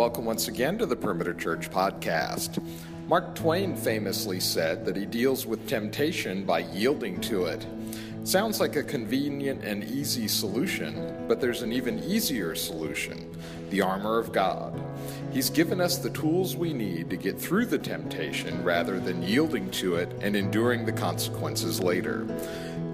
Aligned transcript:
welcome 0.00 0.24
once 0.24 0.48
again 0.48 0.78
to 0.78 0.86
the 0.86 0.96
Perimeter 0.96 1.34
Church 1.34 1.70
podcast. 1.70 2.58
Mark 3.06 3.34
Twain 3.34 3.76
famously 3.76 4.40
said 4.40 4.82
that 4.86 4.96
he 4.96 5.04
deals 5.04 5.44
with 5.44 5.68
temptation 5.68 6.42
by 6.42 6.60
yielding 6.60 7.20
to 7.20 7.44
it. 7.44 7.66
Sounds 8.24 8.60
like 8.60 8.76
a 8.76 8.82
convenient 8.82 9.62
and 9.62 9.84
easy 9.84 10.26
solution, 10.26 11.26
but 11.28 11.38
there's 11.38 11.60
an 11.60 11.70
even 11.70 12.02
easier 12.02 12.54
solution 12.54 13.30
the 13.68 13.82
armor 13.82 14.18
of 14.18 14.32
God. 14.32 14.82
He's 15.32 15.50
given 15.50 15.82
us 15.82 15.98
the 15.98 16.10
tools 16.10 16.56
we 16.56 16.72
need 16.72 17.10
to 17.10 17.16
get 17.18 17.38
through 17.38 17.66
the 17.66 17.78
temptation 17.78 18.64
rather 18.64 18.98
than 18.98 19.22
yielding 19.22 19.70
to 19.72 19.96
it 19.96 20.10
and 20.22 20.34
enduring 20.34 20.86
the 20.86 20.92
consequences 20.92 21.78
later. 21.78 22.26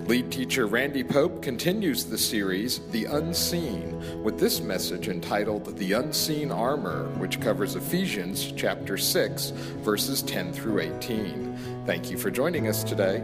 Lead 0.07 0.31
teacher 0.31 0.69
Randy 0.69 1.03
Pope 1.03 1.43
continues 1.43 2.05
the 2.05 2.17
series, 2.17 2.79
The 2.93 3.07
Unseen, 3.07 4.23
with 4.23 4.39
this 4.39 4.61
message 4.61 5.09
entitled 5.09 5.77
The 5.77 5.95
Unseen 5.95 6.53
Armor, 6.53 7.09
which 7.19 7.41
covers 7.41 7.75
Ephesians 7.75 8.53
chapter 8.53 8.97
6, 8.97 9.51
verses 9.81 10.23
10 10.23 10.53
through 10.53 10.79
18. 10.79 11.83
Thank 11.87 12.09
you 12.09 12.17
for 12.19 12.31
joining 12.31 12.69
us 12.69 12.85
today. 12.85 13.21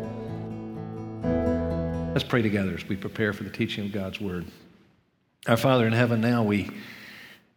Let's 2.14 2.24
pray 2.24 2.42
together 2.42 2.74
as 2.74 2.84
we 2.88 2.96
prepare 2.96 3.32
for 3.32 3.44
the 3.44 3.50
teaching 3.50 3.86
of 3.86 3.92
God's 3.92 4.20
Word. 4.20 4.46
Our 5.46 5.56
Father 5.56 5.86
in 5.86 5.92
heaven, 5.92 6.20
now 6.20 6.42
we, 6.42 6.68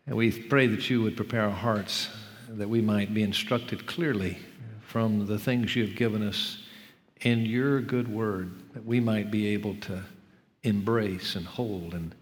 we 0.05 0.39
pray 0.39 0.67
that 0.67 0.87
you 0.87 1.01
would 1.01 1.17
prepare 1.17 1.45
our 1.45 1.49
hearts 1.49 2.09
that 2.47 2.69
we 2.69 2.79
might 2.79 3.11
be 3.11 3.23
instructed 3.23 3.87
clearly 3.87 4.37
from 4.81 5.25
the 5.25 5.39
things 5.39 5.75
you 5.75 5.83
have 5.83 5.95
given 5.95 6.21
us 6.21 6.59
in 7.21 7.43
your 7.43 7.81
good 7.81 8.07
word 8.07 8.51
that 8.75 8.85
we 8.85 8.99
might 8.99 9.31
be 9.31 9.47
able 9.47 9.73
to 9.75 10.03
embrace 10.63 11.35
and 11.35 11.45
hold 11.45 11.93
and 11.93 12.13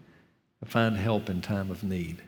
find 0.64 0.96
help 0.96 1.28
in 1.28 1.42
time 1.42 1.70
of 1.70 1.84
need. 1.84 2.22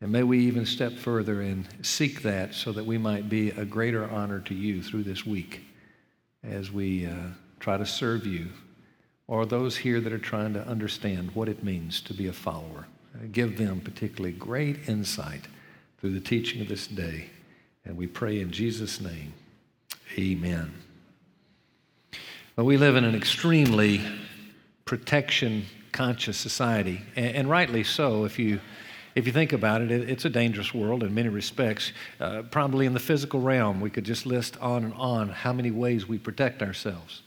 And 0.00 0.12
may 0.12 0.22
we 0.22 0.40
even 0.40 0.66
step 0.66 0.92
further 0.92 1.40
and 1.40 1.66
seek 1.82 2.22
that 2.22 2.54
so 2.54 2.70
that 2.72 2.84
we 2.84 2.98
might 2.98 3.28
be 3.28 3.50
a 3.50 3.64
greater 3.64 4.08
honor 4.08 4.40
to 4.40 4.54
you 4.54 4.82
through 4.82 5.04
this 5.04 5.24
week 5.24 5.62
as 6.42 6.70
we 6.70 7.06
uh, 7.06 7.14
try 7.58 7.78
to 7.78 7.86
serve 7.86 8.26
you 8.26 8.50
or 9.26 9.46
those 9.46 9.78
here 9.78 10.00
that 10.02 10.12
are 10.12 10.18
trying 10.18 10.52
to 10.52 10.68
understand 10.68 11.34
what 11.34 11.48
it 11.48 11.64
means 11.64 12.02
to 12.02 12.14
be 12.14 12.28
a 12.28 12.32
follower. 12.32 12.86
Uh, 13.14 13.26
give 13.32 13.56
them 13.56 13.80
particularly 13.80 14.36
great 14.36 14.86
insight 14.86 15.48
through 15.98 16.12
the 16.12 16.20
teaching 16.20 16.60
of 16.60 16.68
this 16.68 16.86
day. 16.86 17.30
And 17.86 17.96
we 17.96 18.06
pray 18.06 18.40
in 18.40 18.50
Jesus' 18.50 19.00
name. 19.00 19.32
Amen. 20.18 20.74
But 22.56 22.64
we 22.64 22.76
live 22.76 22.94
in 22.94 23.04
an 23.04 23.16
extremely 23.16 24.00
protection 24.84 25.66
conscious 25.90 26.36
society, 26.36 27.00
and, 27.16 27.36
and 27.36 27.50
rightly 27.50 27.84
so. 27.84 28.24
If 28.24 28.38
you 28.38 28.60
if 29.14 29.26
you 29.26 29.32
think 29.32 29.52
about 29.52 29.80
it, 29.80 29.90
it, 29.90 30.10
it's 30.10 30.24
a 30.24 30.30
dangerous 30.30 30.74
world 30.74 31.02
in 31.02 31.14
many 31.14 31.28
respects. 31.28 31.92
Uh, 32.20 32.42
probably 32.42 32.84
in 32.84 32.94
the 32.94 33.00
physical 33.00 33.40
realm, 33.40 33.80
we 33.80 33.88
could 33.88 34.04
just 34.04 34.26
list 34.26 34.56
on 34.60 34.84
and 34.84 34.94
on 34.94 35.28
how 35.28 35.52
many 35.52 35.70
ways 35.70 36.08
we 36.08 36.18
protect 36.18 36.62
ourselves. 36.62 37.22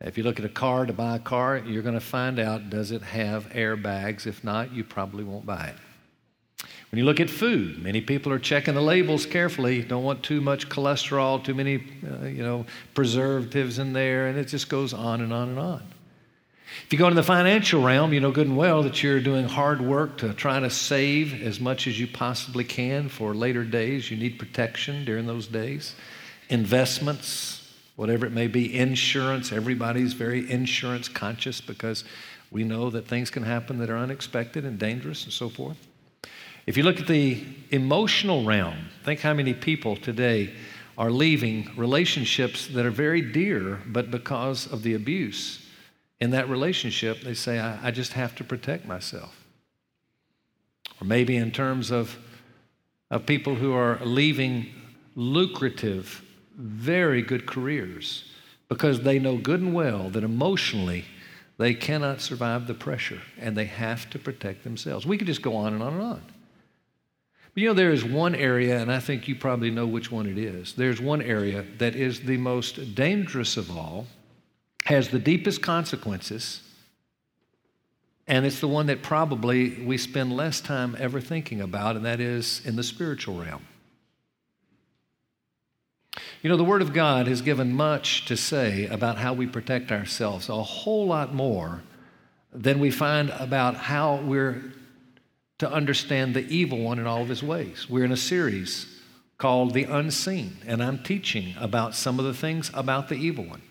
If 0.00 0.18
you 0.18 0.24
look 0.24 0.38
at 0.38 0.44
a 0.44 0.50
car 0.50 0.86
to 0.86 0.92
buy 0.92 1.16
a 1.16 1.18
car, 1.18 1.58
you're 1.58 1.82
going 1.82 1.94
to 1.94 2.00
find 2.00 2.38
out 2.38 2.70
does 2.70 2.90
it 2.90 3.02
have 3.02 3.50
airbags? 3.50 4.26
If 4.26 4.42
not, 4.42 4.72
you 4.72 4.84
probably 4.84 5.22
won't 5.22 5.46
buy 5.46 5.66
it. 5.66 5.76
When 6.92 6.98
you 6.98 7.06
look 7.06 7.20
at 7.20 7.30
food, 7.30 7.82
many 7.82 8.02
people 8.02 8.30
are 8.32 8.38
checking 8.38 8.74
the 8.74 8.82
labels 8.82 9.24
carefully. 9.24 9.80
Don't 9.80 10.04
want 10.04 10.22
too 10.22 10.42
much 10.42 10.68
cholesterol, 10.68 11.42
too 11.42 11.54
many, 11.54 11.82
uh, 12.06 12.26
you 12.26 12.42
know, 12.42 12.66
preservatives 12.92 13.78
in 13.78 13.94
there, 13.94 14.26
and 14.26 14.38
it 14.38 14.44
just 14.48 14.68
goes 14.68 14.92
on 14.92 15.22
and 15.22 15.32
on 15.32 15.48
and 15.48 15.58
on. 15.58 15.82
If 16.84 16.92
you 16.92 16.98
go 16.98 17.06
into 17.06 17.14
the 17.14 17.22
financial 17.22 17.82
realm, 17.82 18.12
you 18.12 18.20
know 18.20 18.30
good 18.30 18.46
and 18.46 18.58
well 18.58 18.82
that 18.82 19.02
you're 19.02 19.20
doing 19.20 19.48
hard 19.48 19.80
work 19.80 20.18
to 20.18 20.34
try 20.34 20.60
to 20.60 20.68
save 20.68 21.42
as 21.42 21.58
much 21.58 21.86
as 21.86 21.98
you 21.98 22.06
possibly 22.06 22.62
can 22.62 23.08
for 23.08 23.34
later 23.34 23.64
days. 23.64 24.10
You 24.10 24.18
need 24.18 24.38
protection 24.38 25.06
during 25.06 25.26
those 25.26 25.46
days. 25.46 25.94
Investments, 26.50 27.72
whatever 27.96 28.26
it 28.26 28.32
may 28.32 28.48
be, 28.48 28.78
insurance. 28.78 29.50
Everybody's 29.50 30.12
very 30.12 30.50
insurance 30.50 31.08
conscious 31.08 31.62
because 31.62 32.04
we 32.50 32.64
know 32.64 32.90
that 32.90 33.08
things 33.08 33.30
can 33.30 33.44
happen 33.44 33.78
that 33.78 33.88
are 33.88 33.96
unexpected 33.96 34.66
and 34.66 34.78
dangerous 34.78 35.24
and 35.24 35.32
so 35.32 35.48
forth. 35.48 35.88
If 36.66 36.76
you 36.76 36.84
look 36.84 37.00
at 37.00 37.08
the 37.08 37.44
emotional 37.70 38.44
realm, 38.44 38.76
think 39.04 39.20
how 39.20 39.34
many 39.34 39.52
people 39.52 39.96
today 39.96 40.54
are 40.96 41.10
leaving 41.10 41.70
relationships 41.76 42.68
that 42.68 42.86
are 42.86 42.90
very 42.90 43.20
dear, 43.20 43.80
but 43.86 44.10
because 44.10 44.70
of 44.70 44.82
the 44.82 44.94
abuse 44.94 45.66
in 46.20 46.30
that 46.30 46.48
relationship, 46.48 47.22
they 47.22 47.34
say, 47.34 47.58
I, 47.58 47.88
I 47.88 47.90
just 47.90 48.12
have 48.12 48.36
to 48.36 48.44
protect 48.44 48.86
myself. 48.86 49.44
Or 51.00 51.04
maybe 51.04 51.36
in 51.36 51.50
terms 51.50 51.90
of, 51.90 52.16
of 53.10 53.26
people 53.26 53.56
who 53.56 53.72
are 53.72 53.98
leaving 54.04 54.72
lucrative, 55.16 56.22
very 56.56 57.22
good 57.22 57.46
careers 57.46 58.30
because 58.68 59.00
they 59.00 59.18
know 59.18 59.36
good 59.36 59.60
and 59.60 59.74
well 59.74 60.10
that 60.10 60.22
emotionally 60.22 61.04
they 61.58 61.74
cannot 61.74 62.20
survive 62.20 62.66
the 62.66 62.74
pressure 62.74 63.20
and 63.38 63.56
they 63.56 63.64
have 63.64 64.08
to 64.10 64.18
protect 64.18 64.62
themselves. 64.62 65.04
We 65.04 65.18
could 65.18 65.26
just 65.26 65.42
go 65.42 65.56
on 65.56 65.74
and 65.74 65.82
on 65.82 65.94
and 65.94 66.02
on. 66.02 66.22
But 67.54 67.62
you 67.62 67.68
know, 67.68 67.74
there 67.74 67.92
is 67.92 68.04
one 68.04 68.34
area, 68.34 68.80
and 68.80 68.90
I 68.90 68.98
think 68.98 69.28
you 69.28 69.34
probably 69.34 69.70
know 69.70 69.86
which 69.86 70.10
one 70.10 70.26
it 70.26 70.38
is. 70.38 70.72
There's 70.72 71.00
one 71.00 71.20
area 71.20 71.64
that 71.78 71.94
is 71.94 72.20
the 72.20 72.38
most 72.38 72.94
dangerous 72.94 73.58
of 73.58 73.70
all, 73.70 74.06
has 74.86 75.08
the 75.08 75.18
deepest 75.18 75.60
consequences, 75.60 76.62
and 78.26 78.46
it's 78.46 78.60
the 78.60 78.68
one 78.68 78.86
that 78.86 79.02
probably 79.02 79.84
we 79.84 79.98
spend 79.98 80.34
less 80.34 80.60
time 80.60 80.96
ever 80.98 81.20
thinking 81.20 81.60
about, 81.60 81.96
and 81.96 82.04
that 82.06 82.20
is 82.20 82.62
in 82.64 82.76
the 82.76 82.82
spiritual 82.82 83.38
realm. 83.38 83.66
You 86.42 86.50
know, 86.50 86.56
the 86.56 86.64
Word 86.64 86.82
of 86.82 86.92
God 86.92 87.26
has 87.26 87.42
given 87.42 87.72
much 87.72 88.24
to 88.26 88.36
say 88.36 88.86
about 88.86 89.18
how 89.18 89.34
we 89.34 89.46
protect 89.46 89.92
ourselves, 89.92 90.48
a 90.48 90.62
whole 90.62 91.06
lot 91.06 91.34
more 91.34 91.82
than 92.52 92.80
we 92.80 92.90
find 92.90 93.30
about 93.30 93.76
how 93.76 94.16
we're 94.16 94.62
to 95.62 95.72
understand 95.72 96.34
the 96.34 96.44
evil 96.48 96.80
one 96.80 96.98
in 96.98 97.06
all 97.06 97.22
of 97.22 97.28
his 97.28 97.40
ways. 97.40 97.88
We're 97.88 98.04
in 98.04 98.10
a 98.10 98.16
series 98.16 99.00
called 99.38 99.72
The 99.72 99.84
Unseen, 99.84 100.56
and 100.66 100.82
I'm 100.82 101.00
teaching 101.04 101.54
about 101.56 101.94
some 101.94 102.18
of 102.18 102.24
the 102.24 102.34
things 102.34 102.72
about 102.74 103.08
the 103.08 103.14
evil 103.14 103.44
one. 103.44 103.62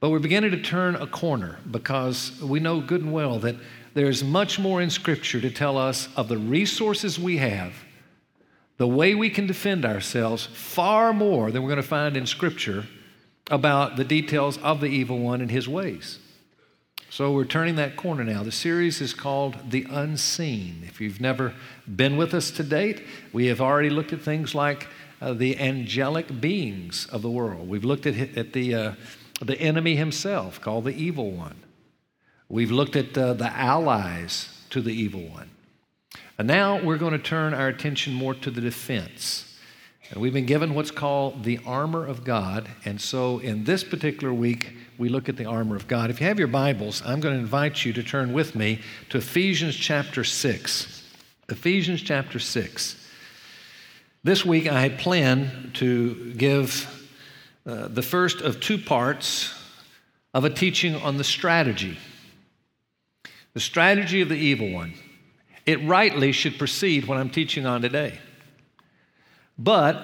But 0.00 0.08
we're 0.08 0.20
beginning 0.20 0.52
to 0.52 0.62
turn 0.62 0.94
a 0.94 1.06
corner 1.06 1.58
because 1.70 2.40
we 2.40 2.60
know 2.60 2.80
good 2.80 3.02
and 3.02 3.12
well 3.12 3.38
that 3.40 3.56
there's 3.92 4.24
much 4.24 4.58
more 4.58 4.80
in 4.80 4.88
Scripture 4.88 5.38
to 5.38 5.50
tell 5.50 5.76
us 5.76 6.08
of 6.16 6.28
the 6.28 6.38
resources 6.38 7.18
we 7.18 7.36
have, 7.36 7.74
the 8.78 8.88
way 8.88 9.14
we 9.14 9.28
can 9.28 9.46
defend 9.46 9.84
ourselves, 9.84 10.46
far 10.46 11.12
more 11.12 11.50
than 11.50 11.62
we're 11.62 11.68
going 11.68 11.76
to 11.76 11.86
find 11.86 12.16
in 12.16 12.24
Scripture 12.24 12.86
about 13.50 13.96
the 13.96 14.04
details 14.04 14.56
of 14.62 14.80
the 14.80 14.86
evil 14.86 15.18
one 15.18 15.42
and 15.42 15.50
his 15.50 15.68
ways. 15.68 16.20
So 17.10 17.32
we're 17.32 17.44
turning 17.44 17.76
that 17.76 17.96
corner 17.96 18.24
now. 18.24 18.42
The 18.42 18.52
series 18.52 19.00
is 19.00 19.14
called 19.14 19.70
The 19.70 19.86
Unseen. 19.88 20.82
If 20.86 21.00
you've 21.00 21.20
never 21.20 21.54
been 21.94 22.16
with 22.16 22.34
us 22.34 22.50
to 22.52 22.62
date, 22.62 23.04
we 23.32 23.46
have 23.46 23.60
already 23.60 23.88
looked 23.88 24.12
at 24.12 24.20
things 24.20 24.54
like 24.54 24.86
uh, 25.20 25.32
the 25.32 25.58
angelic 25.58 26.40
beings 26.40 27.06
of 27.06 27.22
the 27.22 27.30
world. 27.30 27.68
We've 27.68 27.84
looked 27.84 28.06
at, 28.06 28.36
at 28.36 28.52
the, 28.52 28.74
uh, 28.74 28.92
the 29.40 29.58
enemy 29.58 29.96
himself, 29.96 30.60
called 30.60 30.84
the 30.84 30.94
evil 30.94 31.30
one. 31.30 31.56
We've 32.48 32.70
looked 32.70 32.96
at 32.96 33.16
uh, 33.16 33.32
the 33.32 33.50
allies 33.50 34.62
to 34.70 34.82
the 34.82 34.92
evil 34.92 35.22
one. 35.22 35.50
And 36.38 36.46
now 36.46 36.82
we're 36.82 36.98
going 36.98 37.12
to 37.12 37.18
turn 37.18 37.54
our 37.54 37.68
attention 37.68 38.12
more 38.12 38.34
to 38.34 38.50
the 38.50 38.60
defense. 38.60 39.45
And 40.10 40.20
we've 40.20 40.32
been 40.32 40.46
given 40.46 40.74
what's 40.74 40.92
called 40.92 41.42
the 41.42 41.58
armor 41.66 42.06
of 42.06 42.22
God. 42.22 42.68
And 42.84 43.00
so 43.00 43.38
in 43.38 43.64
this 43.64 43.82
particular 43.82 44.32
week, 44.32 44.72
we 44.98 45.08
look 45.08 45.28
at 45.28 45.36
the 45.36 45.46
armor 45.46 45.74
of 45.74 45.88
God. 45.88 46.10
If 46.10 46.20
you 46.20 46.26
have 46.28 46.38
your 46.38 46.48
Bibles, 46.48 47.02
I'm 47.04 47.20
going 47.20 47.34
to 47.34 47.40
invite 47.40 47.84
you 47.84 47.92
to 47.94 48.02
turn 48.02 48.32
with 48.32 48.54
me 48.54 48.80
to 49.10 49.18
Ephesians 49.18 49.74
chapter 49.74 50.22
6. 50.22 51.02
Ephesians 51.48 52.02
chapter 52.02 52.38
6. 52.38 53.04
This 54.22 54.44
week 54.44 54.68
I 54.68 54.80
had 54.80 54.98
planned 54.98 55.74
to 55.74 56.32
give 56.34 57.08
uh, 57.66 57.88
the 57.88 58.02
first 58.02 58.40
of 58.40 58.60
two 58.60 58.78
parts 58.78 59.52
of 60.32 60.44
a 60.44 60.50
teaching 60.50 60.94
on 60.94 61.16
the 61.16 61.24
strategy. 61.24 61.98
The 63.54 63.60
strategy 63.60 64.20
of 64.20 64.28
the 64.28 64.36
evil 64.36 64.70
one. 64.70 64.94
It 65.64 65.84
rightly 65.84 66.30
should 66.30 66.58
precede 66.58 67.06
what 67.06 67.18
I'm 67.18 67.30
teaching 67.30 67.66
on 67.66 67.82
today. 67.82 68.20
But 69.58 70.00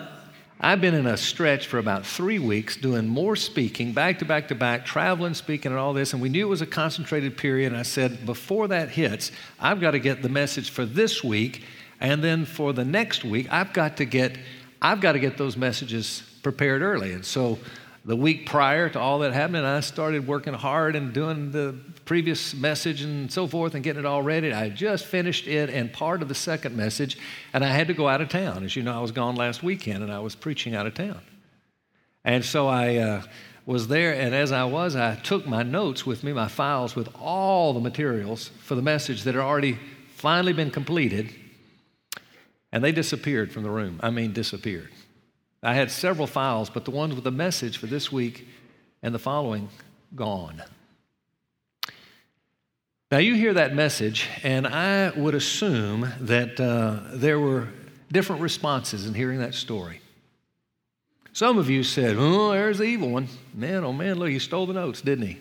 I've 0.61 0.81
been 0.81 0.95
in 0.95 1.07
a 1.07 1.17
stretch 1.17 1.67
for 1.67 1.79
about 1.79 2.07
three 2.07 2.39
weeks 2.39 2.77
doing 2.77 3.09
more 3.09 3.35
speaking, 3.35 3.93
back 3.93 4.21
to 4.21 4.25
back 4.25 4.49
to 4.49 4.55
back, 4.55 4.87
traveling, 4.87 5.35
speaking, 5.35 5.73
and 5.73 5.79
all 5.81 5.93
this. 5.93 6.13
And 6.13 6.23
we 6.23 6.29
knew 6.29 6.47
it 6.47 6.51
was 6.51 6.63
a 6.63 6.67
concentrated 6.67 7.37
period. 7.37 7.73
And 7.73 7.77
I 7.81 7.83
said, 7.83 8.25
before 8.25 8.69
that 8.69 8.91
hits, 8.91 9.33
I've 9.59 9.81
got 9.81 9.91
to 9.91 9.99
get 9.99 10.23
the 10.23 10.29
message 10.29 10.71
for 10.71 10.87
this 10.87 11.25
week. 11.25 11.65
And 12.01 12.23
then 12.23 12.45
for 12.45 12.73
the 12.73 12.85
next 12.85 13.25
week, 13.25 13.53
I've 13.53 13.73
got 13.73 13.97
to 13.99 14.05
get, 14.05 14.39
I've 14.81 15.01
got 15.01 15.13
to 15.13 15.19
get 15.19 15.37
those 15.37 15.57
messages 15.57 16.23
prepared 16.43 16.83
early. 16.83 17.13
And 17.13 17.25
so 17.25 17.59
the 18.05 18.17
week 18.17 18.47
prior 18.47 18.89
to 18.89 18.99
all 18.99 19.21
that 19.21 19.33
happening, 19.33 19.65
I 19.65 19.81
started 19.81 20.27
working 20.27 20.55
hard 20.55 20.97
and 20.97 21.13
doing 21.13 21.53
the 21.53 21.77
previous 22.05 22.53
message 22.53 23.03
and 23.03 23.31
so 23.31 23.47
forth 23.47 23.75
and 23.75 23.85
getting 23.85 24.01
it 24.01 24.07
all 24.07 24.23
ready. 24.23 24.53
I 24.53 24.71
just 24.71 25.05
finished 25.05 25.47
it 25.47 25.71
and 25.71 25.93
part 25.93 26.21
of 26.21 26.29
the 26.29 26.35
second 26.35 26.77
message, 26.77 27.17
and 27.53 27.65
I 27.65 27.69
had 27.69 27.87
to 27.89 27.95
go 27.95 28.09
out 28.09 28.21
of 28.21 28.29
town. 28.29 28.65
As 28.65 28.75
you 28.75 28.83
know, 28.83 28.97
I 28.97 29.01
was 29.01 29.13
gone 29.13 29.37
last 29.37 29.63
weekend 29.63 30.03
and 30.03 30.13
I 30.13 30.19
was 30.19 30.35
preaching 30.35 30.75
out 30.75 30.87
of 30.87 30.95
town. 30.95 31.21
And 32.25 32.45
so 32.45 32.67
I 32.67 32.97
uh, 32.97 33.23
was 33.67 33.87
there, 33.89 34.13
and 34.15 34.35
as 34.35 34.51
I 34.51 34.65
was, 34.65 34.97
I 34.97 35.15
took 35.17 35.47
my 35.47 35.63
notes 35.63 36.05
with 36.05 36.25
me, 36.25 36.33
my 36.33 36.49
files 36.49 36.97
with 36.97 37.09
all 37.21 37.73
the 37.73 37.81
materials 37.81 38.49
for 38.63 38.75
the 38.75 38.83
message 38.83 39.23
that 39.23 39.35
had 39.35 39.43
already 39.43 39.79
finally 40.17 40.53
been 40.53 40.71
completed, 40.71 41.33
and 42.73 42.83
they 42.83 42.93
disappeared 42.93 43.53
from 43.53 43.63
the 43.63 43.71
room. 43.71 44.01
I 44.03 44.11
mean, 44.11 44.33
disappeared. 44.33 44.91
I 45.62 45.75
had 45.75 45.91
several 45.91 46.26
files, 46.26 46.70
but 46.70 46.85
the 46.85 46.91
ones 46.91 47.14
with 47.14 47.25
the 47.25 47.31
message 47.31 47.79
for 47.79 47.87
this 47.87 48.11
week 48.11 48.49
and 49.03 49.14
the 49.14 49.19
following, 49.19 49.69
gone. 50.14 50.62
Now, 53.11 53.19
you 53.19 53.35
hear 53.35 53.55
that 53.55 53.75
message, 53.75 54.29
and 54.43 54.67
I 54.67 55.11
would 55.11 55.35
assume 55.35 56.11
that 56.20 56.59
uh, 56.59 57.00
there 57.12 57.38
were 57.38 57.69
different 58.11 58.43
responses 58.43 59.06
in 59.06 59.14
hearing 59.14 59.38
that 59.38 59.55
story. 59.55 60.00
Some 61.35 61.59
of 61.59 61.70
you 61.70 61.82
said, 61.82 62.17
Oh, 62.19 62.53
there's 62.53 62.79
the 62.79 62.85
evil 62.85 63.11
one. 63.11 63.29
Man, 63.55 63.85
oh 63.85 63.93
man, 63.93 64.19
look, 64.19 64.31
he 64.31 64.38
stole 64.38 64.67
the 64.67 64.73
notes, 64.73 65.00
didn't 65.00 65.26
he? 65.26 65.38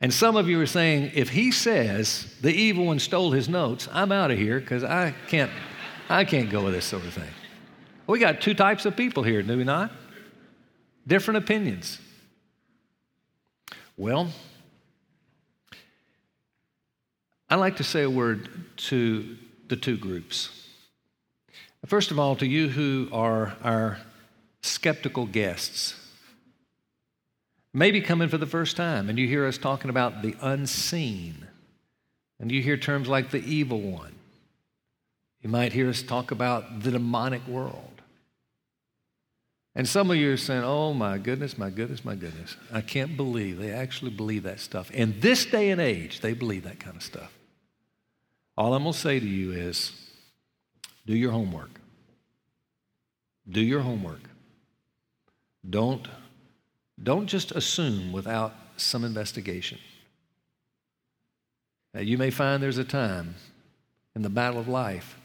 And 0.00 0.12
some 0.12 0.36
of 0.36 0.48
you 0.48 0.60
are 0.60 0.66
saying, 0.66 1.12
if 1.14 1.30
he 1.30 1.50
says 1.50 2.32
the 2.40 2.52
evil 2.52 2.86
one 2.86 3.00
stole 3.00 3.32
his 3.32 3.48
notes, 3.48 3.88
I'm 3.92 4.12
out 4.12 4.30
of 4.30 4.38
here 4.38 4.60
because 4.60 4.84
I 4.84 5.12
can't, 5.26 5.50
I 6.08 6.24
can't 6.24 6.50
go 6.50 6.64
with 6.64 6.74
this 6.74 6.84
sort 6.84 7.04
of 7.04 7.12
thing. 7.12 7.30
We 8.08 8.18
got 8.18 8.40
two 8.40 8.54
types 8.54 8.86
of 8.86 8.96
people 8.96 9.22
here, 9.22 9.42
do 9.42 9.56
we 9.56 9.64
not? 9.64 9.92
Different 11.06 11.38
opinions. 11.38 12.00
Well, 13.98 14.30
I'd 17.50 17.56
like 17.56 17.76
to 17.76 17.84
say 17.84 18.02
a 18.02 18.10
word 18.10 18.48
to 18.88 19.36
the 19.68 19.76
two 19.76 19.98
groups. 19.98 20.68
First 21.84 22.10
of 22.10 22.18
all, 22.18 22.34
to 22.36 22.46
you 22.46 22.68
who 22.68 23.08
are 23.12 23.54
our 23.62 23.98
skeptical 24.62 25.26
guests, 25.26 25.94
maybe 27.74 28.00
coming 28.00 28.28
for 28.28 28.38
the 28.38 28.46
first 28.46 28.74
time 28.74 29.10
and 29.10 29.18
you 29.18 29.28
hear 29.28 29.46
us 29.46 29.58
talking 29.58 29.90
about 29.90 30.22
the 30.22 30.34
unseen, 30.40 31.46
and 32.40 32.50
you 32.50 32.62
hear 32.62 32.78
terms 32.78 33.06
like 33.06 33.30
the 33.30 33.44
evil 33.44 33.80
one. 33.80 34.14
You 35.42 35.50
might 35.50 35.74
hear 35.74 35.90
us 35.90 36.02
talk 36.02 36.30
about 36.30 36.82
the 36.82 36.90
demonic 36.90 37.46
world. 37.46 37.97
And 39.78 39.88
some 39.88 40.10
of 40.10 40.16
you 40.16 40.32
are 40.32 40.36
saying, 40.36 40.64
oh 40.64 40.92
my 40.92 41.18
goodness, 41.18 41.56
my 41.56 41.70
goodness, 41.70 42.04
my 42.04 42.16
goodness. 42.16 42.56
I 42.72 42.80
can't 42.80 43.16
believe 43.16 43.58
they 43.58 43.70
actually 43.70 44.10
believe 44.10 44.42
that 44.42 44.58
stuff. 44.58 44.90
In 44.90 45.20
this 45.20 45.46
day 45.46 45.70
and 45.70 45.80
age, 45.80 46.18
they 46.18 46.32
believe 46.32 46.64
that 46.64 46.80
kind 46.80 46.96
of 46.96 47.02
stuff. 47.04 47.32
All 48.56 48.74
I'm 48.74 48.82
going 48.82 48.92
to 48.92 48.98
say 48.98 49.20
to 49.20 49.26
you 49.26 49.52
is 49.52 49.92
do 51.06 51.14
your 51.14 51.30
homework. 51.30 51.70
Do 53.48 53.60
your 53.60 53.82
homework. 53.82 54.22
Don't, 55.70 56.08
don't 57.00 57.28
just 57.28 57.52
assume 57.52 58.10
without 58.10 58.54
some 58.76 59.04
investigation. 59.04 59.78
Now, 61.94 62.00
you 62.00 62.18
may 62.18 62.30
find 62.30 62.60
there's 62.60 62.78
a 62.78 62.84
time 62.84 63.36
in 64.16 64.22
the 64.22 64.28
battle 64.28 64.58
of 64.58 64.66
life 64.66 65.16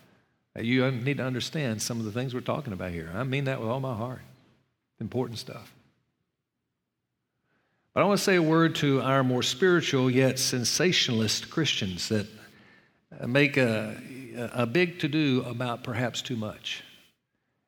that 0.54 0.64
you 0.64 0.92
need 0.92 1.18
to 1.18 1.26
understand 1.26 1.82
some 1.82 1.98
of 1.98 2.06
the 2.06 2.12
things 2.12 2.36
we're 2.36 2.42
talking 2.42 2.72
about 2.72 2.92
here. 2.92 3.12
I 3.16 3.24
mean 3.24 3.46
that 3.46 3.60
with 3.60 3.68
all 3.68 3.80
my 3.80 3.96
heart 3.96 4.22
important 5.04 5.38
stuff. 5.38 5.72
But 7.94 8.02
I 8.02 8.06
want 8.06 8.18
to 8.18 8.24
say 8.24 8.38
a 8.38 8.42
word 8.42 8.76
to 8.76 9.02
our 9.02 9.24
more 9.24 9.44
spiritual 9.44 10.10
yet 10.10 10.40
sensationalist 10.40 11.50
Christians 11.52 12.10
that 12.10 12.26
make 13.28 13.58
a, 13.58 13.96
a 14.54 14.66
big 14.66 15.00
to 15.00 15.08
do 15.08 15.44
about 15.46 15.84
perhaps 15.84 16.24
too 16.24 16.36
much. 16.36 16.84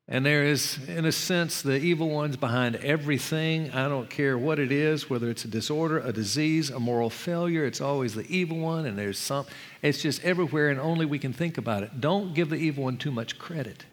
And 0.08 0.26
there 0.26 0.44
is, 0.44 0.78
in 0.88 1.06
a 1.06 1.12
sense, 1.12 1.62
the 1.64 1.78
evil 1.78 2.10
ones 2.10 2.38
behind 2.38 2.76
everything. 2.78 3.72
I 3.72 3.88
don't 3.88 4.10
care 4.10 4.38
what 4.38 4.60
it 4.60 4.72
is, 4.72 5.10
whether 5.10 5.30
it's 5.30 5.46
a 5.46 5.48
disorder, 5.48 6.00
a 6.00 6.14
disease, 6.14 6.70
a 6.70 6.80
moral 6.80 7.10
failure, 7.10 7.66
it's 7.66 7.82
always 7.82 8.14
the 8.14 8.26
evil 8.28 8.60
one, 8.60 8.86
and 8.86 8.98
there's 8.98 9.18
some, 9.18 9.48
it's 9.82 10.02
just 10.02 10.24
everywhere, 10.24 10.70
and 10.70 10.80
only 10.80 11.06
we 11.06 11.18
can 11.18 11.34
think 11.34 11.58
about 11.58 11.82
it. 11.84 12.02
Don't 12.02 12.36
give 12.36 12.50
the 12.50 12.56
evil 12.56 12.84
one 12.84 12.98
too 12.98 13.12
much 13.12 13.40
credit. 13.40 13.86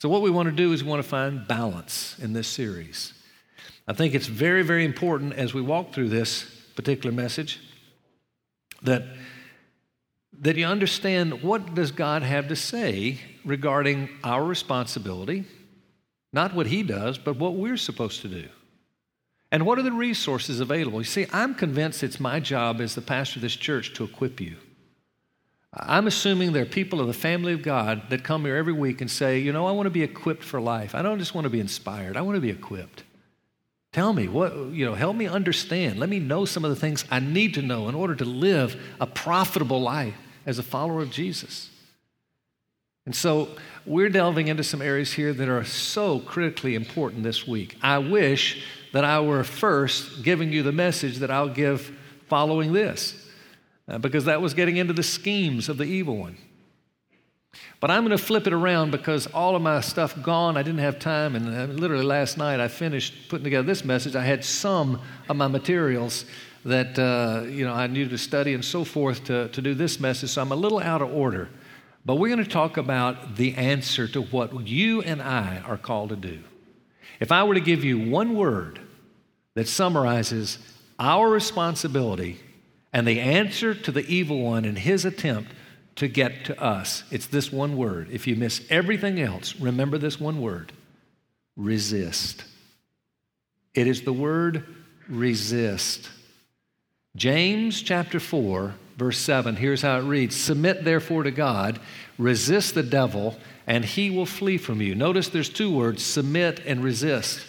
So, 0.00 0.08
what 0.08 0.22
we 0.22 0.30
want 0.30 0.48
to 0.48 0.54
do 0.54 0.72
is 0.72 0.84
we 0.84 0.90
want 0.90 1.02
to 1.02 1.08
find 1.08 1.46
balance 1.46 2.16
in 2.20 2.32
this 2.32 2.46
series. 2.46 3.14
I 3.88 3.94
think 3.94 4.14
it's 4.14 4.26
very, 4.26 4.62
very 4.62 4.84
important 4.84 5.32
as 5.32 5.54
we 5.54 5.60
walk 5.60 5.92
through 5.92 6.10
this 6.10 6.44
particular 6.76 7.10
message 7.14 7.58
that, 8.82 9.02
that 10.40 10.56
you 10.56 10.66
understand 10.66 11.42
what 11.42 11.74
does 11.74 11.90
God 11.90 12.22
have 12.22 12.46
to 12.48 12.54
say 12.54 13.18
regarding 13.44 14.08
our 14.22 14.44
responsibility, 14.44 15.44
not 16.32 16.54
what 16.54 16.68
He 16.68 16.84
does, 16.84 17.18
but 17.18 17.36
what 17.36 17.54
we're 17.54 17.76
supposed 17.76 18.20
to 18.22 18.28
do. 18.28 18.48
And 19.50 19.66
what 19.66 19.78
are 19.78 19.82
the 19.82 19.90
resources 19.90 20.60
available? 20.60 21.00
You 21.00 21.04
see, 21.04 21.26
I'm 21.32 21.54
convinced 21.54 22.04
it's 22.04 22.20
my 22.20 22.38
job 22.38 22.80
as 22.80 22.94
the 22.94 23.00
pastor 23.00 23.38
of 23.38 23.42
this 23.42 23.56
church 23.56 23.94
to 23.94 24.04
equip 24.04 24.40
you. 24.40 24.58
I'm 25.72 26.06
assuming 26.06 26.52
there 26.52 26.62
are 26.62 26.66
people 26.66 27.00
of 27.00 27.06
the 27.06 27.12
family 27.12 27.52
of 27.52 27.62
God 27.62 28.08
that 28.08 28.24
come 28.24 28.44
here 28.44 28.56
every 28.56 28.72
week 28.72 29.00
and 29.00 29.10
say, 29.10 29.38
you 29.38 29.52
know, 29.52 29.66
I 29.66 29.72
want 29.72 29.86
to 29.86 29.90
be 29.90 30.02
equipped 30.02 30.42
for 30.42 30.60
life. 30.60 30.94
I 30.94 31.02
don't 31.02 31.18
just 31.18 31.34
want 31.34 31.44
to 31.44 31.50
be 31.50 31.60
inspired, 31.60 32.16
I 32.16 32.22
want 32.22 32.36
to 32.36 32.40
be 32.40 32.50
equipped. 32.50 33.04
Tell 33.92 34.12
me, 34.12 34.28
what, 34.28 34.54
you 34.54 34.84
know, 34.84 34.94
help 34.94 35.16
me 35.16 35.26
understand. 35.26 35.98
Let 35.98 36.10
me 36.10 36.18
know 36.18 36.44
some 36.44 36.64
of 36.64 36.70
the 36.70 36.76
things 36.76 37.04
I 37.10 37.20
need 37.20 37.54
to 37.54 37.62
know 37.62 37.88
in 37.88 37.94
order 37.94 38.14
to 38.16 38.24
live 38.24 38.80
a 39.00 39.06
profitable 39.06 39.80
life 39.80 40.14
as 40.44 40.58
a 40.58 40.62
follower 40.62 41.00
of 41.00 41.10
Jesus. 41.10 41.70
And 43.06 43.16
so 43.16 43.48
we're 43.86 44.10
delving 44.10 44.48
into 44.48 44.62
some 44.62 44.82
areas 44.82 45.14
here 45.14 45.32
that 45.32 45.48
are 45.48 45.64
so 45.64 46.18
critically 46.20 46.74
important 46.74 47.22
this 47.22 47.46
week. 47.46 47.76
I 47.82 47.98
wish 47.98 48.62
that 48.92 49.04
I 49.04 49.20
were 49.20 49.42
first 49.44 50.22
giving 50.22 50.52
you 50.52 50.62
the 50.62 50.72
message 50.72 51.16
that 51.18 51.30
I'll 51.30 51.48
give 51.48 51.96
following 52.28 52.74
this 52.74 53.27
uh, 53.88 53.98
because 53.98 54.26
that 54.26 54.40
was 54.42 54.54
getting 54.54 54.76
into 54.76 54.92
the 54.92 55.02
schemes 55.02 55.68
of 55.68 55.78
the 55.78 55.84
evil 55.84 56.16
one. 56.16 56.36
But 57.80 57.90
I'm 57.90 58.04
going 58.04 58.16
to 58.16 58.22
flip 58.22 58.46
it 58.46 58.52
around 58.52 58.90
because 58.90 59.26
all 59.28 59.56
of 59.56 59.62
my 59.62 59.80
stuff 59.80 60.20
gone. 60.22 60.56
I 60.56 60.62
didn't 60.62 60.80
have 60.80 60.98
time, 60.98 61.34
and 61.36 61.48
uh, 61.48 61.72
literally 61.72 62.04
last 62.04 62.36
night 62.36 62.60
I 62.60 62.68
finished 62.68 63.28
putting 63.28 63.44
together 63.44 63.66
this 63.66 63.84
message. 63.84 64.16
I 64.16 64.24
had 64.24 64.44
some 64.44 65.00
of 65.28 65.36
my 65.36 65.48
materials 65.48 66.24
that 66.64 66.98
uh, 66.98 67.46
you 67.48 67.64
know 67.64 67.72
I 67.72 67.86
needed 67.86 68.10
to 68.10 68.18
study 68.18 68.54
and 68.54 68.64
so 68.64 68.84
forth 68.84 69.24
to, 69.24 69.48
to 69.48 69.62
do 69.62 69.74
this 69.74 70.00
message, 70.00 70.30
so 70.30 70.42
I'm 70.42 70.52
a 70.52 70.56
little 70.56 70.80
out 70.80 71.02
of 71.02 71.12
order. 71.12 71.48
But 72.04 72.16
we're 72.16 72.34
going 72.34 72.44
to 72.44 72.50
talk 72.50 72.76
about 72.76 73.36
the 73.36 73.54
answer 73.54 74.08
to 74.08 74.22
what 74.22 74.66
you 74.66 75.02
and 75.02 75.22
I 75.22 75.58
are 75.58 75.76
called 75.76 76.10
to 76.10 76.16
do. 76.16 76.42
If 77.20 77.32
I 77.32 77.44
were 77.44 77.54
to 77.54 77.60
give 77.60 77.84
you 77.84 77.98
one 78.10 78.34
word 78.34 78.80
that 79.54 79.68
summarizes 79.68 80.58
our 80.98 81.28
responsibility 81.28 82.40
and 82.92 83.06
the 83.06 83.20
answer 83.20 83.74
to 83.74 83.92
the 83.92 84.06
evil 84.06 84.40
one 84.40 84.64
in 84.64 84.76
his 84.76 85.04
attempt 85.04 85.52
to 85.96 86.08
get 86.08 86.44
to 86.44 86.62
us, 86.62 87.02
it's 87.10 87.26
this 87.26 87.52
one 87.52 87.76
word. 87.76 88.08
If 88.10 88.26
you 88.26 88.36
miss 88.36 88.64
everything 88.70 89.20
else, 89.20 89.56
remember 89.56 89.98
this 89.98 90.20
one 90.20 90.40
word 90.40 90.72
resist. 91.56 92.44
It 93.74 93.86
is 93.86 94.02
the 94.02 94.12
word 94.12 94.64
resist. 95.08 96.08
James 97.16 97.82
chapter 97.82 98.20
4, 98.20 98.74
verse 98.96 99.18
7, 99.18 99.56
here's 99.56 99.82
how 99.82 99.98
it 99.98 100.02
reads 100.02 100.36
Submit 100.36 100.84
therefore 100.84 101.24
to 101.24 101.32
God, 101.32 101.80
resist 102.16 102.74
the 102.74 102.82
devil, 102.82 103.36
and 103.66 103.84
he 103.84 104.10
will 104.10 104.26
flee 104.26 104.56
from 104.56 104.80
you. 104.80 104.94
Notice 104.94 105.28
there's 105.28 105.48
two 105.48 105.74
words 105.74 106.02
submit 106.02 106.60
and 106.64 106.82
resist. 106.82 107.44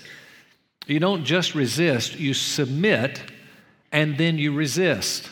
You 0.88 1.00
don't 1.00 1.24
just 1.24 1.54
resist, 1.54 2.20
you 2.20 2.34
submit 2.34 3.22
and 3.92 4.18
then 4.18 4.38
you 4.38 4.54
resist. 4.54 5.30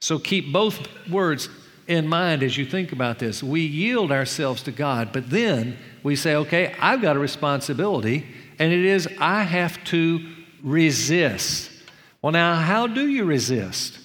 So 0.00 0.18
keep 0.18 0.52
both 0.52 0.86
words 1.08 1.48
in 1.86 2.06
mind 2.06 2.42
as 2.42 2.56
you 2.56 2.64
think 2.64 2.92
about 2.92 3.18
this. 3.18 3.42
We 3.42 3.62
yield 3.62 4.12
ourselves 4.12 4.62
to 4.64 4.72
God, 4.72 5.10
but 5.12 5.30
then 5.30 5.76
we 6.02 6.16
say, 6.16 6.36
okay, 6.36 6.74
I've 6.80 7.02
got 7.02 7.16
a 7.16 7.18
responsibility, 7.18 8.26
and 8.58 8.72
it 8.72 8.84
is 8.84 9.08
I 9.18 9.42
have 9.42 9.82
to 9.84 10.20
resist. 10.62 11.70
Well, 12.22 12.32
now, 12.32 12.56
how 12.56 12.86
do 12.86 13.08
you 13.08 13.24
resist? 13.24 13.98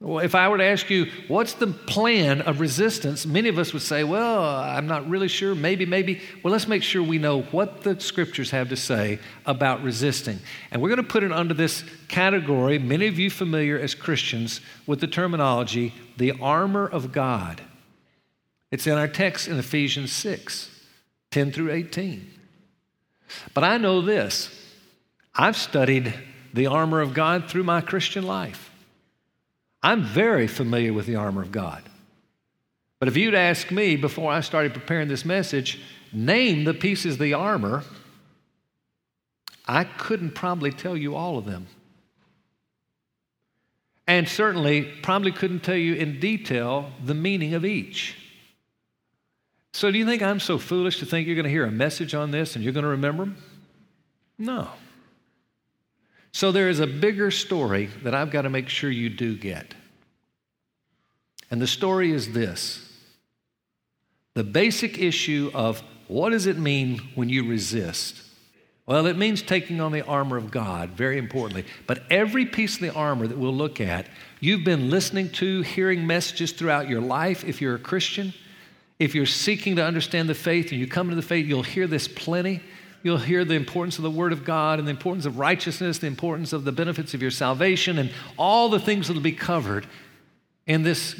Well, 0.00 0.20
if 0.20 0.34
I 0.34 0.48
were 0.48 0.56
to 0.56 0.64
ask 0.64 0.88
you, 0.88 1.10
what's 1.28 1.52
the 1.52 1.66
plan 1.66 2.40
of 2.40 2.58
resistance? 2.58 3.26
Many 3.26 3.50
of 3.50 3.58
us 3.58 3.74
would 3.74 3.82
say, 3.82 4.02
well, 4.02 4.42
I'm 4.42 4.86
not 4.86 5.06
really 5.10 5.28
sure, 5.28 5.54
maybe, 5.54 5.84
maybe. 5.84 6.22
Well, 6.42 6.52
let's 6.52 6.66
make 6.66 6.82
sure 6.82 7.02
we 7.02 7.18
know 7.18 7.42
what 7.42 7.82
the 7.82 8.00
scriptures 8.00 8.50
have 8.50 8.70
to 8.70 8.76
say 8.76 9.18
about 9.44 9.82
resisting. 9.82 10.38
And 10.70 10.80
we're 10.80 10.88
going 10.88 11.02
to 11.06 11.12
put 11.12 11.22
it 11.22 11.32
under 11.32 11.52
this 11.52 11.84
category, 12.08 12.78
many 12.78 13.08
of 13.08 13.18
you 13.18 13.28
familiar 13.28 13.78
as 13.78 13.94
Christians 13.94 14.62
with 14.86 15.00
the 15.00 15.06
terminology, 15.06 15.92
the 16.16 16.32
armor 16.40 16.86
of 16.86 17.12
God. 17.12 17.60
It's 18.70 18.86
in 18.86 18.96
our 18.96 19.08
text 19.08 19.48
in 19.48 19.58
Ephesians 19.58 20.12
6 20.12 20.68
10 21.30 21.52
through 21.52 21.70
18. 21.72 22.26
But 23.52 23.64
I 23.64 23.76
know 23.76 24.00
this 24.00 24.48
I've 25.34 25.58
studied 25.58 26.14
the 26.54 26.68
armor 26.68 27.02
of 27.02 27.12
God 27.12 27.50
through 27.50 27.64
my 27.64 27.82
Christian 27.82 28.26
life. 28.26 28.69
I'm 29.82 30.02
very 30.02 30.46
familiar 30.46 30.92
with 30.92 31.06
the 31.06 31.16
armor 31.16 31.42
of 31.42 31.52
God. 31.52 31.82
But 32.98 33.08
if 33.08 33.16
you'd 33.16 33.34
ask 33.34 33.70
me 33.70 33.96
before 33.96 34.30
I 34.30 34.40
started 34.40 34.74
preparing 34.74 35.08
this 35.08 35.24
message, 35.24 35.80
name 36.12 36.64
the 36.64 36.74
pieces 36.74 37.14
of 37.14 37.20
the 37.20 37.34
armor, 37.34 37.82
I 39.66 39.84
couldn't 39.84 40.34
probably 40.34 40.70
tell 40.70 40.96
you 40.96 41.14
all 41.14 41.38
of 41.38 41.46
them. 41.46 41.66
And 44.06 44.28
certainly, 44.28 44.82
probably 44.82 45.32
couldn't 45.32 45.60
tell 45.60 45.76
you 45.76 45.94
in 45.94 46.20
detail 46.20 46.90
the 47.02 47.14
meaning 47.14 47.54
of 47.54 47.64
each. 47.64 48.16
So, 49.72 49.90
do 49.90 49.98
you 49.98 50.04
think 50.04 50.20
I'm 50.20 50.40
so 50.40 50.58
foolish 50.58 50.98
to 50.98 51.06
think 51.06 51.26
you're 51.26 51.36
going 51.36 51.44
to 51.44 51.50
hear 51.50 51.64
a 51.64 51.70
message 51.70 52.12
on 52.12 52.32
this 52.32 52.56
and 52.56 52.64
you're 52.64 52.72
going 52.72 52.82
to 52.82 52.90
remember 52.90 53.24
them? 53.24 53.36
No. 54.36 54.68
So, 56.32 56.52
there 56.52 56.68
is 56.68 56.80
a 56.80 56.86
bigger 56.86 57.30
story 57.30 57.86
that 58.04 58.14
I've 58.14 58.30
got 58.30 58.42
to 58.42 58.50
make 58.50 58.68
sure 58.68 58.90
you 58.90 59.08
do 59.08 59.36
get. 59.36 59.74
And 61.50 61.60
the 61.60 61.66
story 61.66 62.12
is 62.12 62.32
this 62.32 62.86
the 64.34 64.44
basic 64.44 64.98
issue 64.98 65.50
of 65.54 65.82
what 66.06 66.30
does 66.30 66.46
it 66.46 66.56
mean 66.56 66.98
when 67.14 67.28
you 67.28 67.48
resist? 67.48 68.22
Well, 68.86 69.06
it 69.06 69.16
means 69.16 69.42
taking 69.42 69.80
on 69.80 69.92
the 69.92 70.04
armor 70.04 70.36
of 70.36 70.50
God, 70.50 70.90
very 70.90 71.18
importantly. 71.18 71.64
But 71.86 72.02
every 72.10 72.46
piece 72.46 72.74
of 72.74 72.80
the 72.80 72.92
armor 72.92 73.28
that 73.28 73.38
we'll 73.38 73.54
look 73.54 73.80
at, 73.80 74.06
you've 74.40 74.64
been 74.64 74.90
listening 74.90 75.30
to, 75.30 75.62
hearing 75.62 76.06
messages 76.06 76.50
throughout 76.50 76.88
your 76.88 77.00
life 77.00 77.44
if 77.44 77.60
you're 77.60 77.76
a 77.76 77.80
Christian. 77.80 78.34
If 78.98 79.14
you're 79.14 79.26
seeking 79.26 79.76
to 79.76 79.84
understand 79.84 80.28
the 80.28 80.34
faith 80.34 80.72
and 80.72 80.80
you 80.80 80.88
come 80.88 81.08
to 81.10 81.14
the 81.14 81.22
faith, 81.22 81.46
you'll 81.46 81.62
hear 81.62 81.86
this 81.86 82.08
plenty. 82.08 82.60
You'll 83.02 83.18
hear 83.18 83.44
the 83.44 83.54
importance 83.54 83.96
of 83.96 84.02
the 84.02 84.10
Word 84.10 84.32
of 84.32 84.44
God 84.44 84.78
and 84.78 84.86
the 84.86 84.92
importance 84.92 85.24
of 85.24 85.38
righteousness, 85.38 85.98
the 85.98 86.06
importance 86.06 86.52
of 86.52 86.64
the 86.64 86.72
benefits 86.72 87.14
of 87.14 87.22
your 87.22 87.30
salvation, 87.30 87.98
and 87.98 88.10
all 88.36 88.68
the 88.68 88.80
things 88.80 89.08
that 89.08 89.14
will 89.14 89.22
be 89.22 89.32
covered 89.32 89.86
in 90.66 90.82
this 90.82 91.14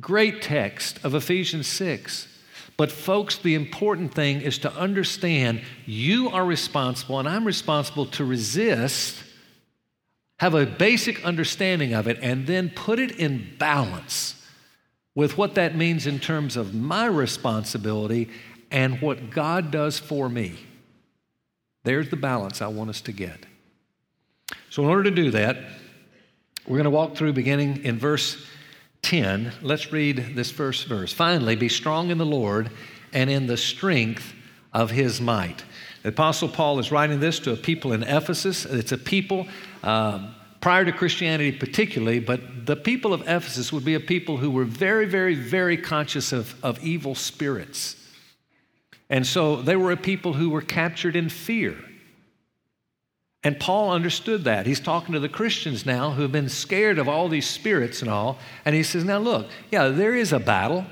great 0.00 0.42
text 0.42 1.02
of 1.04 1.14
Ephesians 1.14 1.66
6. 1.66 2.28
But, 2.76 2.90
folks, 2.90 3.38
the 3.38 3.54
important 3.54 4.12
thing 4.12 4.40
is 4.40 4.58
to 4.58 4.72
understand 4.74 5.62
you 5.86 6.28
are 6.30 6.44
responsible, 6.44 7.18
and 7.18 7.28
I'm 7.28 7.46
responsible 7.46 8.06
to 8.06 8.24
resist, 8.24 9.22
have 10.40 10.54
a 10.54 10.66
basic 10.66 11.24
understanding 11.24 11.94
of 11.94 12.08
it, 12.08 12.18
and 12.20 12.46
then 12.46 12.70
put 12.70 12.98
it 12.98 13.12
in 13.12 13.54
balance 13.58 14.34
with 15.14 15.38
what 15.38 15.54
that 15.54 15.76
means 15.76 16.06
in 16.06 16.18
terms 16.18 16.56
of 16.56 16.74
my 16.74 17.06
responsibility 17.06 18.28
and 18.70 19.00
what 19.00 19.30
God 19.30 19.70
does 19.70 19.98
for 19.98 20.28
me. 20.28 20.58
There's 21.84 22.08
the 22.10 22.16
balance 22.16 22.60
I 22.60 22.66
want 22.66 22.90
us 22.90 23.00
to 23.02 23.12
get. 23.12 23.46
So, 24.70 24.82
in 24.82 24.88
order 24.88 25.04
to 25.04 25.10
do 25.10 25.30
that, 25.30 25.56
we're 26.66 26.76
going 26.76 26.84
to 26.84 26.90
walk 26.90 27.16
through 27.16 27.34
beginning 27.34 27.84
in 27.84 27.98
verse 27.98 28.44
10. 29.02 29.52
Let's 29.62 29.92
read 29.92 30.34
this 30.34 30.50
first 30.50 30.86
verse. 30.86 31.12
Finally, 31.12 31.56
be 31.56 31.68
strong 31.68 32.10
in 32.10 32.18
the 32.18 32.26
Lord 32.26 32.70
and 33.12 33.30
in 33.30 33.46
the 33.46 33.56
strength 33.56 34.34
of 34.72 34.90
his 34.90 35.20
might. 35.20 35.62
The 36.02 36.08
Apostle 36.08 36.48
Paul 36.48 36.78
is 36.78 36.90
writing 36.90 37.20
this 37.20 37.38
to 37.40 37.52
a 37.52 37.56
people 37.56 37.92
in 37.92 38.02
Ephesus. 38.02 38.64
It's 38.64 38.92
a 38.92 38.98
people. 38.98 39.46
Um, 39.82 40.34
prior 40.64 40.86
to 40.86 40.92
Christianity, 40.92 41.52
particularly, 41.52 42.20
but 42.20 42.64
the 42.64 42.74
people 42.74 43.12
of 43.12 43.20
Ephesus 43.22 43.70
would 43.70 43.84
be 43.84 43.94
a 43.94 44.00
people 44.00 44.38
who 44.38 44.50
were 44.50 44.64
very, 44.64 45.04
very, 45.04 45.34
very 45.34 45.76
conscious 45.76 46.32
of, 46.32 46.54
of 46.64 46.82
evil 46.82 47.14
spirits. 47.14 47.96
And 49.10 49.26
so 49.26 49.56
they 49.56 49.76
were 49.76 49.92
a 49.92 49.96
people 49.96 50.32
who 50.32 50.50
were 50.50 50.62
captured 50.62 51.16
in 51.16 51.28
fear. 51.28 51.76
And 53.42 53.60
Paul 53.60 53.92
understood 53.92 54.44
that. 54.44 54.66
He's 54.66 54.80
talking 54.80 55.12
to 55.12 55.20
the 55.20 55.28
Christians 55.28 55.84
now 55.84 56.12
who 56.12 56.22
have 56.22 56.32
been 56.32 56.48
scared 56.48 56.98
of 56.98 57.08
all 57.08 57.28
these 57.28 57.46
spirits 57.46 58.00
and 58.00 58.10
all. 58.10 58.38
And 58.64 58.74
he 58.74 58.82
says, 58.82 59.04
Now 59.04 59.18
look, 59.18 59.48
yeah, 59.70 59.88
there 59.88 60.14
is 60.14 60.32
a 60.32 60.38
battle. 60.38 60.86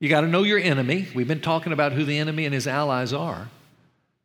You 0.00 0.08
got 0.08 0.22
to 0.22 0.26
know 0.26 0.42
your 0.42 0.58
enemy. 0.58 1.06
We've 1.14 1.28
been 1.28 1.40
talking 1.40 1.72
about 1.72 1.92
who 1.92 2.04
the 2.04 2.18
enemy 2.18 2.44
and 2.44 2.54
his 2.54 2.66
allies 2.66 3.12
are. 3.12 3.48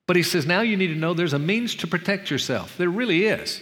But 0.08 0.16
he 0.16 0.24
says, 0.24 0.48
Now 0.48 0.62
you 0.62 0.76
need 0.76 0.88
to 0.88 0.96
know 0.96 1.14
there's 1.14 1.34
a 1.34 1.40
means 1.40 1.76
to 1.76 1.88
protect 1.88 2.32
yourself. 2.32 2.78
There 2.78 2.90
really 2.90 3.26
is. 3.26 3.62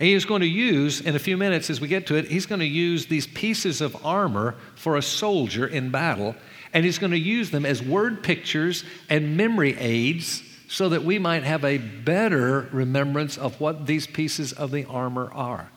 And 0.00 0.06
he 0.06 0.14
is 0.14 0.24
going 0.24 0.40
to 0.40 0.48
use, 0.48 1.02
in 1.02 1.14
a 1.14 1.18
few 1.18 1.36
minutes 1.36 1.68
as 1.68 1.78
we 1.78 1.86
get 1.86 2.06
to 2.06 2.14
it, 2.14 2.24
he's 2.24 2.46
going 2.46 2.60
to 2.60 2.66
use 2.66 3.04
these 3.04 3.26
pieces 3.26 3.82
of 3.82 4.04
armor 4.04 4.54
for 4.74 4.96
a 4.96 5.02
soldier 5.02 5.66
in 5.66 5.90
battle. 5.90 6.34
And 6.72 6.86
he's 6.86 6.98
going 6.98 7.12
to 7.12 7.18
use 7.18 7.50
them 7.50 7.66
as 7.66 7.82
word 7.82 8.22
pictures 8.22 8.82
and 9.10 9.36
memory 9.36 9.76
aids 9.78 10.42
so 10.68 10.88
that 10.88 11.04
we 11.04 11.18
might 11.18 11.42
have 11.42 11.66
a 11.66 11.76
better 11.76 12.66
remembrance 12.72 13.36
of 13.36 13.60
what 13.60 13.86
these 13.86 14.06
pieces 14.06 14.54
of 14.54 14.70
the 14.70 14.86
armor 14.86 15.30
are. 15.34 15.70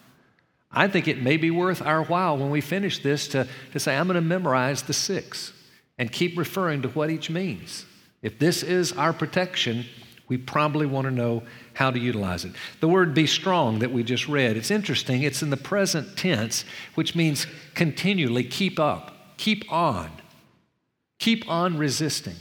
I 0.71 0.87
think 0.87 1.09
it 1.09 1.21
may 1.21 1.35
be 1.35 1.51
worth 1.51 1.81
our 1.81 2.03
while 2.03 2.37
when 2.37 2.49
we 2.49 2.61
finish 2.61 3.03
this 3.03 3.27
to, 3.29 3.45
to 3.73 3.79
say, 3.79 3.97
I'm 3.97 4.07
going 4.07 4.15
to 4.15 4.21
memorize 4.21 4.83
the 4.83 4.93
six 4.93 5.51
and 5.97 6.09
keep 6.09 6.37
referring 6.37 6.83
to 6.83 6.87
what 6.89 7.09
each 7.09 7.29
means. 7.29 7.85
If 8.21 8.39
this 8.39 8.63
is 8.63 8.93
our 8.93 9.11
protection, 9.11 9.85
we 10.29 10.37
probably 10.37 10.85
want 10.85 11.05
to 11.05 11.11
know 11.11 11.43
how 11.73 11.91
to 11.91 11.99
utilize 11.99 12.45
it. 12.45 12.53
The 12.79 12.87
word 12.87 13.13
be 13.13 13.27
strong 13.27 13.79
that 13.79 13.91
we 13.91 14.03
just 14.03 14.27
read, 14.27 14.57
it's 14.57 14.71
interesting. 14.71 15.23
It's 15.23 15.41
in 15.41 15.49
the 15.49 15.57
present 15.57 16.17
tense, 16.17 16.65
which 16.95 17.15
means 17.15 17.47
continually 17.73 18.43
keep 18.43 18.79
up, 18.79 19.37
keep 19.37 19.71
on, 19.71 20.11
keep 21.19 21.49
on 21.49 21.77
resisting. 21.77 22.35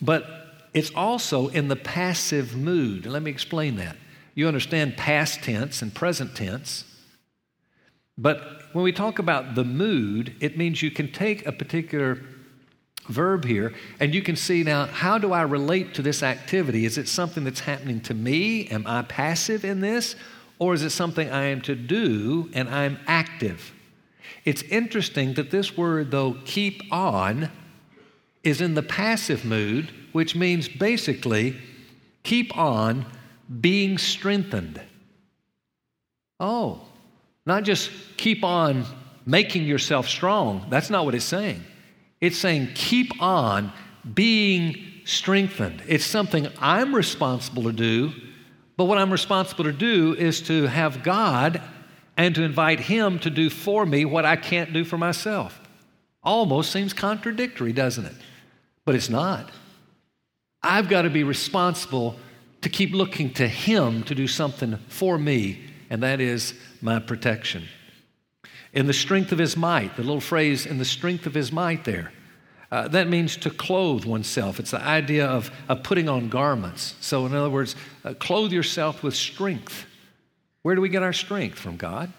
But 0.00 0.24
it's 0.72 0.90
also 0.94 1.48
in 1.48 1.68
the 1.68 1.76
passive 1.76 2.56
mood. 2.56 3.06
Let 3.06 3.22
me 3.22 3.30
explain 3.30 3.76
that. 3.76 3.96
You 4.34 4.48
understand 4.48 4.96
past 4.96 5.42
tense 5.42 5.82
and 5.82 5.94
present 5.94 6.34
tense. 6.34 6.84
But 8.16 8.62
when 8.72 8.84
we 8.84 8.92
talk 8.92 9.18
about 9.18 9.54
the 9.54 9.64
mood, 9.64 10.36
it 10.40 10.56
means 10.56 10.82
you 10.82 10.90
can 10.90 11.10
take 11.10 11.44
a 11.46 11.52
particular 11.52 12.20
verb 13.10 13.44
here, 13.44 13.74
and 13.98 14.14
you 14.14 14.22
can 14.22 14.36
see 14.36 14.62
now 14.62 14.86
how 14.86 15.18
do 15.18 15.32
I 15.32 15.42
relate 15.42 15.94
to 15.94 16.02
this 16.02 16.22
activity? 16.22 16.84
Is 16.84 16.96
it 16.96 17.08
something 17.08 17.44
that's 17.44 17.60
happening 17.60 18.00
to 18.02 18.14
me? 18.14 18.68
Am 18.68 18.86
I 18.86 19.02
passive 19.02 19.64
in 19.64 19.80
this? 19.80 20.16
Or 20.58 20.74
is 20.74 20.82
it 20.82 20.90
something 20.90 21.30
I 21.30 21.44
am 21.44 21.62
to 21.62 21.74
do 21.74 22.50
and 22.52 22.68
I'm 22.68 22.98
active? 23.06 23.72
It's 24.44 24.62
interesting 24.62 25.34
that 25.34 25.50
this 25.50 25.76
word, 25.76 26.10
though, 26.10 26.36
keep 26.44 26.82
on, 26.92 27.50
is 28.42 28.60
in 28.60 28.74
the 28.74 28.82
passive 28.82 29.44
mood, 29.44 29.90
which 30.12 30.34
means 30.34 30.68
basically 30.68 31.56
keep 32.22 32.56
on 32.56 33.06
being 33.60 33.98
strengthened. 33.98 34.80
Oh, 36.38 36.80
not 37.44 37.64
just 37.64 37.90
keep 38.16 38.44
on 38.44 38.84
making 39.26 39.64
yourself 39.64 40.08
strong. 40.08 40.66
That's 40.70 40.90
not 40.90 41.04
what 41.04 41.14
it's 41.14 41.24
saying. 41.24 41.62
It's 42.20 42.36
saying, 42.36 42.70
keep 42.74 43.20
on 43.22 43.72
being 44.14 44.76
strengthened. 45.04 45.82
It's 45.86 46.04
something 46.04 46.48
I'm 46.58 46.94
responsible 46.94 47.64
to 47.64 47.72
do, 47.72 48.12
but 48.76 48.84
what 48.84 48.98
I'm 48.98 49.10
responsible 49.10 49.64
to 49.64 49.72
do 49.72 50.14
is 50.14 50.42
to 50.42 50.66
have 50.66 51.02
God 51.02 51.62
and 52.16 52.34
to 52.34 52.42
invite 52.42 52.80
Him 52.80 53.18
to 53.20 53.30
do 53.30 53.48
for 53.48 53.86
me 53.86 54.04
what 54.04 54.24
I 54.24 54.36
can't 54.36 54.72
do 54.72 54.84
for 54.84 54.98
myself. 54.98 55.60
Almost 56.22 56.70
seems 56.70 56.92
contradictory, 56.92 57.72
doesn't 57.72 58.04
it? 58.04 58.16
But 58.84 58.94
it's 58.94 59.08
not. 59.08 59.50
I've 60.62 60.88
got 60.88 61.02
to 61.02 61.10
be 61.10 61.24
responsible 61.24 62.16
to 62.60 62.68
keep 62.68 62.92
looking 62.92 63.32
to 63.34 63.48
Him 63.48 64.02
to 64.04 64.14
do 64.14 64.26
something 64.26 64.78
for 64.88 65.16
me, 65.16 65.60
and 65.88 66.02
that 66.02 66.20
is 66.20 66.52
my 66.82 66.98
protection 66.98 67.66
in 68.72 68.86
the 68.86 68.92
strength 68.92 69.32
of 69.32 69.38
his 69.38 69.56
might. 69.56 69.96
The 69.96 70.02
little 70.02 70.20
phrase, 70.20 70.66
in 70.66 70.78
the 70.78 70.84
strength 70.84 71.26
of 71.26 71.34
his 71.34 71.52
might, 71.52 71.84
there. 71.84 72.12
Uh, 72.70 72.86
that 72.88 73.08
means 73.08 73.36
to 73.38 73.50
clothe 73.50 74.04
oneself. 74.04 74.60
It's 74.60 74.70
the 74.70 74.80
idea 74.80 75.26
of, 75.26 75.50
of 75.68 75.82
putting 75.82 76.08
on 76.08 76.28
garments. 76.28 76.94
So, 77.00 77.26
in 77.26 77.34
other 77.34 77.50
words, 77.50 77.74
uh, 78.04 78.14
clothe 78.14 78.52
yourself 78.52 79.02
with 79.02 79.14
strength. 79.14 79.86
Where 80.62 80.76
do 80.76 80.80
we 80.80 80.88
get 80.88 81.02
our 81.02 81.12
strength? 81.12 81.58
From 81.58 81.76
God. 81.76 82.12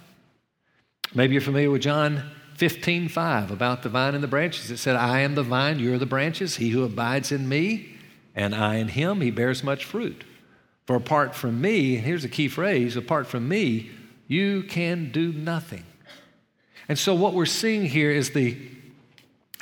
Maybe 1.13 1.34
you're 1.34 1.41
familiar 1.41 1.72
with 1.72 1.81
John 1.81 2.24
15, 2.55 3.08
5 3.08 3.51
about 3.51 3.81
the 3.81 3.89
vine 3.89 4.13
and 4.13 4.24
the 4.24 4.27
branches. 4.27 4.72
It 4.72 4.77
said, 4.77 4.96
I 4.96 5.22
am 5.22 5.36
the 5.36 5.43
vine, 5.43 5.79
you're 5.79 5.98
the 5.98 6.05
branches. 6.05 6.58
He 6.58 6.70
who 6.70 6.84
abides 6.84 7.31
in 7.31 7.48
me, 7.48 7.96
and 8.36 8.53
I 8.53 8.75
in 8.75 8.89
him, 8.89 9.22
he 9.22 9.31
bears 9.31 9.63
much 9.63 9.86
fruit. 9.86 10.24
For 10.86 10.96
apart 10.96 11.34
from 11.34 11.62
me, 11.62 11.96
and 11.96 12.05
here's 12.05 12.25
a 12.25 12.29
key 12.29 12.48
phrase 12.50 12.98
apart 12.98 13.27
from 13.27 13.48
me, 13.48 13.91
you 14.27 14.63
can 14.63 15.12
do 15.12 15.31
nothing. 15.31 15.84
And 16.92 17.00
so, 17.00 17.16
what 17.16 17.34
we're 17.34 17.46
seeing 17.46 17.86
here 17.86 18.12
is 18.12 18.32
the, 18.32 18.58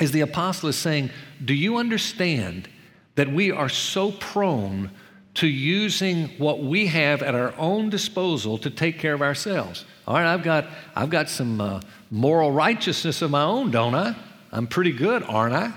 is 0.02 0.12
the 0.12 0.22
apostle 0.22 0.68
is 0.68 0.76
saying, 0.76 1.12
Do 1.46 1.54
you 1.54 1.78
understand 1.78 2.68
that 3.14 3.32
we 3.32 3.52
are 3.52 3.70
so 3.70 4.14
prone 4.14 4.90
to 5.36 5.46
using 5.46 6.30
what 6.40 6.64
we 6.64 6.88
have 6.88 7.22
at 7.22 7.36
our 7.36 7.54
own 7.56 7.92
disposal 7.92 8.58
to 8.58 8.72
take 8.72 8.98
care 8.98 9.14
of 9.14 9.22
ourselves? 9.22 9.86
All 10.08 10.16
right, 10.16 10.26
I've 10.26 10.42
got, 10.42 10.70
I've 10.96 11.12
got 11.12 11.30
some 11.30 11.62
uh, 11.62 11.82
moral 12.10 12.52
righteousness 12.52 13.22
of 13.22 13.30
my 13.30 13.44
own, 13.44 13.70
don't 13.70 13.94
I? 13.94 14.16
I'm 14.52 14.66
pretty 14.66 14.94
good, 14.94 15.22
aren't 15.22 15.54
I? 15.54 15.72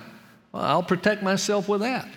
Well, 0.52 0.62
I'll 0.62 0.82
protect 0.82 1.22
myself 1.22 1.68
with 1.68 1.82
that. 1.82 2.08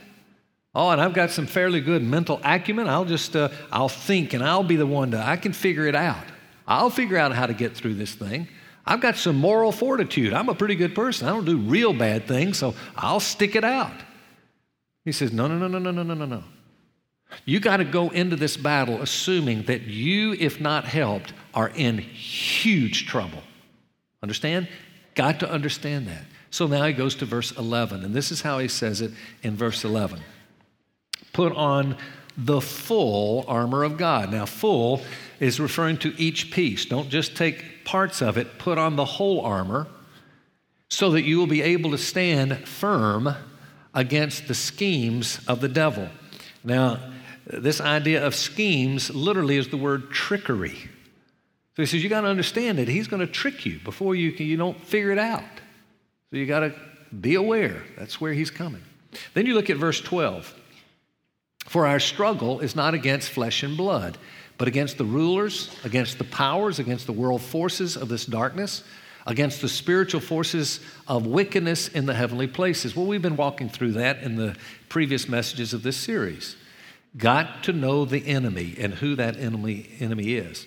Oh, 0.73 0.91
and 0.91 1.01
I've 1.01 1.13
got 1.13 1.29
some 1.29 1.45
fairly 1.45 1.81
good 1.81 2.01
mental 2.01 2.39
acumen. 2.41 2.87
I'll 2.87 3.03
just, 3.03 3.35
uh, 3.35 3.49
I'll 3.69 3.89
think 3.89 4.31
and 4.31 4.41
I'll 4.41 4.63
be 4.63 4.77
the 4.77 4.87
one 4.87 5.11
to, 5.11 5.17
I 5.19 5.35
can 5.35 5.51
figure 5.51 5.87
it 5.87 5.95
out. 5.95 6.23
I'll 6.65 6.89
figure 6.89 7.17
out 7.17 7.33
how 7.33 7.47
to 7.47 7.53
get 7.53 7.75
through 7.75 7.95
this 7.95 8.15
thing. 8.15 8.47
I've 8.85 9.01
got 9.01 9.15
some 9.15 9.37
moral 9.37 9.71
fortitude. 9.71 10.33
I'm 10.33 10.49
a 10.49 10.55
pretty 10.55 10.75
good 10.75 10.93
person. 10.93 11.27
I 11.27 11.31
don't 11.31 11.45
do 11.45 11.57
real 11.57 11.93
bad 11.93 12.27
things, 12.27 12.57
so 12.57 12.75
I'll 12.95 13.19
stick 13.19 13.55
it 13.55 13.63
out. 13.63 13.95
He 15.03 15.11
says, 15.11 15.31
No, 15.31 15.47
no, 15.47 15.57
no, 15.57 15.67
no, 15.67 15.79
no, 15.79 16.03
no, 16.03 16.13
no, 16.13 16.25
no. 16.25 16.43
You 17.45 17.59
got 17.59 17.77
to 17.77 17.83
go 17.83 18.09
into 18.09 18.35
this 18.35 18.55
battle 18.55 19.01
assuming 19.01 19.63
that 19.63 19.81
you, 19.81 20.33
if 20.33 20.61
not 20.61 20.85
helped, 20.85 21.33
are 21.53 21.69
in 21.69 21.97
huge 21.97 23.07
trouble. 23.07 23.41
Understand? 24.21 24.67
Got 25.15 25.39
to 25.39 25.51
understand 25.51 26.07
that. 26.07 26.25
So 26.51 26.67
now 26.67 26.85
he 26.85 26.93
goes 26.93 27.15
to 27.15 27.25
verse 27.25 27.51
11, 27.51 28.03
and 28.03 28.13
this 28.13 28.31
is 28.31 28.41
how 28.41 28.59
he 28.59 28.67
says 28.67 29.01
it 29.01 29.11
in 29.43 29.55
verse 29.55 29.83
11 29.83 30.21
Put 31.33 31.53
on 31.53 31.97
the 32.37 32.61
full 32.61 33.43
armor 33.47 33.83
of 33.83 33.97
God. 33.97 34.31
Now, 34.31 34.45
full 34.45 35.01
is 35.39 35.59
referring 35.59 35.97
to 35.97 36.13
each 36.19 36.51
piece. 36.51 36.85
Don't 36.85 37.09
just 37.09 37.35
take 37.35 37.85
parts 37.85 38.21
of 38.21 38.37
it, 38.37 38.57
put 38.57 38.77
on 38.77 38.95
the 38.95 39.05
whole 39.05 39.41
armor 39.41 39.87
so 40.89 41.11
that 41.11 41.23
you 41.23 41.37
will 41.37 41.47
be 41.47 41.61
able 41.61 41.91
to 41.91 41.97
stand 41.97 42.67
firm 42.67 43.33
against 43.93 44.47
the 44.47 44.53
schemes 44.53 45.39
of 45.47 45.61
the 45.61 45.67
devil. 45.67 46.09
Now, 46.63 46.99
this 47.45 47.79
idea 47.79 48.25
of 48.25 48.35
schemes 48.35 49.13
literally 49.13 49.57
is 49.57 49.69
the 49.69 49.77
word 49.77 50.11
trickery. 50.11 50.89
So 51.75 51.81
he 51.81 51.85
says, 51.85 52.03
You 52.03 52.09
got 52.09 52.21
to 52.21 52.27
understand 52.27 52.77
that 52.79 52.87
he's 52.87 53.07
going 53.07 53.25
to 53.25 53.31
trick 53.31 53.65
you 53.65 53.79
before 53.83 54.15
you, 54.15 54.31
can, 54.31 54.45
you 54.45 54.57
don't 54.57 54.79
figure 54.81 55.11
it 55.11 55.19
out. 55.19 55.43
So 56.29 56.37
you 56.37 56.45
got 56.45 56.61
to 56.61 56.73
be 57.21 57.35
aware. 57.35 57.83
That's 57.97 58.19
where 58.19 58.33
he's 58.33 58.49
coming. 58.49 58.81
Then 59.33 59.45
you 59.45 59.53
look 59.53 59.69
at 59.69 59.77
verse 59.77 60.01
12. 60.01 60.53
For 61.65 61.87
our 61.87 61.99
struggle 61.99 62.59
is 62.59 62.75
not 62.75 62.93
against 62.93 63.29
flesh 63.29 63.63
and 63.63 63.75
blood, 63.75 64.17
but 64.57 64.67
against 64.67 64.97
the 64.97 65.05
rulers, 65.05 65.69
against 65.83 66.17
the 66.17 66.23
powers, 66.23 66.79
against 66.79 67.05
the 67.05 67.13
world 67.13 67.41
forces 67.41 67.97
of 67.97 68.09
this 68.09 68.25
darkness, 68.25 68.83
against 69.27 69.61
the 69.61 69.69
spiritual 69.69 70.21
forces 70.21 70.79
of 71.07 71.25
wickedness 71.25 71.87
in 71.87 72.05
the 72.05 72.13
heavenly 72.13 72.47
places. 72.47 72.95
Well, 72.95 73.07
we've 73.07 73.21
been 73.21 73.35
walking 73.35 73.69
through 73.69 73.93
that 73.93 74.21
in 74.21 74.35
the 74.35 74.55
previous 74.87 75.27
messages 75.27 75.73
of 75.73 75.83
this 75.83 75.97
series. 75.97 76.55
Got 77.17 77.63
to 77.63 77.73
know 77.73 78.05
the 78.05 78.25
enemy 78.27 78.75
and 78.79 78.93
who 78.93 79.15
that 79.15 79.37
enemy, 79.37 79.89
enemy 79.99 80.35
is. 80.35 80.65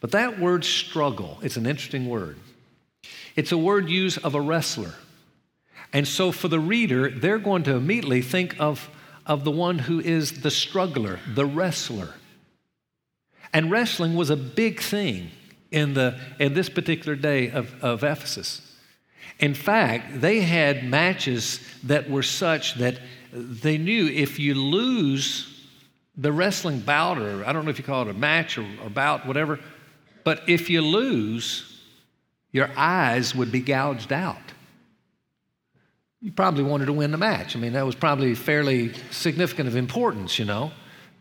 But 0.00 0.12
that 0.12 0.38
word 0.38 0.64
struggle, 0.64 1.38
it's 1.42 1.56
an 1.56 1.66
interesting 1.66 2.08
word. 2.08 2.36
It's 3.34 3.52
a 3.52 3.58
word 3.58 3.88
used 3.88 4.18
of 4.24 4.34
a 4.34 4.40
wrestler. 4.40 4.94
And 5.92 6.06
so 6.06 6.32
for 6.32 6.48
the 6.48 6.60
reader, 6.60 7.10
they're 7.10 7.38
going 7.38 7.62
to 7.64 7.74
immediately 7.74 8.22
think 8.22 8.56
of, 8.60 8.88
of 9.26 9.44
the 9.44 9.50
one 9.50 9.78
who 9.78 10.00
is 10.00 10.42
the 10.42 10.50
struggler, 10.50 11.18
the 11.34 11.46
wrestler. 11.46 12.14
And 13.52 13.70
wrestling 13.70 14.14
was 14.14 14.30
a 14.30 14.36
big 14.36 14.80
thing 14.80 15.30
in, 15.70 15.94
the, 15.94 16.18
in 16.38 16.54
this 16.54 16.68
particular 16.68 17.16
day 17.16 17.50
of, 17.50 17.74
of 17.82 18.04
Ephesus. 18.04 18.62
In 19.38 19.54
fact, 19.54 20.20
they 20.20 20.40
had 20.40 20.84
matches 20.84 21.60
that 21.84 22.10
were 22.10 22.22
such 22.22 22.74
that 22.74 22.98
they 23.32 23.78
knew 23.78 24.06
if 24.06 24.38
you 24.38 24.54
lose 24.54 25.66
the 26.16 26.32
wrestling 26.32 26.80
bout, 26.80 27.18
or 27.18 27.44
I 27.46 27.52
don't 27.52 27.64
know 27.64 27.70
if 27.70 27.78
you 27.78 27.84
call 27.84 28.02
it 28.02 28.08
a 28.08 28.14
match 28.14 28.58
or, 28.58 28.64
bout, 28.90 29.26
whatever, 29.26 29.60
but 30.24 30.42
if 30.48 30.68
you 30.68 30.82
lose, 30.82 31.80
your 32.50 32.68
eyes 32.76 33.34
would 33.34 33.52
be 33.52 33.60
gouged 33.60 34.12
out. 34.12 34.36
You 36.20 36.32
probably 36.32 36.64
wanted 36.64 36.86
to 36.86 36.92
win 36.92 37.12
the 37.12 37.18
match. 37.18 37.54
I 37.54 37.60
mean, 37.60 37.74
that 37.74 37.86
was 37.86 37.94
probably 37.94 38.34
fairly 38.34 38.92
significant 39.12 39.68
of 39.68 39.76
importance, 39.76 40.38
you 40.38 40.44
know, 40.44 40.72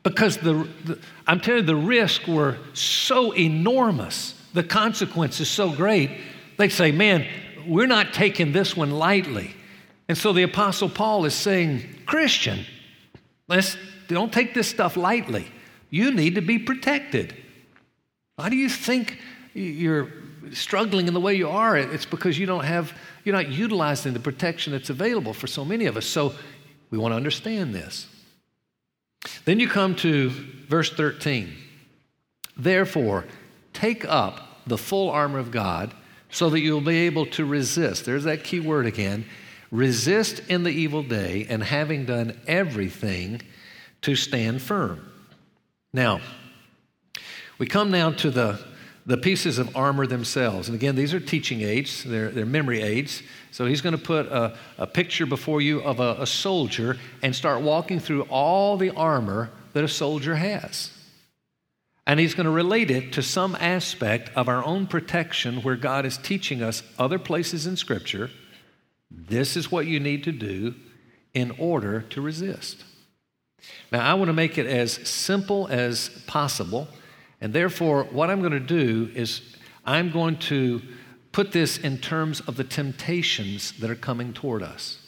because 0.09 0.37
the, 0.37 0.67
the 0.85 0.99
I'm 1.25 1.39
telling 1.39 1.61
you, 1.61 1.67
the 1.67 1.75
risks 1.75 2.27
were 2.27 2.57
so 2.73 3.35
enormous 3.35 4.37
the 4.57 4.63
consequences 4.63 5.49
so 5.49 5.69
great, 5.69 6.09
they 6.57 6.69
say, 6.69 6.91
man, 6.91 7.27
we're 7.67 7.87
not 7.87 8.13
taking 8.13 8.51
this 8.51 8.75
one 8.75 8.91
lightly. 8.91 9.55
And 10.09 10.17
so 10.17 10.33
the 10.33 10.43
Apostle 10.43 10.89
Paul 10.89 11.25
is 11.25 11.35
saying, 11.35 11.83
Christian, 12.05 12.65
let's, 13.47 13.77
don't 14.07 14.33
take 14.33 14.53
this 14.53 14.67
stuff 14.67 14.97
lightly. 14.97 15.47
You 15.89 16.11
need 16.11 16.35
to 16.35 16.41
be 16.41 16.57
protected. 16.57 17.35
Why 18.35 18.49
do 18.49 18.55
you 18.55 18.69
think 18.69 19.19
you're 19.53 20.11
struggling 20.53 21.07
in 21.07 21.13
the 21.13 21.21
way 21.21 21.35
you 21.35 21.49
are? 21.49 21.77
It's 21.77 22.05
because 22.05 22.39
you 22.39 22.45
don't 22.45 22.65
have, 22.65 22.97
you're 23.23 23.35
not 23.35 23.49
utilizing 23.49 24.13
the 24.13 24.19
protection 24.19 24.73
that's 24.73 24.89
available 24.89 25.33
for 25.33 25.47
so 25.47 25.63
many 25.63 25.85
of 25.85 25.97
us. 25.97 26.05
So 26.05 26.33
we 26.89 26.97
want 26.97 27.11
to 27.11 27.15
understand 27.15 27.75
this. 27.75 28.07
Then 29.45 29.59
you 29.59 29.67
come 29.67 29.95
to 29.97 30.29
verse 30.29 30.91
13. 30.91 31.53
Therefore, 32.55 33.25
take 33.73 34.05
up 34.05 34.63
the 34.65 34.77
full 34.77 35.09
armor 35.09 35.39
of 35.39 35.51
God 35.51 35.93
so 36.29 36.49
that 36.49 36.59
you'll 36.59 36.81
be 36.81 37.05
able 37.05 37.25
to 37.27 37.45
resist. 37.45 38.05
There's 38.05 38.25
that 38.25 38.43
key 38.43 38.59
word 38.59 38.85
again 38.85 39.25
resist 39.71 40.39
in 40.47 40.63
the 40.63 40.71
evil 40.71 41.03
day, 41.03 41.45
and 41.49 41.63
having 41.63 42.05
done 42.05 42.39
everything, 42.47 43.41
to 44.01 44.15
stand 44.15 44.61
firm. 44.61 45.11
Now, 45.91 46.21
we 47.57 47.65
come 47.65 47.91
now 47.91 48.11
to 48.11 48.29
the, 48.29 48.63
the 49.07 49.17
pieces 49.17 49.57
of 49.57 49.75
armor 49.75 50.05
themselves. 50.05 50.67
And 50.67 50.75
again, 50.75 50.95
these 50.95 51.13
are 51.13 51.19
teaching 51.19 51.61
aids, 51.61 52.03
they're, 52.03 52.29
they're 52.29 52.45
memory 52.45 52.81
aids. 52.81 53.23
So 53.51 53.65
he's 53.65 53.79
going 53.79 53.95
to 53.95 54.01
put 54.01 54.27
a, 54.27 54.55
a 54.77 54.85
picture 54.85 55.25
before 55.25 55.61
you 55.61 55.81
of 55.81 56.01
a, 56.01 56.17
a 56.19 56.27
soldier 56.27 56.97
and 57.23 57.33
start 57.33 57.61
walking 57.61 58.01
through 58.01 58.23
all 58.23 58.75
the 58.77 58.91
armor 58.91 59.49
that 59.71 59.83
a 59.83 59.87
soldier 59.87 60.35
has. 60.35 60.91
And 62.05 62.19
he's 62.19 62.35
going 62.35 62.45
to 62.45 62.51
relate 62.51 62.91
it 62.91 63.13
to 63.13 63.23
some 63.23 63.55
aspect 63.55 64.29
of 64.35 64.49
our 64.49 64.63
own 64.63 64.87
protection 64.87 65.61
where 65.61 65.77
God 65.77 66.05
is 66.05 66.17
teaching 66.17 66.61
us 66.61 66.83
other 66.99 67.17
places 67.17 67.65
in 67.65 67.77
Scripture. 67.77 68.29
This 69.09 69.55
is 69.55 69.71
what 69.71 69.87
you 69.87 70.01
need 70.01 70.25
to 70.25 70.33
do 70.33 70.75
in 71.33 71.51
order 71.51 72.01
to 72.01 72.21
resist. 72.21 72.83
Now, 73.89 74.05
I 74.05 74.15
want 74.15 74.27
to 74.27 74.33
make 74.33 74.57
it 74.57 74.65
as 74.65 74.93
simple 75.07 75.67
as 75.67 76.09
possible. 76.27 76.89
And 77.41 77.53
therefore, 77.53 78.03
what 78.05 78.29
I'm 78.29 78.39
going 78.39 78.51
to 78.51 78.59
do 78.59 79.11
is 79.13 79.55
I'm 79.85 80.11
going 80.11 80.37
to 80.39 80.81
put 81.31 81.51
this 81.51 81.77
in 81.77 81.97
terms 81.97 82.39
of 82.41 82.57
the 82.57 82.63
temptations 82.63 83.73
that 83.79 83.89
are 83.89 83.95
coming 83.95 84.33
toward 84.33 84.63
us. 84.63 84.99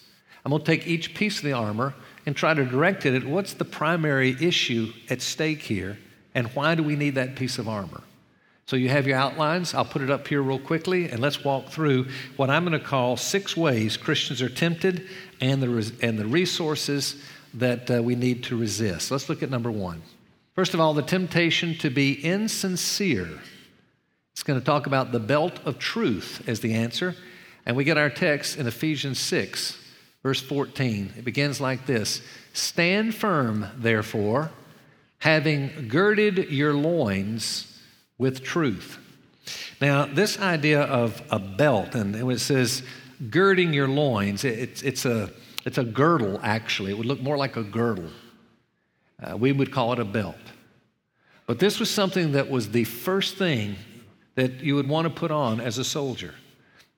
I'm 0.46 0.52
going 0.52 0.62
to 0.62 0.66
take 0.66 0.88
each 0.88 1.16
piece 1.16 1.38
of 1.38 1.44
the 1.44 1.54
armor 1.54 1.96
and 2.26 2.36
try 2.36 2.54
to 2.54 2.64
direct 2.64 3.06
it 3.06 3.16
at 3.16 3.26
what's 3.26 3.54
the 3.54 3.66
primary 3.66 4.36
issue 4.40 4.94
at 5.10 5.22
stake 5.22 5.62
here 5.62 5.98
and 6.36 6.48
why 6.50 6.76
do 6.76 6.84
we 6.84 6.96
need 6.96 7.16
that 7.16 7.36
piece 7.36 7.58
of 7.58 7.68
armor? 7.68 8.04
So 8.68 8.76
you 8.76 8.90
have 8.90 9.08
your 9.08 9.18
outlines. 9.18 9.74
I'll 9.74 9.84
put 9.84 10.04
it 10.04 10.12
up 10.12 10.28
here 10.28 10.44
real 10.44 10.60
quickly, 10.60 11.10
and 11.10 11.20
let's 11.20 11.44
walk 11.44 11.70
through 11.70 12.06
what 12.36 12.52
I'm 12.52 12.64
going 12.64 12.80
to 12.80 12.86
call 12.86 13.18
six 13.18 13.58
ways 13.58 13.98
Christians 13.98 14.44
are 14.44 14.50
tempted 14.50 15.08
and 15.42 15.64
the, 15.64 15.92
and 16.04 16.20
the 16.20 16.28
resources 16.28 17.24
that 17.56 17.90
uh, 17.90 18.04
we 18.04 18.14
need 18.14 18.44
to 18.44 18.56
resist. 18.56 19.10
Let's 19.10 19.28
look 19.28 19.42
at 19.42 19.50
number 19.50 19.72
one. 19.72 20.04
First 20.60 20.74
of 20.74 20.82
all, 20.82 20.94
the 20.94 21.02
temptation 21.02 21.74
to 21.76 21.90
be 21.90 22.12
insincere. 22.12 23.30
It's 24.34 24.44
going 24.44 24.60
to 24.60 24.66
talk 24.66 24.88
about 24.88 25.14
the 25.14 25.20
belt 25.22 25.58
of 25.64 25.80
truth 25.80 26.44
as 26.50 26.60
the 26.60 26.74
answer. 26.74 27.16
And 27.66 27.78
we 27.78 27.86
get 27.86 27.98
our 27.98 28.10
text 28.10 28.58
in 28.58 28.68
Ephesians 28.68 29.20
6, 29.20 29.82
verse 30.22 30.42
14. 30.42 31.14
It 31.18 31.24
begins 31.24 31.62
like 31.62 31.86
this 31.86 32.22
Stand 32.52 33.16
firm, 33.16 33.68
therefore 33.78 34.52
having 35.20 35.88
girded 35.88 36.50
your 36.50 36.74
loins 36.74 37.80
with 38.18 38.44
truth. 38.44 38.98
Now, 39.80 40.08
this 40.08 40.42
idea 40.42 40.82
of 40.82 41.22
a 41.32 41.40
belt, 41.40 41.96
and 41.96 42.14
it 42.14 42.40
says 42.42 42.84
girding 43.30 43.72
your 43.72 43.88
loins, 43.88 44.44
it's, 44.44 44.82
it's, 44.82 45.06
a, 45.06 45.32
it's 45.64 45.78
a 45.78 45.86
girdle, 45.86 46.38
actually. 46.44 46.92
It 46.92 46.98
would 46.98 47.08
look 47.08 47.22
more 47.22 47.38
like 47.38 47.56
a 47.56 47.64
girdle. 47.64 48.10
Uh, 49.22 49.38
we 49.38 49.52
would 49.52 49.72
call 49.72 49.94
it 49.94 50.00
a 50.00 50.06
belt. 50.06 50.36
But 51.46 51.60
this 51.60 51.80
was 51.80 51.90
something 51.90 52.34
that 52.34 52.50
was 52.50 52.70
the 52.70 52.84
first 52.84 53.38
thing 53.38 53.76
that 54.36 54.62
you 54.62 54.76
would 54.76 54.88
want 54.88 55.06
to 55.08 55.14
put 55.14 55.32
on 55.32 55.60
as 55.60 55.78
a 55.78 55.84
soldier. 55.84 56.36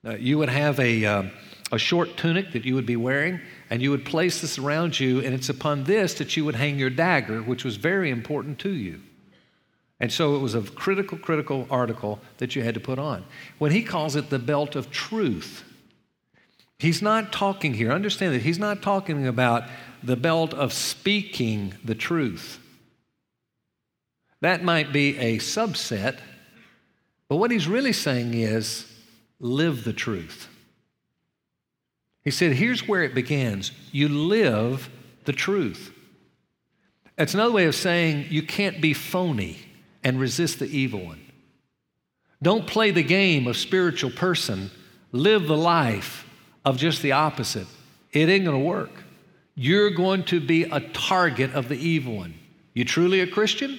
Uh, 0.04 0.16
you 0.16 0.38
would 0.38 0.48
have 0.48 0.78
a, 0.78 1.04
uh, 1.04 1.22
a 1.72 1.78
short 1.78 2.16
tunic 2.16 2.52
that 2.52 2.64
you 2.64 2.74
would 2.74 2.86
be 2.86 2.96
wearing, 2.96 3.40
and 3.70 3.80
you 3.80 3.90
would 3.90 4.04
place 4.04 4.40
this 4.40 4.58
around 4.58 4.98
you, 5.00 5.20
and 5.20 5.34
it's 5.34 5.48
upon 5.48 5.84
this 5.84 6.14
that 6.14 6.36
you 6.36 6.44
would 6.44 6.54
hang 6.54 6.78
your 6.78 6.90
dagger, 6.90 7.40
which 7.42 7.64
was 7.64 7.76
very 7.76 8.10
important 8.10 8.58
to 8.60 8.70
you. 8.70 9.00
And 9.98 10.12
so 10.12 10.34
it 10.34 10.40
was 10.40 10.54
a 10.54 10.62
critical, 10.62 11.16
critical 11.16 11.66
article 11.70 12.20
that 12.38 12.56
you 12.56 12.62
had 12.62 12.74
to 12.74 12.80
put 12.80 12.98
on. 12.98 13.24
When 13.58 13.70
he 13.70 13.82
calls 13.82 14.16
it 14.16 14.30
the 14.30 14.38
belt 14.38 14.74
of 14.74 14.90
truth, 14.90 15.64
he's 16.82 17.00
not 17.00 17.32
talking 17.32 17.74
here, 17.74 17.92
understand 17.92 18.34
that 18.34 18.42
he's 18.42 18.58
not 18.58 18.82
talking 18.82 19.28
about 19.28 19.62
the 20.02 20.16
belt 20.16 20.52
of 20.52 20.72
speaking 20.72 21.74
the 21.84 21.94
truth. 21.94 22.58
That 24.40 24.64
might 24.64 24.92
be 24.92 25.16
a 25.16 25.38
subset, 25.38 26.18
but 27.28 27.36
what 27.36 27.52
he's 27.52 27.68
really 27.68 27.92
saying 27.92 28.34
is 28.34 28.92
live 29.38 29.84
the 29.84 29.92
truth. 29.92 30.48
He 32.24 32.32
said, 32.32 32.52
Here's 32.52 32.88
where 32.88 33.04
it 33.04 33.14
begins 33.14 33.70
you 33.92 34.08
live 34.08 34.90
the 35.24 35.32
truth. 35.32 35.92
It's 37.16 37.34
another 37.34 37.52
way 37.52 37.66
of 37.66 37.76
saying 37.76 38.26
you 38.30 38.42
can't 38.42 38.80
be 38.80 38.92
phony 38.92 39.58
and 40.02 40.18
resist 40.18 40.58
the 40.58 40.66
evil 40.66 41.04
one. 41.04 41.20
Don't 42.42 42.66
play 42.66 42.90
the 42.90 43.04
game 43.04 43.46
of 43.46 43.56
spiritual 43.56 44.10
person, 44.10 44.72
live 45.12 45.46
the 45.46 45.56
life 45.56 46.26
of 46.64 46.76
just 46.76 47.02
the 47.02 47.12
opposite. 47.12 47.66
It 48.12 48.28
ain't 48.28 48.44
going 48.44 48.58
to 48.58 48.64
work. 48.64 48.90
You're 49.54 49.90
going 49.90 50.24
to 50.24 50.40
be 50.40 50.64
a 50.64 50.80
target 50.80 51.52
of 51.54 51.68
the 51.68 51.76
evil 51.76 52.16
one. 52.16 52.34
You 52.74 52.84
truly 52.84 53.20
a 53.20 53.26
Christian? 53.26 53.78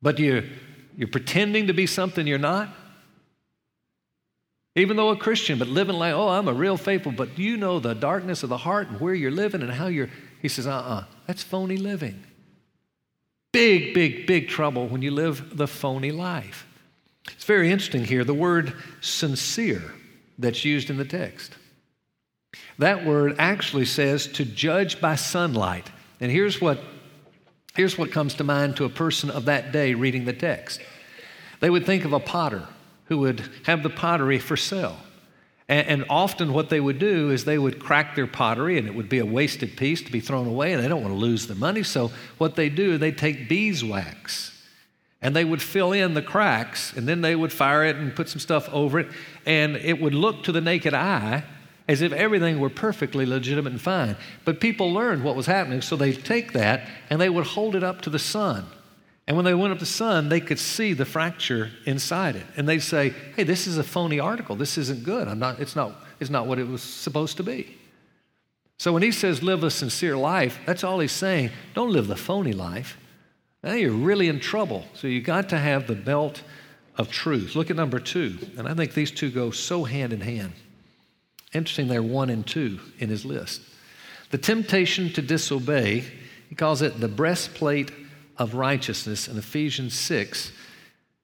But 0.00 0.18
you're, 0.18 0.44
you're 0.96 1.08
pretending 1.08 1.68
to 1.68 1.72
be 1.72 1.86
something 1.86 2.26
you're 2.26 2.38
not? 2.38 2.68
Even 4.74 4.96
though 4.96 5.10
a 5.10 5.16
Christian, 5.16 5.58
but 5.58 5.68
living 5.68 5.96
like, 5.96 6.14
oh, 6.14 6.28
I'm 6.28 6.48
a 6.48 6.52
real 6.52 6.76
faithful, 6.76 7.12
but 7.12 7.38
you 7.38 7.56
know 7.56 7.78
the 7.78 7.94
darkness 7.94 8.42
of 8.42 8.48
the 8.48 8.56
heart 8.56 8.88
and 8.88 9.00
where 9.00 9.14
you're 9.14 9.30
living 9.30 9.60
and 9.60 9.70
how 9.70 9.88
you're. 9.88 10.08
He 10.40 10.48
says, 10.48 10.66
uh 10.66 10.72
uh-uh, 10.72 10.94
uh, 10.94 11.04
that's 11.26 11.42
phony 11.42 11.76
living. 11.76 12.24
Big, 13.52 13.92
big, 13.92 14.26
big 14.26 14.48
trouble 14.48 14.88
when 14.88 15.02
you 15.02 15.10
live 15.10 15.56
the 15.56 15.66
phony 15.66 16.10
life. 16.10 16.66
It's 17.30 17.44
very 17.44 17.70
interesting 17.70 18.04
here 18.04 18.24
the 18.24 18.34
word 18.34 18.74
sincere 19.00 19.92
that's 20.38 20.64
used 20.64 20.90
in 20.90 20.96
the 20.96 21.04
text. 21.04 21.56
That 22.78 23.04
word 23.04 23.36
actually 23.38 23.86
says 23.86 24.26
to 24.28 24.44
judge 24.44 25.00
by 25.00 25.14
sunlight. 25.14 25.90
And 26.20 26.30
here's 26.30 26.60
what, 26.60 26.80
here's 27.74 27.96
what 27.96 28.12
comes 28.12 28.34
to 28.34 28.44
mind 28.44 28.76
to 28.76 28.84
a 28.84 28.90
person 28.90 29.30
of 29.30 29.46
that 29.46 29.72
day 29.72 29.94
reading 29.94 30.24
the 30.24 30.32
text. 30.32 30.80
They 31.60 31.70
would 31.70 31.86
think 31.86 32.04
of 32.04 32.12
a 32.12 32.20
potter 32.20 32.66
who 33.06 33.18
would 33.18 33.48
have 33.64 33.82
the 33.82 33.90
pottery 33.90 34.38
for 34.38 34.56
sale. 34.56 34.96
And, 35.68 35.86
and, 35.86 36.04
often 36.10 36.52
what 36.52 36.70
they 36.70 36.80
would 36.80 36.98
do 36.98 37.30
is 37.30 37.44
they 37.44 37.58
would 37.58 37.78
crack 37.78 38.16
their 38.16 38.26
pottery 38.26 38.78
and 38.78 38.88
it 38.88 38.94
would 38.94 39.08
be 39.08 39.20
a 39.20 39.26
wasted 39.26 39.76
piece 39.76 40.02
to 40.02 40.10
be 40.10 40.20
thrown 40.20 40.46
away 40.46 40.72
and 40.72 40.82
they 40.82 40.88
don't 40.88 41.02
want 41.02 41.14
to 41.14 41.18
lose 41.18 41.46
the 41.46 41.54
money. 41.54 41.82
So 41.82 42.10
what 42.38 42.56
they 42.56 42.68
do, 42.68 42.98
they 42.98 43.12
take 43.12 43.48
beeswax 43.48 44.51
and 45.22 45.34
they 45.34 45.44
would 45.44 45.62
fill 45.62 45.92
in 45.92 46.14
the 46.14 46.22
cracks 46.22 46.92
and 46.94 47.08
then 47.08 47.20
they 47.20 47.34
would 47.34 47.52
fire 47.52 47.84
it 47.84 47.96
and 47.96 48.14
put 48.14 48.28
some 48.28 48.40
stuff 48.40 48.68
over 48.72 48.98
it 48.98 49.08
and 49.46 49.76
it 49.76 50.00
would 50.00 50.14
look 50.14 50.42
to 50.42 50.52
the 50.52 50.60
naked 50.60 50.92
eye 50.92 51.44
as 51.88 52.02
if 52.02 52.12
everything 52.12 52.60
were 52.60 52.70
perfectly 52.70 53.26
legitimate 53.26 53.72
and 53.72 53.80
fine. 53.80 54.16
But 54.44 54.60
people 54.60 54.92
learned 54.92 55.24
what 55.24 55.36
was 55.36 55.46
happening, 55.46 55.82
so 55.82 55.96
they'd 55.96 56.24
take 56.24 56.52
that 56.52 56.88
and 57.10 57.20
they 57.20 57.28
would 57.28 57.46
hold 57.46 57.74
it 57.74 57.82
up 57.82 58.02
to 58.02 58.10
the 58.10 58.18
sun. 58.18 58.66
And 59.26 59.36
when 59.36 59.44
they 59.44 59.54
went 59.54 59.72
up 59.72 59.78
to 59.78 59.84
the 59.84 59.90
sun, 59.90 60.28
they 60.28 60.40
could 60.40 60.58
see 60.58 60.94
the 60.94 61.04
fracture 61.04 61.70
inside 61.86 62.36
it. 62.36 62.46
And 62.56 62.68
they'd 62.68 62.80
say, 62.80 63.14
hey, 63.36 63.44
this 63.44 63.66
is 63.66 63.78
a 63.78 63.84
phony 63.84 64.18
article. 64.18 64.56
This 64.56 64.76
isn't 64.78 65.04
good. 65.04 65.28
I'm 65.28 65.38
not, 65.38 65.60
it's, 65.60 65.76
not, 65.76 65.94
it's 66.18 66.30
not 66.30 66.46
what 66.46 66.58
it 66.58 66.66
was 66.66 66.82
supposed 66.82 67.36
to 67.36 67.42
be. 67.42 67.78
So 68.78 68.92
when 68.92 69.02
he 69.02 69.12
says 69.12 69.42
live 69.42 69.62
a 69.62 69.70
sincere 69.70 70.16
life, 70.16 70.58
that's 70.66 70.82
all 70.82 70.98
he's 70.98 71.12
saying. 71.12 71.50
Don't 71.74 71.92
live 71.92 72.08
the 72.08 72.16
phony 72.16 72.52
life. 72.52 72.98
Now 73.62 73.74
you're 73.74 73.92
really 73.92 74.28
in 74.28 74.40
trouble. 74.40 74.84
So 74.94 75.06
you 75.06 75.20
got 75.20 75.48
to 75.50 75.58
have 75.58 75.86
the 75.86 75.94
belt 75.94 76.42
of 76.96 77.10
truth. 77.10 77.54
Look 77.54 77.70
at 77.70 77.76
number 77.76 78.00
two. 78.00 78.38
And 78.56 78.68
I 78.68 78.74
think 78.74 78.94
these 78.94 79.10
two 79.10 79.30
go 79.30 79.50
so 79.50 79.84
hand 79.84 80.12
in 80.12 80.20
hand. 80.20 80.52
Interesting, 81.54 81.88
they're 81.88 82.02
one 82.02 82.30
and 82.30 82.46
two 82.46 82.80
in 82.98 83.08
his 83.08 83.24
list. 83.24 83.60
The 84.30 84.38
temptation 84.38 85.12
to 85.12 85.22
disobey, 85.22 86.04
he 86.48 86.54
calls 86.54 86.82
it 86.82 86.98
the 86.98 87.08
breastplate 87.08 87.90
of 88.38 88.54
righteousness 88.54 89.28
in 89.28 89.36
Ephesians 89.36 89.94
6. 89.94 90.52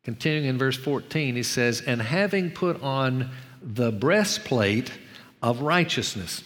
Continuing 0.04 0.46
in 0.46 0.58
verse 0.58 0.76
14, 0.76 1.34
he 1.34 1.42
says, 1.42 1.80
And 1.80 2.00
having 2.00 2.50
put 2.50 2.82
on 2.82 3.30
the 3.62 3.90
breastplate 3.90 4.92
of 5.42 5.62
righteousness. 5.62 6.42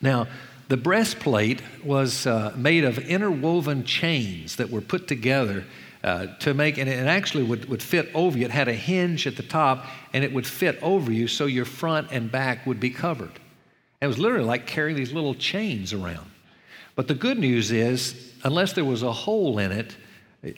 Now, 0.00 0.26
the 0.70 0.76
breastplate 0.76 1.60
was 1.84 2.28
uh, 2.28 2.54
made 2.56 2.84
of 2.84 2.96
interwoven 2.96 3.82
chains 3.82 4.54
that 4.54 4.70
were 4.70 4.80
put 4.80 5.08
together 5.08 5.64
uh, 6.04 6.28
to 6.38 6.54
make, 6.54 6.78
and 6.78 6.88
it 6.88 7.08
actually 7.08 7.42
would, 7.42 7.68
would 7.68 7.82
fit 7.82 8.08
over 8.14 8.38
you. 8.38 8.44
It 8.44 8.52
had 8.52 8.68
a 8.68 8.72
hinge 8.72 9.26
at 9.26 9.36
the 9.36 9.42
top, 9.42 9.84
and 10.12 10.22
it 10.22 10.32
would 10.32 10.46
fit 10.46 10.78
over 10.80 11.10
you 11.10 11.26
so 11.26 11.46
your 11.46 11.64
front 11.64 12.12
and 12.12 12.30
back 12.30 12.66
would 12.66 12.78
be 12.78 12.90
covered. 12.90 13.32
It 14.00 14.06
was 14.06 14.16
literally 14.16 14.44
like 14.44 14.68
carrying 14.68 14.96
these 14.96 15.12
little 15.12 15.34
chains 15.34 15.92
around. 15.92 16.30
But 16.94 17.08
the 17.08 17.14
good 17.14 17.40
news 17.40 17.72
is, 17.72 18.32
unless 18.44 18.72
there 18.72 18.84
was 18.84 19.02
a 19.02 19.12
hole 19.12 19.58
in 19.58 19.72
it, 19.72 19.96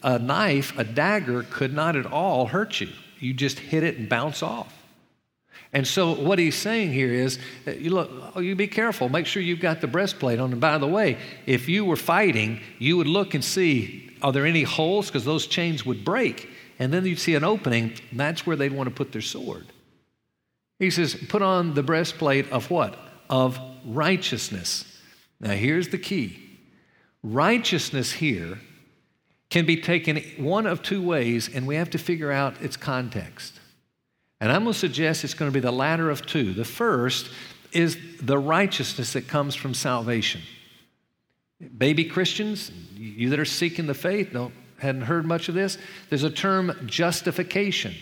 a 0.03 0.18
knife, 0.18 0.79
a 0.79 0.85
dagger 0.85 1.44
could 1.44 1.72
not 1.72 1.96
at 1.96 2.05
all 2.05 2.44
hurt 2.44 2.83
you. 2.83 2.90
You 3.18 3.33
just 3.33 3.59
hit 3.59 3.83
it 3.83 3.96
and 3.96 4.11
bounce 4.11 4.42
off. 4.42 4.82
And 5.73 5.87
so 5.87 6.13
what 6.13 6.39
he's 6.39 6.57
saying 6.57 6.93
here 6.93 7.13
is, 7.13 7.39
uh, 7.67 7.71
you 7.71 7.91
look, 7.91 8.11
oh, 8.35 8.41
you 8.41 8.55
be 8.55 8.67
careful. 8.67 9.09
Make 9.09 9.27
sure 9.27 9.43
you've 9.43 9.61
got 9.61 9.81
the 9.81 9.87
breastplate 9.87 10.39
on. 10.39 10.53
And 10.53 10.61
by 10.61 10.77
the 10.79 10.87
way, 10.87 11.17
if 11.47 11.69
you 11.69 11.85
were 11.85 11.97
fighting, 11.97 12.61
you 12.79 12.97
would 12.99 13.07
look 13.07 13.35
and 13.35 13.45
see 13.45 14.11
are 14.23 14.33
there 14.33 14.47
any 14.47 14.63
holes? 14.63 15.09
Because 15.09 15.25
those 15.25 15.47
chains 15.47 15.85
would 15.85 16.05
break. 16.05 16.49
And 16.79 16.93
then 16.93 17.05
you'd 17.05 17.19
see 17.19 17.35
an 17.35 17.45
opening, 17.45 17.95
that's 18.13 18.47
where 18.47 18.57
they'd 18.57 18.73
want 18.73 18.89
to 18.89 18.95
put 18.95 19.13
their 19.13 19.21
sword. 19.21 19.67
He 20.79 20.91
says, 20.91 21.17
put 21.29 21.43
on 21.43 21.75
the 21.75 21.83
breastplate 21.83 22.51
of 22.51 22.71
what? 22.71 22.99
Of 23.29 23.59
righteousness. 23.85 25.01
Now, 25.41 25.51
here's 25.51 25.89
the 25.89 25.99
key 25.99 26.39
righteousness 27.25 28.13
here 28.13 28.59
can 29.49 29.65
be 29.65 29.77
taken 29.77 30.17
one 30.39 30.67
of 30.67 30.83
two 30.83 31.03
ways, 31.03 31.49
and 31.53 31.67
we 31.67 31.77
have 31.77 31.91
to 31.91 31.99
figure 31.99 32.33
out 32.33 32.61
its 32.63 32.77
context. 32.77 33.61
And 34.43 34.51
I'm 34.51 34.65
going 34.65 34.73
to 34.73 34.79
suggest 34.79 35.23
it's 35.23 35.35
going 35.35 35.53
to 35.53 35.55
be 35.55 35.61
the 35.61 35.71
latter 35.71 36.11
of 36.11 36.27
two. 36.27 36.53
The 36.53 36.65
first 36.65 37.31
is 37.71 37.97
the 38.21 38.37
righteousness 38.37 39.13
that 39.13 39.29
comes 39.29 39.55
from 39.55 39.73
salvation. 39.73 40.41
Baby 41.79 42.07
Christians, 42.07 42.73
you 42.97 43.31
that 43.31 43.39
are 43.39 43.45
seeking 43.45 43.87
the 43.87 43.95
faith, 43.95 44.33
don't, 44.33 44.53
hadn't 44.81 45.03
heard 45.03 45.27
much 45.27 45.49
of 45.49 45.55
this. 45.55 45.79
There's 46.09 46.25
a 46.25 46.31
term 46.31 46.73
justification. 46.87 47.95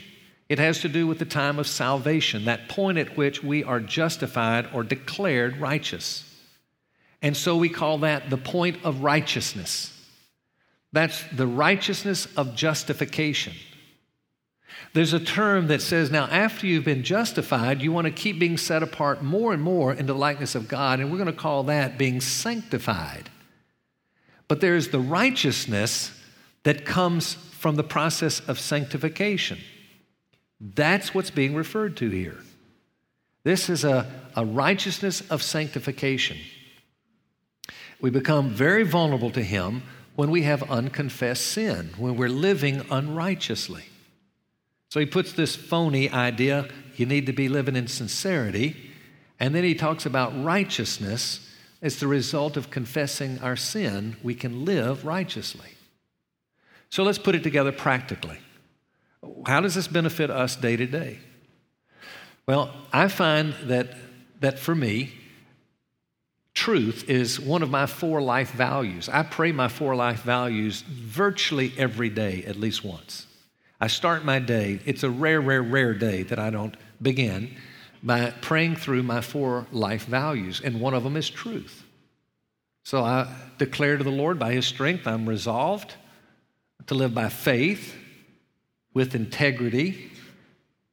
It 0.48 0.58
has 0.58 0.80
to 0.80 0.88
do 0.88 1.06
with 1.06 1.18
the 1.18 1.26
time 1.26 1.58
of 1.58 1.66
salvation, 1.66 2.46
that 2.46 2.70
point 2.70 2.96
at 2.96 3.18
which 3.18 3.42
we 3.44 3.62
are 3.62 3.78
justified 3.78 4.66
or 4.72 4.82
declared 4.82 5.58
righteous. 5.58 6.24
And 7.20 7.36
so 7.36 7.58
we 7.58 7.68
call 7.68 7.98
that 7.98 8.30
the 8.30 8.38
point 8.38 8.78
of 8.82 9.02
righteousness. 9.02 9.94
That's 10.90 11.22
the 11.34 11.46
righteousness 11.46 12.26
of 12.34 12.54
justification. 12.54 13.52
There's 14.92 15.12
a 15.12 15.20
term 15.20 15.68
that 15.68 15.82
says 15.82 16.10
now, 16.10 16.24
after 16.24 16.66
you've 16.66 16.84
been 16.84 17.04
justified, 17.04 17.80
you 17.80 17.92
want 17.92 18.06
to 18.06 18.10
keep 18.10 18.40
being 18.40 18.56
set 18.56 18.82
apart 18.82 19.22
more 19.22 19.52
and 19.52 19.62
more 19.62 19.92
into 19.92 20.12
the 20.12 20.18
likeness 20.18 20.56
of 20.56 20.66
God, 20.66 20.98
and 20.98 21.10
we're 21.10 21.18
going 21.18 21.26
to 21.26 21.32
call 21.32 21.62
that 21.64 21.96
being 21.96 22.20
sanctified. 22.20 23.30
But 24.48 24.60
there 24.60 24.74
is 24.74 24.88
the 24.88 24.98
righteousness 24.98 26.10
that 26.64 26.84
comes 26.84 27.34
from 27.34 27.76
the 27.76 27.84
process 27.84 28.40
of 28.40 28.58
sanctification. 28.58 29.58
That's 30.60 31.14
what's 31.14 31.30
being 31.30 31.54
referred 31.54 31.96
to 31.98 32.10
here. 32.10 32.38
This 33.44 33.70
is 33.70 33.84
a, 33.84 34.10
a 34.34 34.44
righteousness 34.44 35.20
of 35.30 35.42
sanctification. 35.42 36.36
We 38.00 38.10
become 38.10 38.50
very 38.50 38.82
vulnerable 38.82 39.30
to 39.30 39.42
Him 39.42 39.82
when 40.16 40.30
we 40.30 40.42
have 40.42 40.68
unconfessed 40.68 41.46
sin, 41.46 41.90
when 41.96 42.16
we're 42.16 42.28
living 42.28 42.84
unrighteously. 42.90 43.84
So 44.90 45.00
he 45.00 45.06
puts 45.06 45.32
this 45.32 45.56
phony 45.56 46.10
idea 46.10 46.68
you 46.96 47.06
need 47.06 47.26
to 47.26 47.32
be 47.32 47.48
living 47.48 47.76
in 47.76 47.86
sincerity. 47.86 48.76
And 49.40 49.54
then 49.54 49.64
he 49.64 49.74
talks 49.74 50.04
about 50.04 50.44
righteousness 50.44 51.48
as 51.80 51.96
the 51.96 52.06
result 52.06 52.58
of 52.58 52.70
confessing 52.70 53.38
our 53.38 53.56
sin, 53.56 54.16
we 54.22 54.34
can 54.34 54.66
live 54.66 55.06
righteously. 55.06 55.70
So 56.90 57.04
let's 57.04 57.16
put 57.16 57.34
it 57.34 57.42
together 57.42 57.72
practically. 57.72 58.38
How 59.46 59.60
does 59.60 59.74
this 59.74 59.88
benefit 59.88 60.30
us 60.30 60.56
day 60.56 60.76
to 60.76 60.86
day? 60.86 61.20
Well, 62.46 62.70
I 62.92 63.08
find 63.08 63.54
that, 63.64 63.94
that 64.40 64.58
for 64.58 64.74
me, 64.74 65.14
truth 66.52 67.08
is 67.08 67.40
one 67.40 67.62
of 67.62 67.70
my 67.70 67.86
four 67.86 68.20
life 68.20 68.50
values. 68.50 69.08
I 69.08 69.22
pray 69.22 69.52
my 69.52 69.68
four 69.68 69.94
life 69.94 70.22
values 70.22 70.82
virtually 70.82 71.72
every 71.78 72.10
day, 72.10 72.44
at 72.46 72.56
least 72.56 72.84
once. 72.84 73.26
I 73.80 73.86
start 73.86 74.24
my 74.24 74.38
day, 74.38 74.80
it's 74.84 75.02
a 75.02 75.10
rare, 75.10 75.40
rare, 75.40 75.62
rare 75.62 75.94
day 75.94 76.22
that 76.24 76.38
I 76.38 76.50
don't 76.50 76.76
begin 77.00 77.56
by 78.02 78.30
praying 78.42 78.76
through 78.76 79.02
my 79.02 79.20
four 79.20 79.66
life 79.72 80.04
values, 80.04 80.60
and 80.62 80.80
one 80.80 80.94
of 80.94 81.02
them 81.02 81.16
is 81.16 81.30
truth. 81.30 81.84
So 82.84 83.02
I 83.02 83.32
declare 83.58 83.96
to 83.96 84.04
the 84.04 84.10
Lord, 84.10 84.38
by 84.38 84.52
His 84.52 84.66
strength, 84.66 85.06
I'm 85.06 85.28
resolved 85.28 85.94
to 86.86 86.94
live 86.94 87.14
by 87.14 87.28
faith 87.28 87.94
with 88.92 89.14
integrity, 89.14 90.10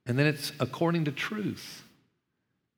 and 0.06 0.18
then 0.18 0.28
it's 0.28 0.52
according 0.60 1.06
to 1.06 1.12
truth. 1.12 1.84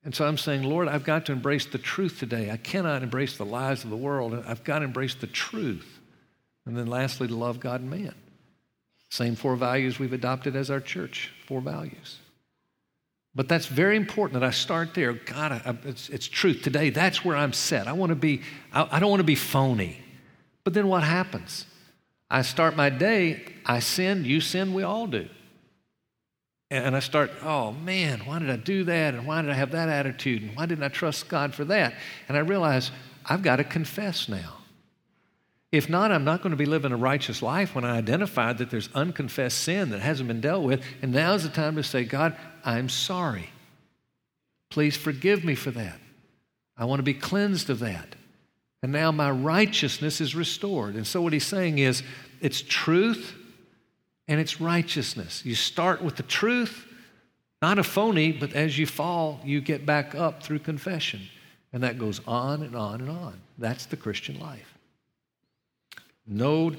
And 0.02 0.14
so 0.14 0.26
I'm 0.26 0.38
saying, 0.38 0.62
Lord, 0.62 0.88
I've 0.88 1.04
got 1.04 1.26
to 1.26 1.32
embrace 1.32 1.66
the 1.66 1.78
truth 1.78 2.18
today. 2.18 2.50
I 2.50 2.56
cannot 2.56 3.02
embrace 3.02 3.36
the 3.36 3.44
lies 3.44 3.84
of 3.84 3.90
the 3.90 3.96
world. 3.96 4.32
I've 4.46 4.64
got 4.64 4.78
to 4.78 4.86
embrace 4.86 5.14
the 5.14 5.26
truth. 5.26 6.00
And 6.64 6.76
then 6.76 6.86
lastly, 6.86 7.28
to 7.28 7.34
love 7.34 7.60
God 7.60 7.82
and 7.82 7.90
man. 7.90 8.14
Same 9.10 9.34
four 9.34 9.56
values 9.56 9.98
we've 9.98 10.12
adopted 10.12 10.56
as 10.56 10.70
our 10.70 10.80
church, 10.80 11.32
four 11.46 11.60
values. 11.60 12.18
But 13.34 13.48
that's 13.48 13.66
very 13.66 13.96
important 13.96 14.40
that 14.40 14.46
I 14.46 14.50
start 14.50 14.94
there. 14.94 15.12
God, 15.12 15.52
I, 15.52 15.76
it's, 15.84 16.08
it's, 16.08 16.26
truth 16.26 16.62
today. 16.62 16.90
That's 16.90 17.24
where 17.24 17.36
I'm 17.36 17.52
set. 17.52 17.86
I 17.86 17.92
want 17.92 18.10
to 18.10 18.16
be. 18.16 18.42
I, 18.72 18.88
I 18.90 19.00
don't 19.00 19.10
want 19.10 19.20
to 19.20 19.24
be 19.24 19.36
phony. 19.36 19.98
But 20.64 20.74
then 20.74 20.88
what 20.88 21.02
happens? 21.02 21.66
I 22.30 22.42
start 22.42 22.76
my 22.76 22.90
day, 22.90 23.42
I 23.66 23.80
sin, 23.80 24.24
you 24.24 24.40
sin, 24.40 24.72
we 24.72 24.84
all 24.84 25.08
do. 25.08 25.28
And 26.70 26.94
I 26.94 27.00
start, 27.00 27.32
oh 27.42 27.72
man, 27.72 28.20
why 28.20 28.38
did 28.38 28.50
I 28.50 28.56
do 28.56 28.84
that? 28.84 29.14
And 29.14 29.26
why 29.26 29.42
did 29.42 29.50
I 29.50 29.54
have 29.54 29.72
that 29.72 29.88
attitude? 29.88 30.42
And 30.42 30.56
why 30.56 30.66
didn't 30.66 30.84
I 30.84 30.88
trust 30.88 31.28
God 31.28 31.52
for 31.52 31.64
that? 31.64 31.94
And 32.28 32.36
I 32.36 32.40
realize 32.40 32.92
I've 33.26 33.42
got 33.42 33.56
to 33.56 33.64
confess 33.64 34.28
now. 34.28 34.58
If 35.72 35.88
not, 35.88 36.10
I'm 36.10 36.24
not 36.24 36.42
going 36.42 36.50
to 36.50 36.56
be 36.56 36.66
living 36.66 36.90
a 36.90 36.96
righteous 36.96 37.42
life 37.42 37.74
when 37.74 37.84
I 37.84 37.96
identify 37.96 38.52
that 38.52 38.70
there's 38.70 38.88
unconfessed 38.94 39.58
sin 39.58 39.90
that 39.90 40.00
hasn't 40.00 40.26
been 40.26 40.40
dealt 40.40 40.64
with. 40.64 40.82
And 41.00 41.12
now's 41.12 41.44
the 41.44 41.48
time 41.48 41.76
to 41.76 41.84
say, 41.84 42.04
God, 42.04 42.36
I'm 42.64 42.88
sorry. 42.88 43.50
Please 44.68 44.96
forgive 44.96 45.44
me 45.44 45.54
for 45.54 45.70
that. 45.70 45.98
I 46.76 46.86
want 46.86 46.98
to 46.98 47.04
be 47.04 47.14
cleansed 47.14 47.70
of 47.70 47.78
that. 47.80 48.16
And 48.82 48.92
now 48.92 49.12
my 49.12 49.30
righteousness 49.30 50.20
is 50.20 50.34
restored. 50.34 50.94
And 50.94 51.06
so 51.06 51.20
what 51.20 51.32
he's 51.32 51.46
saying 51.46 51.78
is 51.78 52.02
it's 52.40 52.62
truth 52.62 53.36
and 54.26 54.40
it's 54.40 54.60
righteousness. 54.60 55.44
You 55.44 55.54
start 55.54 56.02
with 56.02 56.16
the 56.16 56.22
truth, 56.22 56.86
not 57.60 57.78
a 57.78 57.84
phony, 57.84 58.32
but 58.32 58.54
as 58.54 58.78
you 58.78 58.86
fall, 58.86 59.40
you 59.44 59.60
get 59.60 59.84
back 59.84 60.14
up 60.14 60.42
through 60.42 60.60
confession. 60.60 61.20
And 61.72 61.82
that 61.82 61.98
goes 61.98 62.20
on 62.26 62.62
and 62.62 62.74
on 62.74 63.02
and 63.02 63.10
on. 63.10 63.40
That's 63.58 63.86
the 63.86 63.96
Christian 63.96 64.40
life. 64.40 64.69
No, 66.26 66.72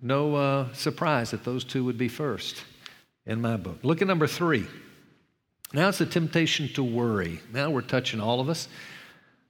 no 0.00 0.34
uh, 0.34 0.72
surprise 0.72 1.30
that 1.30 1.44
those 1.44 1.64
two 1.64 1.84
would 1.84 1.98
be 1.98 2.08
first 2.08 2.64
in 3.26 3.40
my 3.40 3.56
book. 3.56 3.78
Look 3.82 4.02
at 4.02 4.08
number 4.08 4.26
three. 4.26 4.66
Now 5.72 5.88
it's 5.88 5.98
the 5.98 6.06
temptation 6.06 6.68
to 6.74 6.82
worry. 6.82 7.40
Now 7.52 7.70
we're 7.70 7.82
touching 7.82 8.20
all 8.20 8.40
of 8.40 8.48
us. 8.48 8.68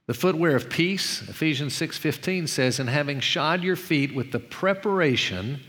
The 0.07 0.13
footwear 0.13 0.55
of 0.55 0.69
peace, 0.69 1.21
Ephesians 1.21 1.73
6:15 1.73 2.47
says, 2.47 2.79
"And 2.79 2.89
having 2.89 3.19
shod 3.21 3.63
your 3.63 3.75
feet 3.75 4.13
with 4.13 4.31
the 4.31 4.39
preparation 4.39 5.61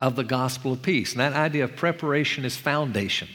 of 0.00 0.16
the 0.16 0.24
gospel 0.24 0.72
of 0.72 0.82
peace." 0.82 1.12
And 1.12 1.20
that 1.20 1.32
idea 1.32 1.64
of 1.64 1.76
preparation 1.76 2.44
is 2.44 2.56
foundation. 2.56 3.28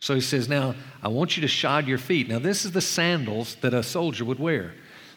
So 0.00 0.14
he 0.14 0.20
says, 0.20 0.48
Now, 0.48 0.74
I 1.02 1.08
want 1.08 1.36
you 1.36 1.40
to 1.40 1.48
shod 1.48 1.86
your 1.86 1.98
feet. 1.98 2.28
Now, 2.28 2.38
this 2.38 2.64
is 2.64 2.72
the 2.72 2.80
sandals 2.80 3.56
that 3.56 3.74
a 3.74 3.82
soldier 3.82 4.24
would 4.24 4.38
wear. 4.38 4.74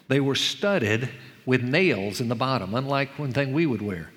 They 0.07 0.19
were 0.19 0.35
studded 0.35 1.09
with 1.45 1.61
nails 1.63 2.21
in 2.21 2.27
the 2.27 2.35
bottom, 2.35 2.73
unlike 2.73 3.17
one 3.17 3.31
thing 3.31 3.53
we 3.53 3.65
would 3.65 3.81
wear. 3.81 4.11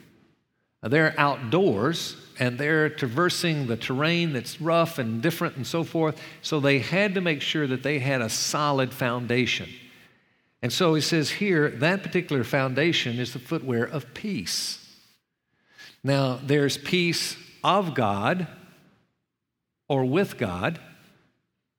They're 0.83 1.15
outdoors 1.17 2.17
and 2.39 2.59
they're 2.59 2.89
traversing 2.89 3.67
the 3.67 3.77
terrain 3.77 4.33
that's 4.33 4.61
rough 4.61 4.99
and 4.99 5.23
different 5.23 5.57
and 5.57 5.67
so 5.67 5.85
forth. 5.85 6.21
So 6.43 6.59
they 6.59 6.81
had 6.81 7.15
to 7.15 7.21
make 7.21 7.41
sure 7.41 7.67
that 7.67 7.83
they 7.83 8.01
had 8.01 8.21
a 8.21 8.29
solid 8.29 8.93
foundation. 8.93 9.69
And 10.61 10.73
so 10.73 10.95
he 10.95 11.01
says 11.01 11.31
here 11.31 11.71
that 11.71 12.03
particular 12.03 12.45
foundation 12.45 13.19
is 13.19 13.33
the 13.33 13.39
footwear 13.39 13.85
of 13.85 14.13
peace. 14.15 14.79
Now, 16.05 16.41
there's 16.43 16.79
peace 16.79 17.37
of 17.63 17.95
God 17.95 18.49
or 19.89 20.05
with 20.05 20.39
God, 20.39 20.81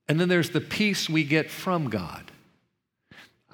and 0.08 0.20
then 0.20 0.30
there's 0.30 0.52
the 0.52 0.62
peace 0.62 1.10
we 1.10 1.24
get 1.24 1.50
from 1.50 1.90
God. 1.90 2.32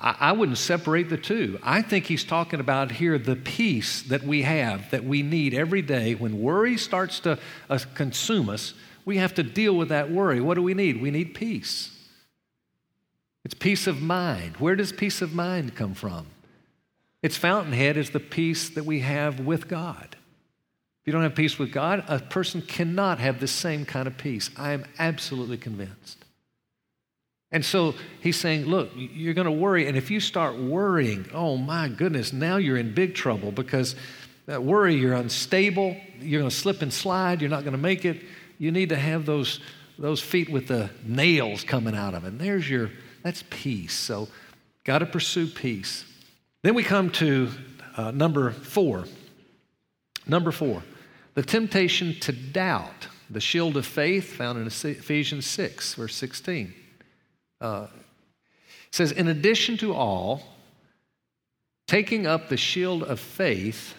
I, 0.02 0.16
I 0.20 0.32
wouldn't 0.32 0.58
separate 0.58 1.10
the 1.10 1.18
two. 1.18 1.60
I 1.62 1.82
think 1.82 2.06
he's 2.06 2.24
talking 2.24 2.60
about 2.60 2.92
here 2.92 3.18
the 3.18 3.36
peace 3.36 4.02
that 4.04 4.24
we 4.24 4.44
have, 4.44 4.90
that 4.92 5.04
we 5.04 5.22
need 5.22 5.54
every 5.54 5.82
day. 5.82 6.16
When 6.16 6.42
worry 6.42 6.78
starts 6.78 7.20
to 7.22 7.38
uh, 7.70 7.80
consume 7.94 8.50
us, 8.50 8.74
we 9.06 9.18
have 9.18 9.34
to 9.36 9.44
deal 9.44 9.76
with 9.76 9.90
that 9.90 10.10
worry. 10.12 10.42
What 10.42 10.56
do 10.56 10.64
we 10.64 10.74
need? 10.74 11.02
We 11.02 11.12
need 11.12 11.34
peace. 11.34 11.96
It's 13.44 13.54
peace 13.54 13.88
of 13.88 14.02
mind. 14.02 14.58
Where 14.58 14.76
does 14.76 14.92
peace 14.92 15.22
of 15.22 15.34
mind 15.34 15.76
come 15.76 15.94
from? 15.94 16.28
Its 17.22 17.36
fountainhead 17.36 17.98
is 17.98 18.12
the 18.12 18.20
peace 18.20 18.70
that 18.70 18.86
we 18.86 19.02
have 19.02 19.40
with 19.40 19.68
God. 19.68 20.16
If 21.02 21.08
you 21.08 21.14
don't 21.14 21.24
have 21.24 21.36
peace 21.36 21.58
with 21.58 21.72
God, 21.72 22.04
a 22.08 22.20
person 22.20 22.62
cannot 22.62 23.20
have 23.20 23.40
the 23.40 23.48
same 23.48 23.86
kind 23.86 24.08
of 24.08 24.18
peace. 24.18 24.50
I 24.58 24.72
am 24.72 24.86
absolutely 24.98 25.58
convinced. 25.58 26.24
And 27.52 27.66
so 27.66 27.96
he's 28.22 28.38
saying, 28.38 28.66
look, 28.66 28.92
you're 28.96 29.34
going 29.34 29.46
to 29.46 29.52
worry. 29.52 29.88
And 29.88 29.98
if 29.98 30.12
you 30.12 30.20
start 30.20 30.58
worrying, 30.58 31.28
oh 31.34 31.58
my 31.58 31.88
goodness, 31.88 32.32
now 32.32 32.58
you're 32.58 32.78
in 32.78 32.94
big 32.94 33.16
trouble 33.16 33.52
because 33.52 33.96
that 34.46 34.64
worry, 34.64 34.96
you're 34.96 35.16
unstable, 35.16 35.98
you're 36.20 36.42
going 36.42 36.50
to 36.50 36.56
slip 36.56 36.82
and 36.82 36.94
slide, 36.94 37.42
you're 37.42 37.50
not 37.50 37.64
going 37.64 37.74
to 37.74 37.80
make 37.80 38.06
it. 38.06 38.24
You 38.60 38.72
need 38.72 38.90
to 38.90 38.96
have 38.96 39.26
those, 39.26 39.62
those 39.98 40.22
feet 40.22 40.50
with 40.50 40.68
the 40.68 40.90
nails 41.04 41.64
coming 41.64 41.96
out 41.96 42.14
of 42.14 42.24
it. 42.24 42.28
And 42.28 42.40
there's 42.40 42.70
your 42.70 42.92
that's 43.24 43.44
peace. 43.50 43.94
So, 43.94 44.28
got 44.84 45.00
to 45.00 45.06
pursue 45.06 45.48
peace. 45.48 46.06
Then 46.64 46.74
we 46.74 46.84
come 46.84 47.10
to 47.12 47.50
uh, 47.98 48.12
number 48.12 48.52
four. 48.52 49.06
Number 50.26 50.52
four, 50.52 50.84
the 51.34 51.42
temptation 51.42 52.16
to 52.22 52.32
doubt, 52.32 53.08
the 53.30 53.40
shield 53.40 53.78
of 53.78 53.86
faith 53.86 54.34
found 54.34 54.60
in 54.60 54.68
Ephesians 54.68 55.46
6, 55.48 55.96
verse 55.96 56.16
16. 56.16 56.74
Uh, 57.62 57.88
says, 58.92 59.12
In 59.12 59.28
addition 59.28 59.78
to 59.78 59.94
all, 59.94 60.44
taking 61.88 62.28
up 62.28 62.50
the 62.50 62.58
shield 62.58 63.04
of 63.04 63.20
faith 63.20 63.96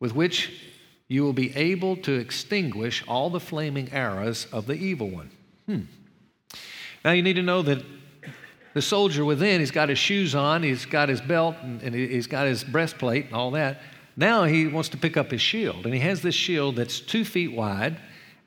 with 0.00 0.14
which 0.14 0.52
you 1.08 1.22
will 1.22 1.32
be 1.32 1.54
able 1.54 1.96
to 1.96 2.12
extinguish 2.12 3.04
all 3.06 3.28
the 3.28 3.40
flaming 3.40 3.92
arrows 3.92 4.46
of 4.52 4.66
the 4.66 4.74
evil 4.74 5.10
one. 5.10 5.30
Hmm. 5.66 5.80
Now 7.04 7.10
you 7.10 7.22
need 7.22 7.34
to 7.34 7.42
know 7.42 7.62
that 7.62 7.84
the 8.74 8.82
soldier 8.82 9.24
within, 9.24 9.60
he's 9.60 9.70
got 9.70 9.88
his 9.88 9.98
shoes 9.98 10.34
on, 10.34 10.62
he's 10.62 10.86
got 10.86 11.08
his 11.08 11.20
belt, 11.20 11.56
and, 11.62 11.82
and 11.82 11.94
he's 11.94 12.26
got 12.26 12.46
his 12.46 12.64
breastplate 12.64 13.26
and 13.26 13.34
all 13.34 13.50
that. 13.50 13.82
Now 14.16 14.44
he 14.44 14.66
wants 14.66 14.88
to 14.90 14.96
pick 14.96 15.16
up 15.16 15.30
his 15.30 15.42
shield, 15.42 15.84
and 15.84 15.94
he 15.94 16.00
has 16.00 16.22
this 16.22 16.34
shield 16.34 16.76
that's 16.76 17.00
two 17.00 17.24
feet 17.24 17.52
wide 17.52 17.96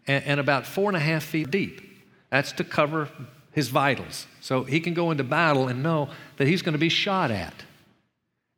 and, 0.07 0.23
and 0.23 0.39
about 0.39 0.65
four 0.65 0.89
and 0.89 0.97
a 0.97 0.99
half 0.99 1.23
feet 1.23 1.51
deep. 1.51 1.81
That's 2.31 2.51
to 2.53 2.63
cover 2.63 3.09
his 3.55 3.69
vitals. 3.69 4.27
So 4.41 4.63
he 4.63 4.79
can 4.79 4.93
go 4.93 5.09
into 5.09 5.23
battle 5.23 5.67
and 5.67 5.81
know 5.81 6.09
that 6.37 6.47
he's 6.47 6.61
going 6.61 6.73
to 6.73 6.79
be 6.79 6.89
shot 6.89 7.31
at. 7.31 7.63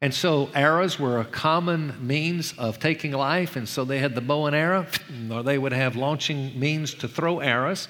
And 0.01 0.13
so 0.13 0.49
arrows 0.53 0.99
were 0.99 1.19
a 1.19 1.25
common 1.25 1.95
means 2.05 2.53
of 2.57 2.79
taking 2.79 3.13
life, 3.13 3.55
and 3.55 3.67
so 3.67 3.85
they 3.85 3.99
had 3.99 4.13
the 4.13 4.21
bow 4.21 4.45
and 4.45 4.55
arrow, 4.55 4.85
or 5.31 5.41
they 5.41 5.57
would 5.57 5.71
have 5.71 5.95
launching 5.95 6.59
means 6.59 6.93
to 6.95 7.07
throw 7.07 7.39
arrows 7.39 7.87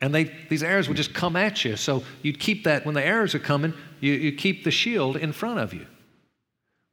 and 0.00 0.14
they, 0.14 0.24
these 0.48 0.62
arrows 0.62 0.88
would 0.88 0.96
just 0.96 1.12
come 1.12 1.36
at 1.36 1.64
you. 1.64 1.76
So 1.76 2.02
you'd 2.22 2.40
keep 2.40 2.64
that, 2.64 2.86
when 2.86 2.94
the 2.94 3.04
arrows 3.04 3.34
are 3.34 3.40
coming, 3.40 3.74
you, 4.00 4.12
you 4.14 4.32
keep 4.32 4.64
the 4.64 4.70
shield 4.70 5.16
in 5.16 5.32
front 5.32 5.60
of 5.60 5.74
you. 5.74 5.86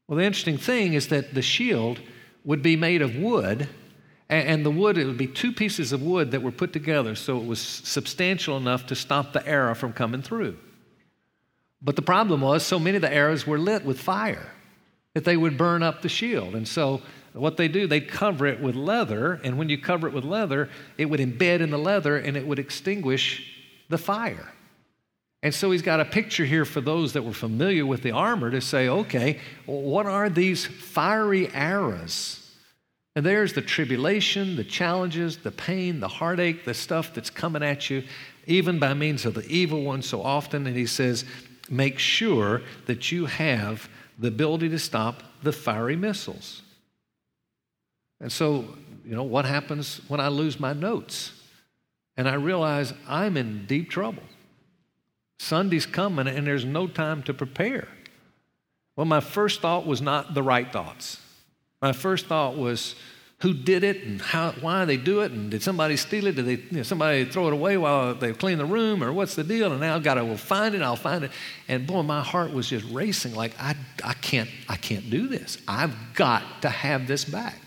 Well, 0.08 0.18
the 0.18 0.26
interesting 0.26 0.58
thing 0.58 0.94
is 0.94 1.08
that 1.10 1.34
the 1.34 1.42
shield 1.42 2.00
would 2.44 2.62
be 2.62 2.76
made 2.76 3.02
of 3.02 3.16
wood, 3.16 3.70
and, 4.30 4.48
and 4.48 4.66
the 4.66 4.72
wood, 4.72 4.98
it 4.98 5.06
would 5.06 5.18
be 5.18 5.28
two 5.28 5.52
pieces 5.52 5.92
of 5.92 6.02
wood 6.02 6.32
that 6.32 6.42
were 6.42 6.52
put 6.52 6.74
together 6.74 7.16
so 7.16 7.38
it 7.38 7.46
was 7.46 7.60
substantial 7.60 8.58
enough 8.58 8.88
to 8.88 8.96
stop 8.96 9.34
the 9.34 9.46
arrow 9.48 9.76
from 9.76 9.94
coming 9.94 10.22
through. 10.22 10.58
But 11.82 11.96
the 11.96 12.02
problem 12.02 12.42
was, 12.42 12.66
so 12.66 12.80
many 12.80 12.98
of 12.98 13.02
the 13.02 13.14
arrows 13.14 13.46
were 13.46 13.60
lit 13.60 13.86
with 13.86 14.00
fire 14.00 14.52
that 15.14 15.26
they 15.26 15.38
would 15.38 15.58
burn 15.58 15.84
up 15.84 16.02
the 16.02 16.10
shield. 16.10 16.56
And 16.56 16.68
so 16.68 17.02
what 17.34 17.58
they 17.58 17.68
do, 17.68 17.88
they'd 17.88 18.10
cover 18.10 18.46
it 18.48 18.60
with 18.60 18.76
leather, 18.76 19.40
and 19.44 19.58
when 19.58 19.70
you 19.70 19.78
cover 19.78 20.08
it 20.08 20.14
with 20.14 20.24
leather, 20.24 20.70
it 20.98 21.06
would 21.06 21.20
embed 21.20 21.60
in 21.60 21.70
the 21.70 21.78
leather 21.78 22.18
and 22.18 22.36
it 22.36 22.48
would 22.48 22.60
extinguish 22.60 23.54
the 23.90 23.98
fire. 23.98 24.52
And 25.44 25.54
so 25.54 25.72
he's 25.72 25.84
got 25.84 26.00
a 26.00 26.06
picture 26.06 26.46
here 26.46 26.66
for 26.66 26.82
those 26.82 27.14
that 27.14 27.24
were 27.24 27.34
familiar 27.34 27.86
with 27.86 28.02
the 28.02 28.12
armor 28.12 28.50
to 28.50 28.60
say, 28.60 28.90
okay, 28.90 29.40
what 29.66 30.08
are 30.08 30.30
these 30.30 30.66
fiery 30.66 31.50
arrows? 31.54 32.47
And 33.18 33.26
there's 33.26 33.54
the 33.54 33.64
tribulation, 33.64 34.58
the 34.58 34.64
challenges, 34.64 35.38
the 35.38 35.50
pain, 35.50 36.00
the 36.02 36.08
heartache, 36.08 36.66
the 36.66 36.76
stuff 36.76 37.16
that's 37.16 37.32
coming 37.32 37.64
at 37.64 37.90
you, 37.90 38.04
even 38.46 38.78
by 38.78 38.94
means 38.94 39.26
of 39.26 39.34
the 39.34 39.44
evil 39.48 39.82
one 39.82 40.04
so 40.04 40.22
often. 40.22 40.68
And 40.68 40.78
he 40.78 40.86
says, 40.86 41.26
make 41.68 41.98
sure 41.98 42.62
that 42.86 43.12
you 43.12 43.26
have 43.26 43.90
the 44.20 44.28
ability 44.28 44.70
to 44.70 44.78
stop 44.78 45.24
the 45.42 45.52
fiery 45.52 45.96
missiles. 45.96 46.62
And 48.22 48.32
so, 48.32 48.78
you 49.04 49.16
know, 49.16 49.24
what 49.24 49.46
happens 49.46 50.00
when 50.08 50.20
I 50.20 50.28
lose 50.28 50.60
my 50.60 50.74
notes 50.74 51.32
and 52.18 52.30
I 52.30 52.36
realize 52.36 52.94
I'm 53.08 53.36
in 53.36 53.66
deep 53.66 53.90
trouble? 53.90 54.22
Sunday's 55.40 55.88
coming 55.88 56.28
and 56.28 56.46
there's 56.46 56.66
no 56.66 56.86
time 56.86 57.24
to 57.24 57.34
prepare. 57.34 57.88
Well, 58.96 59.08
my 59.08 59.22
first 59.22 59.62
thought 59.62 59.88
was 59.88 60.04
not 60.04 60.36
the 60.36 60.44
right 60.44 60.72
thoughts. 60.72 61.20
My 61.82 61.92
first 61.92 62.26
thought 62.26 62.58
was, 62.58 62.96
who 63.42 63.54
did 63.54 63.84
it 63.84 64.04
and 64.04 64.20
how, 64.20 64.52
why 64.62 64.86
they 64.86 64.98
do 64.98 65.22
it, 65.22 65.32
and 65.32 65.52
did 65.52 65.62
somebody 65.62 65.96
steal 65.96 66.26
it? 66.26 66.36
Did 66.36 66.46
they, 66.46 66.56
you 66.56 66.78
know, 66.78 66.84
somebody 66.84 67.24
throw 67.26 67.48
it 67.48 67.54
away 67.54 67.78
while 67.78 68.16
they 68.16 68.34
clean 68.34 68.58
the 68.58 68.66
room, 68.66 69.04
or 69.04 69.14
what's 69.14 69.36
the 69.36 69.44
deal? 69.44 69.72
And 69.72 69.80
now 69.80 69.96
I've 69.96 70.04
got 70.04 70.16
to 70.16 70.26
well, 70.26 70.38
find 70.38 70.74
it. 70.74 70.82
I'll 70.82 70.96
find 70.96 71.24
it. 71.24 71.32
And 71.68 71.86
boy, 71.86 72.02
my 72.02 72.24
heart 72.24 72.52
was 72.52 72.68
just 72.68 72.86
racing. 72.92 73.36
Like 73.36 73.54
I, 73.60 73.76
I 74.04 74.14
can't, 74.14 74.50
I 74.68 74.76
can't 74.76 75.12
do 75.12 75.28
this. 75.28 75.60
I've 75.68 75.96
got 76.16 76.64
to 76.64 76.70
have 76.70 77.06
this 77.06 77.26
back. 77.26 77.62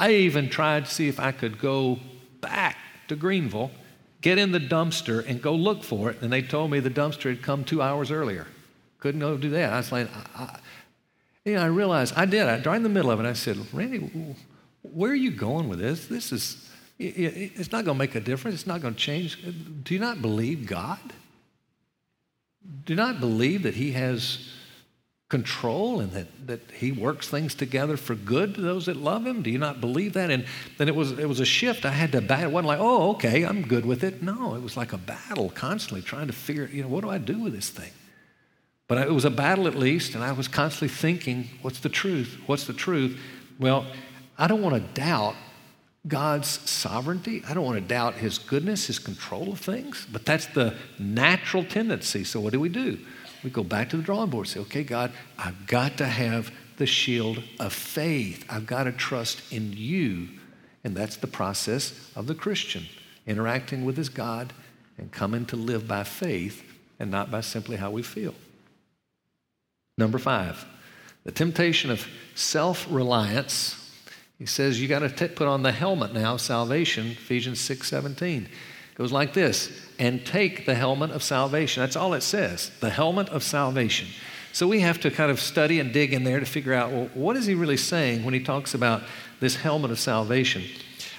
I 0.00 0.10
even 0.10 0.50
tried 0.50 0.86
to 0.86 0.90
see 0.90 1.06
if 1.06 1.20
I 1.20 1.30
could 1.30 1.60
go 1.60 2.00
back 2.40 2.76
to 3.06 3.14
Greenville, 3.14 3.70
get 4.20 4.36
in 4.36 4.50
the 4.50 4.58
dumpster, 4.58 5.24
and 5.28 5.40
go 5.40 5.54
look 5.54 5.84
for 5.84 6.10
it. 6.10 6.20
And 6.22 6.32
they 6.32 6.42
told 6.42 6.72
me 6.72 6.80
the 6.80 6.90
dumpster 6.90 7.30
had 7.30 7.40
come 7.40 7.62
two 7.62 7.80
hours 7.80 8.10
earlier. 8.10 8.48
Couldn't 8.98 9.20
go 9.20 9.36
do 9.36 9.50
that. 9.50 9.72
I 9.72 9.76
was 9.76 9.92
like, 9.92 10.08
I, 10.34 10.58
you 11.46 11.54
know, 11.54 11.62
I 11.62 11.66
realized 11.66 12.14
I 12.16 12.26
did. 12.26 12.46
I, 12.46 12.58
during 12.58 12.82
the 12.82 12.88
middle 12.88 13.10
of 13.10 13.20
it, 13.20 13.26
I 13.26 13.32
said, 13.32 13.56
Randy, 13.72 14.34
where 14.82 15.12
are 15.12 15.14
you 15.14 15.30
going 15.30 15.68
with 15.68 15.78
this? 15.78 16.06
This 16.06 16.32
is, 16.32 16.68
it's 16.98 17.72
not 17.72 17.84
going 17.84 17.96
to 17.96 17.98
make 17.98 18.14
a 18.14 18.20
difference. 18.20 18.56
It's 18.56 18.66
not 18.66 18.82
going 18.82 18.94
to 18.94 19.00
change. 19.00 19.38
Do 19.84 19.94
you 19.94 20.00
not 20.00 20.20
believe 20.20 20.66
God? 20.66 20.98
Do 22.84 22.92
you 22.92 22.96
not 22.96 23.20
believe 23.20 23.62
that 23.62 23.74
He 23.74 23.92
has 23.92 24.50
control 25.28 25.98
and 26.00 26.12
that, 26.12 26.46
that 26.46 26.60
he 26.70 26.92
works 26.92 27.28
things 27.28 27.54
together 27.54 27.96
for 27.96 28.14
good 28.14 28.54
to 28.54 28.60
those 28.60 28.86
that 28.86 28.96
love 28.96 29.26
him? 29.26 29.42
Do 29.42 29.50
you 29.50 29.58
not 29.58 29.80
believe 29.80 30.12
that? 30.12 30.30
And 30.30 30.44
then 30.78 30.88
it 30.88 30.94
was, 30.94 31.18
it 31.18 31.28
was 31.28 31.40
a 31.40 31.44
shift. 31.44 31.84
I 31.84 31.90
had 31.90 32.12
to 32.12 32.20
battle. 32.20 32.50
It 32.50 32.52
wasn't 32.52 32.68
like, 32.68 32.78
oh, 32.80 33.10
okay, 33.10 33.44
I'm 33.44 33.62
good 33.62 33.84
with 33.84 34.04
it. 34.04 34.22
No, 34.22 34.54
it 34.54 34.62
was 34.62 34.76
like 34.76 34.92
a 34.92 34.98
battle 34.98 35.50
constantly 35.50 36.02
trying 36.02 36.28
to 36.28 36.32
figure, 36.32 36.70
you 36.72 36.82
know, 36.82 36.88
what 36.88 37.02
do 37.02 37.10
I 37.10 37.18
do 37.18 37.40
with 37.40 37.54
this 37.54 37.70
thing? 37.70 37.90
But 38.88 38.98
it 38.98 39.12
was 39.12 39.24
a 39.24 39.30
battle 39.30 39.66
at 39.66 39.74
least, 39.74 40.14
and 40.14 40.22
I 40.22 40.32
was 40.32 40.48
constantly 40.48 40.88
thinking, 40.88 41.48
what's 41.62 41.80
the 41.80 41.88
truth? 41.88 42.38
What's 42.46 42.66
the 42.66 42.72
truth? 42.72 43.18
Well, 43.58 43.84
I 44.38 44.46
don't 44.46 44.62
want 44.62 44.74
to 44.76 45.00
doubt 45.00 45.34
God's 46.06 46.48
sovereignty. 46.70 47.42
I 47.48 47.54
don't 47.54 47.64
want 47.64 47.78
to 47.78 47.84
doubt 47.86 48.14
His 48.14 48.38
goodness, 48.38 48.86
His 48.86 48.98
control 49.00 49.50
of 49.50 49.58
things, 49.58 50.06
but 50.12 50.24
that's 50.24 50.46
the 50.46 50.76
natural 51.00 51.64
tendency. 51.64 52.22
So, 52.22 52.38
what 52.38 52.52
do 52.52 52.60
we 52.60 52.68
do? 52.68 52.98
we 53.46 53.50
go 53.50 53.62
back 53.62 53.88
to 53.90 53.96
the 53.96 54.02
drawing 54.02 54.28
board 54.28 54.46
and 54.46 54.52
say, 54.52 54.60
okay, 54.60 54.82
God, 54.82 55.12
I've 55.38 55.68
got 55.68 55.98
to 55.98 56.06
have 56.06 56.50
the 56.78 56.86
shield 56.86 57.42
of 57.60 57.72
faith. 57.72 58.44
I've 58.48 58.66
got 58.66 58.84
to 58.84 58.92
trust 58.92 59.52
in 59.52 59.72
you. 59.72 60.28
And 60.82 60.96
that's 60.96 61.16
the 61.16 61.28
process 61.28 62.10
of 62.16 62.26
the 62.26 62.34
Christian, 62.34 62.86
interacting 63.24 63.84
with 63.84 63.96
his 63.96 64.08
God 64.08 64.52
and 64.98 65.12
coming 65.12 65.46
to 65.46 65.56
live 65.56 65.86
by 65.86 66.02
faith 66.02 66.64
and 66.98 67.08
not 67.08 67.30
by 67.30 67.40
simply 67.40 67.76
how 67.76 67.92
we 67.92 68.02
feel. 68.02 68.34
Number 69.98 70.18
five, 70.18 70.64
the 71.24 71.32
temptation 71.32 71.90
of 71.90 72.06
self 72.34 72.86
reliance. 72.90 73.82
He 74.38 74.44
says 74.44 74.80
you 74.80 74.86
got 74.86 74.98
to 74.98 75.28
put 75.28 75.48
on 75.48 75.62
the 75.62 75.72
helmet 75.72 76.12
now, 76.12 76.36
salvation, 76.36 77.06
Ephesians 77.06 77.58
6 77.60 77.88
17 77.88 78.48
goes 78.96 79.12
like 79.12 79.34
this 79.34 79.70
and 79.98 80.24
take 80.24 80.66
the 80.66 80.74
helmet 80.74 81.10
of 81.10 81.22
salvation. 81.22 81.82
That's 81.82 81.96
all 81.96 82.14
it 82.14 82.22
says 82.22 82.70
the 82.80 82.90
helmet 82.90 83.28
of 83.28 83.42
salvation. 83.42 84.08
So 84.52 84.66
we 84.66 84.80
have 84.80 84.98
to 85.00 85.10
kind 85.10 85.30
of 85.30 85.38
study 85.38 85.80
and 85.80 85.92
dig 85.92 86.14
in 86.14 86.24
there 86.24 86.40
to 86.40 86.46
figure 86.46 86.72
out 86.72 86.90
well, 86.90 87.10
what 87.14 87.36
is 87.36 87.46
he 87.46 87.54
really 87.54 87.76
saying 87.76 88.24
when 88.24 88.34
he 88.34 88.40
talks 88.40 88.74
about 88.74 89.02
this 89.38 89.56
helmet 89.56 89.90
of 89.90 90.00
salvation? 90.00 90.62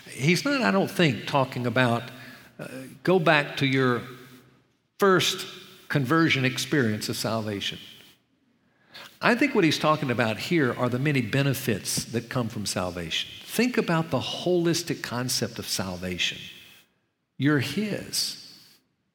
He's 0.10 0.44
not, 0.44 0.62
I 0.62 0.72
don't 0.72 0.90
think, 0.90 1.28
talking 1.28 1.68
about 1.68 2.04
uh, 2.60 2.68
go 3.04 3.20
back 3.20 3.58
to 3.58 3.68
your 3.68 4.02
first 4.98 5.46
conversion 5.90 6.44
experience 6.44 7.10
of 7.10 7.16
salvation. 7.16 7.78
I 9.22 9.34
think 9.36 9.56
what 9.56 9.64
he's 9.64 9.80
talking 9.80 10.12
about 10.12 10.38
here 10.38 10.74
are 10.78 10.90
the 10.90 11.00
many 11.00 11.22
benefits 11.22 12.06
that 12.06 12.30
come 12.30 12.50
from 12.50 12.66
salvation. 12.66 13.30
Think 13.46 13.78
about 13.78 14.12
the 14.12 14.20
holistic 14.20 15.02
concept 15.02 15.58
of 15.58 15.68
salvation. 15.68 16.38
You're 17.38 17.60
His. 17.60 18.44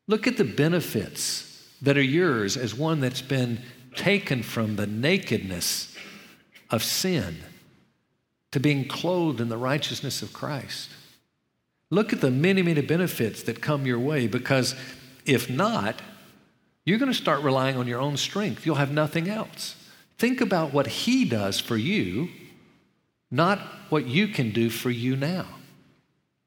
Look 0.08 0.26
at 0.26 0.36
the 0.36 0.44
benefits 0.44 1.48
that 1.82 1.96
are 1.96 2.02
yours 2.02 2.56
as 2.56 2.74
one 2.74 3.00
that's 3.00 3.22
been 3.22 3.60
taken 3.94 4.42
from 4.42 4.76
the 4.76 4.86
nakedness 4.86 5.96
of 6.70 6.82
sin 6.82 7.36
to 8.50 8.60
being 8.60 8.88
clothed 8.88 9.40
in 9.40 9.48
the 9.48 9.56
righteousness 9.56 10.22
of 10.22 10.32
Christ. 10.32 10.90
Look 11.90 12.12
at 12.12 12.20
the 12.20 12.30
many, 12.30 12.62
many 12.62 12.80
benefits 12.80 13.42
that 13.44 13.60
come 13.60 13.86
your 13.86 13.98
way 13.98 14.26
because 14.26 14.74
if 15.24 15.48
not, 15.50 16.00
you're 16.84 16.98
going 16.98 17.12
to 17.12 17.16
start 17.16 17.42
relying 17.42 17.76
on 17.76 17.86
your 17.86 18.00
own 18.00 18.16
strength. 18.16 18.66
You'll 18.66 18.76
have 18.76 18.92
nothing 18.92 19.28
else. 19.28 19.76
Think 20.22 20.40
about 20.40 20.72
what 20.72 20.86
He 20.86 21.24
does 21.24 21.58
for 21.58 21.76
you, 21.76 22.28
not 23.28 23.58
what 23.88 24.06
you 24.06 24.28
can 24.28 24.52
do 24.52 24.70
for 24.70 24.88
you 24.88 25.16
now. 25.16 25.46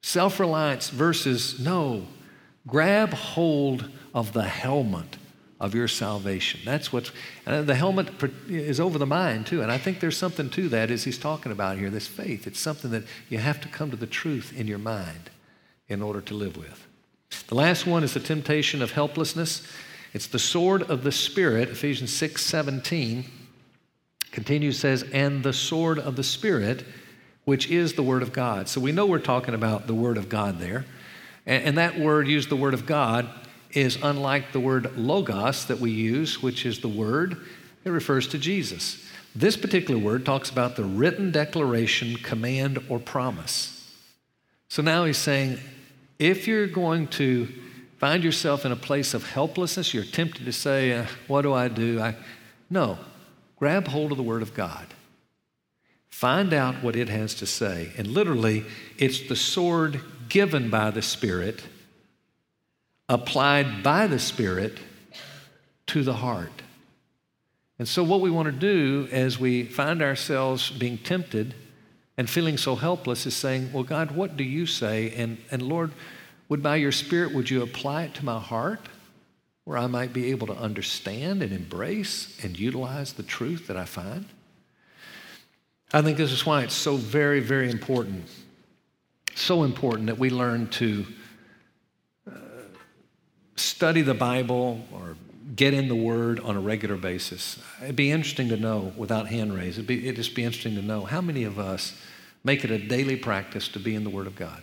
Self 0.01 0.39
reliance 0.39 0.89
versus 0.89 1.59
no, 1.59 2.05
grab 2.65 3.09
hold 3.13 3.89
of 4.13 4.31
the 4.31 4.45
helmet 4.45 5.17
of 5.59 5.75
your 5.75 5.89
salvation. 5.89 6.61
That's 6.63 6.93
what's, 6.93 7.11
and 7.45 7.67
the 7.67 7.75
helmet 7.75 8.07
is 8.47 8.79
over 8.79 8.97
the 8.97 9.05
mind 9.05 9.47
too. 9.47 9.61
And 9.61 9.69
I 9.69 9.77
think 9.77 9.99
there's 9.99 10.15
something 10.15 10.49
to 10.51 10.69
that 10.69 10.89
as 10.89 11.03
he's 11.03 11.17
talking 11.17 11.51
about 11.51 11.77
here, 11.77 11.89
this 11.89 12.07
faith. 12.07 12.47
It's 12.47 12.61
something 12.61 12.91
that 12.91 13.03
you 13.27 13.39
have 13.39 13.59
to 13.59 13.67
come 13.67 13.91
to 13.91 13.97
the 13.97 14.07
truth 14.07 14.57
in 14.57 14.67
your 14.67 14.79
mind 14.79 15.29
in 15.89 16.01
order 16.01 16.21
to 16.21 16.33
live 16.33 16.55
with. 16.55 16.87
The 17.49 17.55
last 17.55 17.85
one 17.85 18.05
is 18.05 18.13
the 18.13 18.21
temptation 18.21 18.81
of 18.81 18.93
helplessness. 18.93 19.67
It's 20.13 20.27
the 20.27 20.39
sword 20.39 20.83
of 20.83 21.03
the 21.03 21.11
Spirit, 21.11 21.67
Ephesians 21.67 22.13
6 22.13 22.41
17 22.41 23.25
continues, 24.35 24.77
says, 24.79 25.03
and 25.11 25.41
the 25.41 25.53
sword 25.53 25.97
of 25.97 26.15
the 26.15 26.23
Spirit 26.23 26.85
which 27.45 27.69
is 27.69 27.93
the 27.93 28.03
Word 28.03 28.23
of 28.23 28.33
God. 28.33 28.67
So 28.67 28.81
we 28.81 28.91
know 28.91 29.05
we're 29.05 29.19
talking 29.19 29.53
about 29.53 29.87
the 29.87 29.93
Word 29.95 30.17
of 30.17 30.27
God 30.27 30.59
there. 30.59 30.85
And, 31.45 31.63
and 31.63 31.77
that 31.77 31.97
word, 31.97 32.27
used 32.27 32.49
the 32.49 32.55
Word 32.55 32.73
of 32.73 32.85
God, 32.85 33.29
is 33.71 33.97
unlike 34.01 34.51
the 34.51 34.59
word 34.59 34.97
logos 34.97 35.65
that 35.65 35.79
we 35.79 35.91
use, 35.91 36.41
which 36.41 36.65
is 36.65 36.79
the 36.79 36.87
Word. 36.87 37.37
It 37.83 37.89
refers 37.89 38.27
to 38.29 38.39
Jesus. 38.39 39.07
This 39.35 39.57
particular 39.57 39.99
word 39.99 40.25
talks 40.25 40.49
about 40.49 40.75
the 40.75 40.83
written 40.83 41.31
declaration, 41.31 42.15
command, 42.15 42.79
or 42.89 42.99
promise. 42.99 43.93
So 44.69 44.81
now 44.81 45.05
he's 45.05 45.17
saying 45.17 45.59
if 46.17 46.47
you're 46.47 46.67
going 46.67 47.07
to 47.09 47.47
find 47.99 48.23
yourself 48.23 48.65
in 48.65 48.71
a 48.71 48.77
place 48.77 49.13
of 49.13 49.29
helplessness, 49.29 49.93
you're 49.93 50.05
tempted 50.05 50.45
to 50.45 50.53
say, 50.53 50.93
uh, 50.93 51.05
What 51.27 51.41
do 51.41 51.53
I 51.53 51.67
do? 51.67 51.99
I, 51.99 52.15
no, 52.69 52.97
grab 53.57 53.87
hold 53.87 54.11
of 54.11 54.17
the 54.17 54.23
Word 54.23 54.41
of 54.41 54.53
God. 54.53 54.87
Find 56.09 56.53
out 56.53 56.81
what 56.81 56.95
it 56.95 57.09
has 57.09 57.35
to 57.35 57.45
say. 57.45 57.91
And 57.97 58.07
literally, 58.07 58.65
it's 58.97 59.27
the 59.27 59.35
sword 59.35 60.01
given 60.29 60.69
by 60.69 60.91
the 60.91 61.01
Spirit, 61.01 61.63
applied 63.09 63.83
by 63.83 64.07
the 64.07 64.19
Spirit 64.19 64.79
to 65.87 66.03
the 66.03 66.13
heart. 66.13 66.61
And 67.77 67.87
so, 67.87 68.03
what 68.03 68.21
we 68.21 68.31
want 68.31 68.45
to 68.45 68.53
do 68.53 69.09
as 69.11 69.37
we 69.37 69.65
find 69.65 70.01
ourselves 70.01 70.69
being 70.71 70.97
tempted 70.97 71.53
and 72.17 72.29
feeling 72.29 72.57
so 72.57 72.75
helpless 72.75 73.25
is 73.25 73.35
saying, 73.35 73.73
Well, 73.73 73.83
God, 73.83 74.11
what 74.11 74.37
do 74.37 74.43
you 74.45 74.65
say? 74.65 75.13
And, 75.17 75.37
and 75.51 75.61
Lord, 75.61 75.91
would 76.47 76.63
by 76.63 76.77
your 76.77 76.93
Spirit, 76.93 77.33
would 77.33 77.49
you 77.49 77.61
apply 77.61 78.03
it 78.03 78.13
to 78.15 78.25
my 78.25 78.39
heart 78.39 78.79
where 79.65 79.77
I 79.77 79.87
might 79.87 80.13
be 80.13 80.31
able 80.31 80.47
to 80.47 80.53
understand 80.53 81.43
and 81.43 81.51
embrace 81.51 82.39
and 82.43 82.57
utilize 82.57 83.13
the 83.13 83.23
truth 83.23 83.67
that 83.67 83.75
I 83.75 83.85
find? 83.85 84.25
I 85.91 86.01
think 86.01 86.17
this 86.17 86.31
is 86.31 86.45
why 86.45 86.63
it's 86.63 86.73
so 86.73 86.95
very, 86.95 87.39
very 87.39 87.69
important, 87.69 88.25
so 89.33 89.63
important 89.63 90.07
that 90.07 90.17
we 90.17 90.29
learn 90.29 90.67
to 90.69 91.05
uh, 92.27 92.31
study 93.55 94.01
the 94.01 94.13
Bible 94.13 94.85
or 94.91 95.15
get 95.55 95.73
in 95.73 95.87
the 95.87 95.95
Word 95.95 96.39
on 96.39 96.55
a 96.55 96.59
regular 96.59 96.95
basis. 96.95 97.59
It'd 97.81 97.95
be 97.95 98.11
interesting 98.11 98.49
to 98.49 98.57
know, 98.57 98.93
without 98.97 99.27
hand 99.27 99.53
raised, 99.53 99.77
it'd, 99.77 99.87
be, 99.87 100.03
it'd 100.03 100.17
just 100.17 100.35
be 100.35 100.43
interesting 100.43 100.75
to 100.75 100.81
know 100.81 101.05
how 101.05 101.21
many 101.21 101.43
of 101.43 101.59
us 101.59 101.93
make 102.43 102.63
it 102.63 102.71
a 102.71 102.77
daily 102.77 103.15
practice 103.15 103.67
to 103.69 103.79
be 103.79 103.95
in 103.95 104.03
the 104.03 104.09
Word 104.09 104.27
of 104.27 104.35
God. 104.35 104.61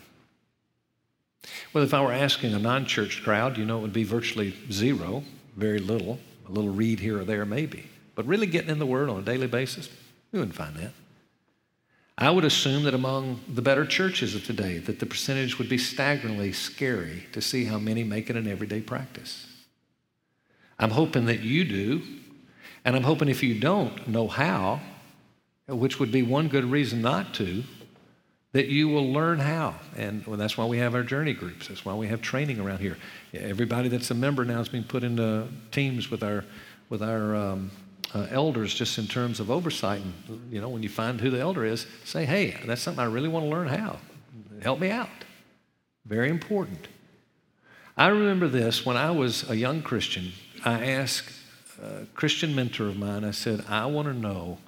Well, 1.73 1.85
if 1.85 1.95
I 1.95 2.01
were 2.03 2.13
asking 2.13 2.55
a 2.55 2.59
non 2.59 2.87
church 2.87 3.23
crowd, 3.23 3.59
you 3.59 3.65
know, 3.65 3.79
it 3.79 3.83
would 3.83 3.93
be 3.93 4.05
virtually 4.05 4.55
zero, 4.71 5.25
very 5.57 5.79
little, 5.79 6.19
a 6.49 6.53
little 6.53 6.73
read 6.73 7.01
here 7.01 7.21
or 7.21 7.25
there, 7.25 7.45
maybe. 7.45 7.87
But 8.15 8.27
really 8.27 8.47
getting 8.47 8.71
in 8.71 8.79
the 8.79 8.87
Word 8.87 9.09
on 9.09 9.19
a 9.19 9.23
daily 9.23 9.47
basis, 9.47 9.89
we 10.31 10.39
wouldn't 10.39 10.57
find 10.57 10.77
that. 10.77 10.93
I 12.19 12.31
would 12.31 12.45
assume 12.45 12.85
that 12.85 12.95
among 12.95 13.41
the 13.49 13.63
better 13.63 13.87
churches 13.87 14.35
of 14.35 14.45
today, 14.45 14.79
that 14.79 15.01
the 15.01 15.07
percentage 15.07 15.59
would 15.59 15.69
be 15.69 15.79
staggeringly 15.79 16.53
scary 16.53 17.27
to 17.33 17.41
see 17.41 17.65
how 17.65 17.79
many 17.79 18.05
make 18.05 18.29
it 18.29 18.37
an 18.37 18.47
everyday 18.47 18.81
practice. 18.81 19.47
I'm 20.79 20.91
hoping 20.91 21.25
that 21.27 21.41
you 21.41 21.65
do, 21.65 22.03
and 22.85 22.95
I'm 22.95 23.03
hoping 23.03 23.29
if 23.29 23.43
you 23.43 23.59
don't 23.59 24.07
know 24.09 24.29
how, 24.29 24.81
which 25.67 25.99
would 25.99 26.13
be 26.13 26.23
one 26.23 26.49
good 26.49 26.65
reason 26.65 27.01
not 27.01 27.35
to, 27.35 27.65
that 28.53 28.67
you 28.67 28.89
will 28.89 29.13
learn 29.13 29.39
how. 29.39 29.75
And 29.97 30.27
well, 30.27 30.37
that's 30.37 30.57
why 30.59 30.67
we 30.67 30.79
have 30.79 30.95
our 30.95 31.03
journey 31.03 31.33
groups. 31.33 31.69
That's 31.69 31.85
why 31.85 31.95
we 31.95 32.07
have 32.09 32.21
training 32.21 32.61
around 32.61 32.79
here. 32.79 32.99
Everybody 33.33 33.89
that's 33.89 34.11
a 34.11 34.15
member 34.15 34.45
now 34.45 34.61
is 34.61 34.69
being 34.69 34.85
put 34.85 35.05
into 35.05 35.49
teams 35.71 36.11
with 36.11 36.23
our, 36.23 36.45
with 36.91 37.03
our 37.03 37.35
um, 37.35 37.71
uh, 38.15 38.27
elders 38.31 38.75
just 38.75 38.99
in 38.99 39.07
terms 39.07 39.41
of 39.41 39.51
oversight. 39.51 40.03
And, 40.03 40.53
you 40.53 40.61
know, 40.61 40.69
when 40.69 40.83
you 40.83 40.91
find 40.91 41.21
who 41.21 41.31
the 41.31 41.41
elder 41.41 41.65
is, 41.65 41.87
say, 42.05 42.27
hey, 42.27 42.61
that's 42.67 42.83
something 42.83 43.03
I 43.03 43.09
really 43.09 43.29
want 43.29 43.47
to 43.47 43.51
learn 43.51 43.69
how. 43.69 43.99
Help 44.61 44.81
me 44.81 44.91
out. 44.91 45.09
Very 46.05 46.29
important. 46.29 46.89
I 47.97 48.09
remember 48.09 48.49
this 48.49 48.85
when 48.85 48.97
I 48.97 49.11
was 49.11 49.49
a 49.49 49.57
young 49.57 49.83
Christian. 49.83 50.33
I 50.65 50.91
asked 50.91 51.33
a 51.83 52.07
Christian 52.15 52.55
mentor 52.55 52.87
of 52.89 52.97
mine, 52.97 53.25
I 53.25 53.31
said, 53.31 53.65
I 53.69 53.87
want 53.87 54.09
to 54.09 54.15
know 54.15 54.59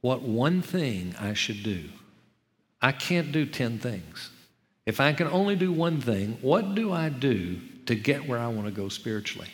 what 0.00 0.22
one 0.22 0.62
thing 0.62 1.14
I 1.18 1.34
should 1.34 1.62
do. 1.62 1.88
I 2.82 2.92
can't 2.92 3.32
do 3.32 3.46
10 3.46 3.78
things. 3.78 4.30
If 4.86 5.00
I 5.00 5.12
can 5.12 5.26
only 5.28 5.56
do 5.56 5.72
one 5.72 6.00
thing, 6.00 6.38
what 6.40 6.74
do 6.74 6.92
I 6.92 7.08
do 7.08 7.60
to 7.86 7.94
get 7.94 8.26
where 8.26 8.38
I 8.38 8.48
want 8.48 8.66
to 8.66 8.72
go 8.72 8.88
spiritually? 8.88 9.48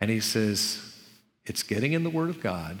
And 0.00 0.10
he 0.10 0.20
says, 0.20 0.96
it's 1.44 1.62
getting 1.62 1.92
in 1.92 2.04
the 2.04 2.10
Word 2.10 2.30
of 2.30 2.40
God 2.40 2.78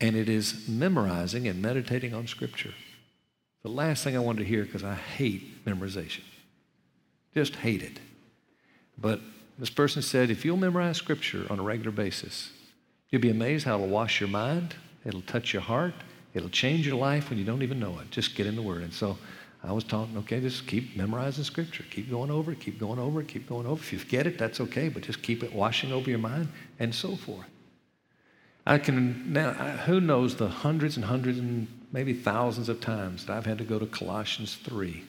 and 0.00 0.16
it 0.16 0.28
is 0.28 0.68
memorizing 0.68 1.48
and 1.48 1.62
meditating 1.62 2.14
on 2.14 2.26
Scripture. 2.26 2.74
The 3.62 3.70
last 3.70 4.04
thing 4.04 4.16
I 4.16 4.20
wanted 4.20 4.40
to 4.40 4.44
hear 4.44 4.64
because 4.64 4.84
I 4.84 4.94
hate 4.94 5.64
memorization. 5.64 6.22
Just 7.32 7.56
hate 7.56 7.82
it. 7.82 8.00
But 8.98 9.20
this 9.58 9.70
person 9.70 10.02
said 10.02 10.30
if 10.30 10.44
you'll 10.44 10.56
memorize 10.56 10.98
Scripture 10.98 11.46
on 11.48 11.58
a 11.58 11.62
regular 11.62 11.90
basis, 11.90 12.50
you'll 13.08 13.22
be 13.22 13.30
amazed 13.30 13.64
how 13.64 13.76
it'll 13.76 13.88
wash 13.88 14.20
your 14.20 14.28
mind, 14.28 14.74
it'll 15.04 15.22
touch 15.22 15.52
your 15.52 15.62
heart, 15.62 15.94
it'll 16.34 16.50
change 16.50 16.86
your 16.86 16.96
life 16.96 17.30
when 17.30 17.38
you 17.38 17.44
don't 17.44 17.62
even 17.62 17.80
know 17.80 17.98
it. 18.00 18.10
Just 18.10 18.34
get 18.34 18.46
in 18.46 18.56
the 18.56 18.62
Word. 18.62 18.82
And 18.82 18.92
so 18.92 19.16
I 19.62 19.72
was 19.72 19.84
talking, 19.84 20.16
okay, 20.18 20.40
just 20.40 20.66
keep 20.66 20.96
memorizing 20.96 21.44
Scripture. 21.44 21.84
Keep 21.90 22.10
going 22.10 22.30
over 22.30 22.52
it, 22.52 22.60
keep 22.60 22.78
going 22.78 22.98
over 22.98 23.20
it, 23.20 23.28
keep 23.28 23.48
going 23.48 23.66
over 23.66 23.80
it. 23.80 23.84
If 23.84 23.92
you 23.92 23.98
forget 23.98 24.26
it, 24.26 24.36
that's 24.36 24.60
okay, 24.60 24.88
but 24.88 25.02
just 25.02 25.22
keep 25.22 25.42
it 25.42 25.54
washing 25.54 25.92
over 25.92 26.10
your 26.10 26.18
mind 26.18 26.48
and 26.78 26.94
so 26.94 27.16
forth. 27.16 27.46
I 28.66 28.78
can 28.78 29.32
now, 29.32 29.52
who 29.52 30.00
knows 30.00 30.36
the 30.36 30.48
hundreds 30.48 30.96
and 30.96 31.04
hundreds 31.04 31.38
and 31.38 31.68
maybe 31.92 32.12
thousands 32.12 32.68
of 32.68 32.80
times 32.80 33.26
that 33.26 33.36
I've 33.36 33.46
had 33.46 33.58
to 33.58 33.64
go 33.64 33.78
to 33.78 33.86
Colossians 33.86 34.56
3. 34.56 35.04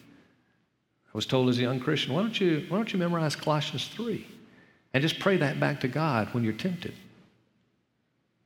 I 1.13 1.17
was 1.17 1.25
told 1.25 1.49
as 1.49 1.57
a 1.57 1.61
young 1.61 1.79
Christian, 1.79 2.13
why 2.13 2.21
don't 2.21 2.39
you, 2.39 2.65
why 2.67 2.77
don't 2.77 2.91
you 2.91 2.99
memorize 2.99 3.35
Colossians 3.35 3.87
3 3.87 4.25
and 4.93 5.01
just 5.01 5.19
pray 5.19 5.37
that 5.37 5.59
back 5.59 5.79
to 5.81 5.87
God 5.87 6.33
when 6.33 6.43
you're 6.43 6.53
tempted? 6.53 6.93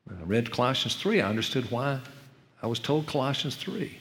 When 0.05 0.19
I 0.19 0.23
read 0.23 0.51
Colossians 0.51 0.95
3, 0.95 1.21
I 1.21 1.29
understood 1.29 1.69
why 1.71 1.99
I 2.61 2.67
was 2.67 2.79
told 2.79 3.07
Colossians 3.07 3.55
3. 3.55 3.97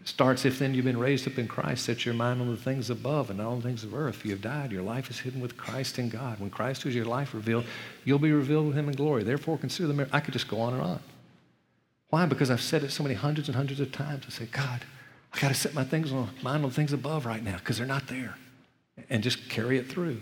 It 0.00 0.08
starts, 0.08 0.44
if 0.44 0.58
then 0.58 0.74
you've 0.74 0.84
been 0.84 0.98
raised 0.98 1.26
up 1.26 1.38
in 1.38 1.48
Christ, 1.48 1.84
set 1.84 2.04
your 2.04 2.14
mind 2.14 2.40
on 2.40 2.50
the 2.50 2.56
things 2.56 2.90
above 2.90 3.30
and 3.30 3.38
not 3.38 3.48
on 3.48 3.56
the 3.60 3.68
things 3.68 3.84
of 3.84 3.94
earth. 3.94 4.24
You 4.24 4.32
have 4.32 4.42
died. 4.42 4.72
Your 4.72 4.82
life 4.82 5.10
is 5.10 5.20
hidden 5.20 5.40
with 5.40 5.56
Christ 5.56 5.98
in 5.98 6.08
God. 6.08 6.40
When 6.40 6.50
Christ 6.50 6.86
is 6.86 6.94
your 6.94 7.04
life 7.04 7.34
revealed, 7.34 7.64
you'll 8.04 8.18
be 8.18 8.32
revealed 8.32 8.66
with 8.66 8.76
him 8.76 8.88
in 8.88 8.94
glory. 8.94 9.22
Therefore, 9.22 9.58
consider 9.58 9.88
the 9.88 9.94
mirror. 9.94 10.08
I 10.12 10.20
could 10.20 10.32
just 10.32 10.48
go 10.48 10.60
on 10.60 10.74
and 10.74 10.82
on. 10.82 11.00
Why? 12.08 12.26
Because 12.26 12.50
I've 12.50 12.60
said 12.60 12.82
it 12.84 12.90
so 12.90 13.02
many 13.02 13.14
hundreds 13.14 13.48
and 13.48 13.56
hundreds 13.56 13.80
of 13.80 13.92
times. 13.92 14.24
I 14.26 14.30
say, 14.30 14.46
God, 14.46 14.84
I 15.32 15.40
got 15.40 15.48
to 15.48 15.54
set 15.54 15.74
my 15.74 15.84
things 15.84 16.12
on, 16.12 16.30
mind 16.42 16.64
on 16.64 16.70
things 16.70 16.92
above 16.92 17.26
right 17.26 17.42
now 17.42 17.56
because 17.56 17.78
they're 17.78 17.86
not 17.86 18.06
there. 18.06 18.36
And 19.10 19.22
just 19.22 19.48
carry 19.48 19.78
it 19.78 19.88
through. 19.88 20.20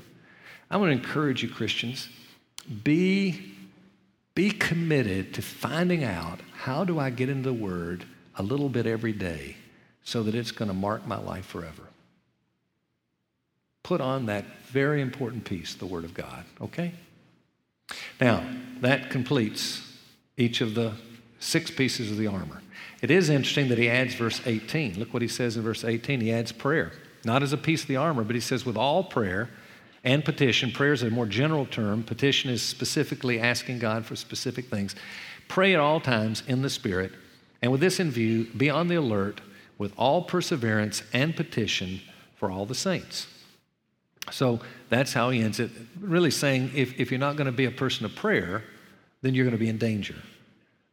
I 0.70 0.76
want 0.76 0.88
to 0.90 0.97
encourage 0.97 1.42
you, 1.42 1.49
Christians, 1.49 2.09
be, 2.82 3.53
be 4.34 4.51
committed 4.51 5.34
to 5.34 5.42
finding 5.42 6.05
out 6.05 6.40
how 6.64 6.82
do 6.82 6.98
I 6.98 7.10
get 7.10 7.28
into 7.28 7.50
the 7.50 7.52
Word 7.52 8.06
a 8.36 8.42
little 8.42 8.70
bit 8.70 8.86
every 8.86 9.12
day 9.12 9.54
so 10.02 10.22
that 10.22 10.34
it's 10.34 10.50
going 10.50 10.68
to 10.68 10.74
mark 10.74 11.06
my 11.06 11.18
life 11.18 11.44
forever. 11.44 11.82
Put 13.82 14.00
on 14.00 14.24
that 14.26 14.46
very 14.68 15.02
important 15.02 15.44
piece, 15.44 15.74
the 15.74 15.84
Word 15.84 16.04
of 16.04 16.14
God, 16.14 16.46
okay? 16.62 16.94
Now, 18.18 18.42
that 18.80 19.10
completes 19.10 19.82
each 20.38 20.62
of 20.62 20.74
the 20.74 20.94
six 21.38 21.70
pieces 21.70 22.10
of 22.10 22.16
the 22.16 22.28
armor. 22.28 22.62
It 23.02 23.10
is 23.10 23.28
interesting 23.28 23.68
that 23.68 23.76
he 23.76 23.90
adds 23.90 24.14
verse 24.14 24.40
18. 24.46 24.98
Look 24.98 25.12
what 25.12 25.20
he 25.20 25.28
says 25.28 25.58
in 25.58 25.62
verse 25.62 25.84
18. 25.84 26.22
He 26.22 26.32
adds 26.32 26.50
prayer, 26.50 26.92
not 27.26 27.42
as 27.42 27.52
a 27.52 27.58
piece 27.58 27.82
of 27.82 27.88
the 27.88 27.96
armor, 27.96 28.24
but 28.24 28.36
he 28.36 28.40
says, 28.40 28.64
with 28.64 28.78
all 28.78 29.04
prayer 29.04 29.50
and 30.02 30.24
petition. 30.24 30.72
Prayer 30.72 30.94
is 30.94 31.02
a 31.02 31.10
more 31.10 31.26
general 31.26 31.66
term, 31.66 32.02
petition 32.02 32.50
is 32.50 32.62
specifically 32.62 33.38
asking 33.38 33.80
God 33.80 34.06
for 34.06 34.16
specific 34.16 34.70
things. 34.70 34.94
Pray 35.55 35.72
at 35.72 35.78
all 35.78 36.00
times 36.00 36.42
in 36.48 36.62
the 36.62 36.68
Spirit, 36.68 37.12
and 37.62 37.70
with 37.70 37.80
this 37.80 38.00
in 38.00 38.11
view, 38.11 38.46
be 38.57 38.68
on 38.68 38.88
the 38.88 38.96
alert 38.96 39.40
with 39.78 39.92
all 39.96 40.22
perseverance 40.22 41.05
and 41.12 41.36
petition 41.36 42.00
for 42.34 42.50
all 42.50 42.66
the 42.66 42.74
saints. 42.74 43.28
So 44.32 44.59
that's 44.88 45.12
how 45.12 45.30
he 45.30 45.42
ends 45.42 45.61
it, 45.61 45.70
really 46.00 46.32
saying 46.32 46.72
if, 46.74 46.98
if 46.98 47.12
you're 47.12 47.20
not 47.20 47.36
going 47.36 47.46
to 47.46 47.52
be 47.52 47.66
a 47.66 47.70
person 47.70 48.05
of 48.05 48.16
prayer, 48.16 48.64
then 49.22 49.32
you're 49.32 49.44
going 49.44 49.57
to 49.57 49.64
be 49.64 49.68
in 49.68 49.78
danger. 49.78 50.16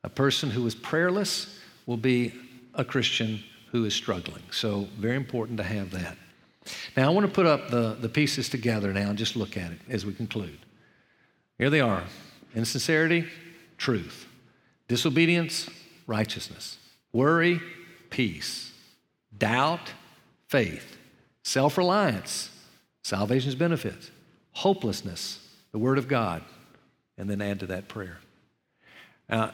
A 0.03 0.09
person 0.09 0.51
who 0.51 0.68
is 0.68 0.76
prayerless 0.76 1.57
will 1.88 1.97
be 1.97 2.32
a 2.76 2.86
Christian 2.86 3.43
who 3.72 3.86
is 3.86 3.95
struggling. 3.95 4.43
So, 4.51 4.88
very 4.99 5.16
important 5.16 5.57
to 5.57 5.64
have 5.64 5.89
that. 5.89 6.18
Now, 6.95 7.07
I 7.07 7.09
want 7.09 7.26
to 7.26 7.34
put 7.34 7.47
up 7.47 7.72
the, 7.72 7.97
the 7.99 8.09
pieces 8.09 8.47
together 8.47 8.93
now 8.93 9.09
and 9.09 9.18
just 9.18 9.36
look 9.36 9.57
at 9.57 9.72
it 9.72 9.80
as 9.89 10.05
we 10.05 10.14
conclude. 10.14 10.59
Here 11.57 11.72
they 11.72 11.82
are 11.82 12.03
insincerity, 12.53 13.28
truth, 13.80 14.28
disobedience, 14.92 15.70
righteousness, 16.06 16.78
worry, 17.14 17.62
peace, 18.10 18.74
doubt, 19.38 19.94
faith, 20.50 20.98
self 21.46 21.78
reliance, 21.78 22.50
salvation's 23.02 23.56
benefits, 23.56 24.12
hopelessness, 24.52 25.48
the 25.72 25.80
Word 25.80 25.98
of 25.98 26.10
God, 26.10 26.44
and 27.18 27.30
then 27.30 27.42
add 27.42 27.62
to 27.62 27.68
that 27.68 27.88
prayer. 27.88 28.18
Now, 29.30 29.54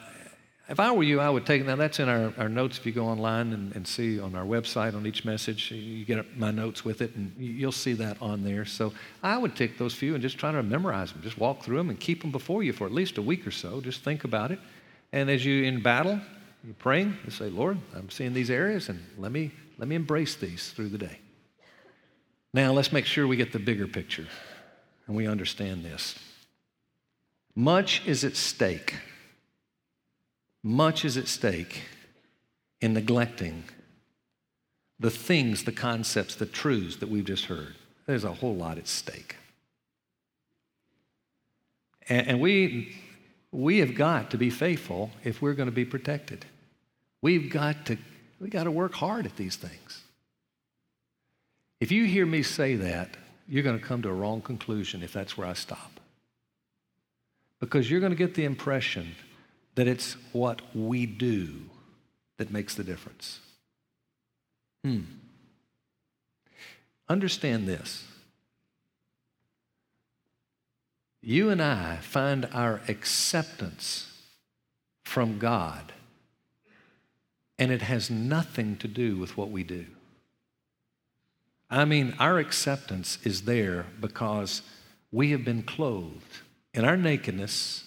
if 0.70 0.80
I 0.80 0.92
were 0.92 1.04
you, 1.04 1.20
I 1.20 1.30
would 1.30 1.46
take, 1.46 1.64
now 1.64 1.76
that's 1.76 2.00
in 2.00 2.10
our, 2.10 2.34
our 2.40 2.50
notes 2.50 2.80
if 2.80 2.86
you 2.88 2.92
go 2.92 3.06
online 3.06 3.54
and, 3.54 3.76
and 3.76 3.88
see 3.88 4.20
on 4.20 4.34
our 4.34 4.44
website 4.44 4.96
on 4.96 5.06
each 5.06 5.24
message, 5.24 5.70
you 5.70 6.04
get 6.04 6.36
my 6.36 6.50
notes 6.50 6.84
with 6.84 7.04
it 7.04 7.16
and 7.16 7.32
you'll 7.38 7.72
see 7.72 7.94
that 7.94 8.18
on 8.24 8.44
there. 8.44 8.66
So 8.66 8.92
I 9.22 9.38
would 9.38 9.56
take 9.56 9.78
those 9.78 9.94
few 9.94 10.16
and 10.16 10.22
just 10.22 10.40
try 10.40 10.52
to 10.52 10.64
memorize 10.64 11.14
them, 11.14 11.22
just 11.22 11.38
walk 11.38 11.62
through 11.62 11.78
them 11.78 11.92
and 11.92 12.00
keep 12.00 12.22
them 12.22 12.32
before 12.32 12.64
you 12.64 12.74
for 12.74 12.88
at 12.88 12.92
least 12.92 13.20
a 13.20 13.22
week 13.22 13.46
or 13.46 13.52
so. 13.52 13.80
Just 13.82 14.04
think 14.04 14.24
about 14.24 14.52
it. 14.52 14.60
And 15.18 15.32
as 15.32 15.43
you 15.43 15.63
in 15.63 15.82
battle, 15.82 16.22
you're 16.63 16.76
praying, 16.76 17.18
you 17.26 17.32
say, 17.32 17.49
Lord, 17.49 17.80
I'm 17.95 18.07
seeing 18.11 18.36
these 18.36 18.51
areas 18.51 18.88
and 18.88 19.03
let 19.18 19.32
me 19.32 19.51
let 19.80 19.88
me 19.88 19.95
embrace 19.95 20.36
these 20.36 20.70
through 20.70 20.89
the 20.89 20.99
day. 20.99 21.18
Now, 22.53 22.72
let's 22.72 22.91
make 22.91 23.07
sure 23.07 23.26
we 23.26 23.36
get 23.36 23.51
the 23.51 23.57
bigger 23.57 23.88
picture 23.88 24.28
and 25.07 25.15
we 25.15 25.26
understand 25.26 25.84
this. 25.84 26.20
Much 27.55 28.05
is 28.05 28.24
at 28.24 28.36
stake. 28.36 28.93
Much 30.61 31.03
is 31.03 31.18
at 31.18 31.28
stake 31.28 31.82
in 32.80 32.93
neglecting 32.93 33.63
the 34.99 35.09
things, 35.09 35.63
the 35.63 35.72
concepts, 35.72 36.36
the 36.36 36.45
truths 36.45 36.97
that 36.97 37.09
we've 37.09 37.26
just 37.26 37.45
heard. 37.45 37.74
There's 38.05 38.24
a 38.24 38.34
whole 38.34 38.55
lot 38.55 38.78
at 38.78 38.88
stake. 38.88 39.36
And, 42.07 42.28
and 42.28 42.39
we, 42.39 42.95
we 43.52 43.80
have 43.80 43.95
got 43.95 44.32
to 44.32 44.38
be 44.38 44.50
faithful 44.50 45.12
if 45.24 45.41
we're 45.41 45.54
going 45.54 45.70
to 45.70 45.76
be 45.76 45.86
protected. 45.86 46.45
We've 47.22 47.50
got 47.50 47.86
to 47.88 47.98
we 48.39 48.50
got 48.50 48.66
to 48.66 48.72
work 48.72 48.93
hard 48.93 49.26
at 49.26 49.36
these 49.36 49.56
things. 49.56 50.04
If 51.80 51.91
you 51.91 52.06
hear 52.06 52.26
me 52.26 52.43
say 52.43 52.76
that, 52.76 53.18
you're 53.48 53.64
going 53.64 53.80
to 53.80 53.84
come 53.84 54.02
to 54.04 54.10
a 54.10 54.14
wrong 54.14 54.41
conclusion 54.41 55.02
if 55.02 55.14
that's 55.14 55.38
where 55.38 55.48
I 55.48 55.54
stop. 55.54 56.00
Because 57.60 57.89
you're 57.89 58.00
going 58.00 58.12
to 58.12 58.18
get 58.18 58.36
the 58.36 58.45
impression 58.45 59.16
that 59.76 59.88
it's 59.88 60.16
what 60.34 60.62
we 60.76 61.06
do 61.06 61.62
that 62.38 62.52
makes 62.52 62.76
the 62.76 62.84
difference. 62.84 63.39
Hmm. 64.84 65.02
Understand 67.10 67.68
this. 67.68 68.06
You 71.22 71.49
and 71.49 71.61
I 71.61 71.97
find 71.97 72.47
our 72.53 72.82
acceptance 72.88 74.11
from 75.03 75.39
God 75.39 75.93
and 77.59 77.72
it 77.72 77.82
has 77.82 78.09
nothing 78.09 78.78
to 78.78 78.88
do 78.88 79.18
with 79.18 79.36
what 79.36 79.49
we 79.49 79.63
do. 79.63 79.86
I 81.70 81.86
mean, 81.86 82.15
our 82.20 82.38
acceptance 82.38 83.18
is 83.24 83.43
there 83.43 83.88
because 83.99 84.61
we 85.11 85.32
have 85.32 85.43
been 85.43 85.63
clothed 85.63 86.41
in 86.74 86.86
our 86.86 86.97
nakedness. 86.97 87.84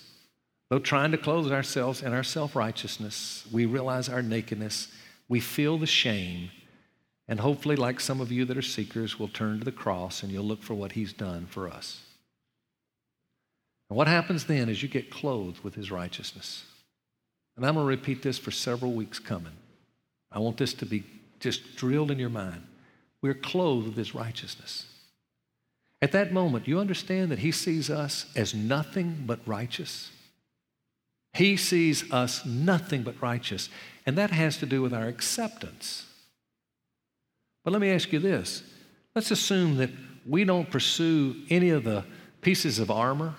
Though 0.68 0.78
trying 0.78 1.12
to 1.12 1.18
clothe 1.18 1.52
ourselves 1.52 2.02
in 2.02 2.12
our 2.12 2.22
self 2.22 2.54
righteousness, 2.54 3.46
we 3.50 3.66
realize 3.66 4.08
our 4.08 4.22
nakedness, 4.22 4.88
we 5.28 5.40
feel 5.40 5.78
the 5.78 5.86
shame, 5.86 6.50
and 7.26 7.40
hopefully, 7.40 7.76
like 7.76 8.00
some 8.00 8.20
of 8.20 8.30
you 8.30 8.44
that 8.44 8.56
are 8.56 8.62
seekers, 8.62 9.18
we'll 9.18 9.28
turn 9.28 9.58
to 9.60 9.64
the 9.64 9.72
cross 9.72 10.22
and 10.22 10.30
you'll 10.30 10.44
look 10.44 10.62
for 10.62 10.74
what 10.74 10.92
He's 10.92 11.12
done 11.12 11.46
for 11.46 11.68
us. 11.68 12.02
And 13.90 13.96
what 13.96 14.08
happens 14.08 14.46
then 14.46 14.70
is 14.70 14.82
you 14.82 14.88
get 14.88 15.10
clothed 15.10 15.62
with 15.62 15.74
His 15.74 15.90
righteousness. 15.90 16.64
And 17.56 17.66
I'm 17.66 17.74
going 17.74 17.84
to 17.84 17.88
repeat 17.88 18.22
this 18.22 18.38
for 18.38 18.50
several 18.50 18.92
weeks 18.92 19.18
coming. 19.18 19.52
I 20.32 20.38
want 20.38 20.56
this 20.56 20.72
to 20.74 20.86
be 20.86 21.04
just 21.40 21.76
drilled 21.76 22.10
in 22.10 22.18
your 22.18 22.30
mind. 22.30 22.62
We're 23.20 23.34
clothed 23.34 23.88
with 23.88 23.96
his 23.96 24.14
righteousness. 24.14 24.86
At 26.00 26.12
that 26.12 26.32
moment, 26.32 26.66
you 26.66 26.78
understand 26.78 27.30
that 27.30 27.40
he 27.40 27.52
sees 27.52 27.90
us 27.90 28.26
as 28.34 28.54
nothing 28.54 29.24
but 29.26 29.40
righteous. 29.44 30.10
He 31.34 31.56
sees 31.56 32.10
us 32.10 32.46
nothing 32.46 33.02
but 33.02 33.20
righteous. 33.20 33.68
And 34.06 34.16
that 34.16 34.30
has 34.30 34.56
to 34.58 34.66
do 34.66 34.80
with 34.80 34.94
our 34.94 35.06
acceptance. 35.06 36.06
But 37.64 37.72
let 37.72 37.82
me 37.82 37.90
ask 37.90 38.12
you 38.12 38.18
this 38.18 38.62
let's 39.14 39.30
assume 39.30 39.76
that 39.76 39.90
we 40.26 40.44
don't 40.44 40.70
pursue 40.70 41.36
any 41.50 41.70
of 41.70 41.84
the 41.84 42.04
pieces 42.40 42.78
of 42.78 42.90
armor 42.90 43.34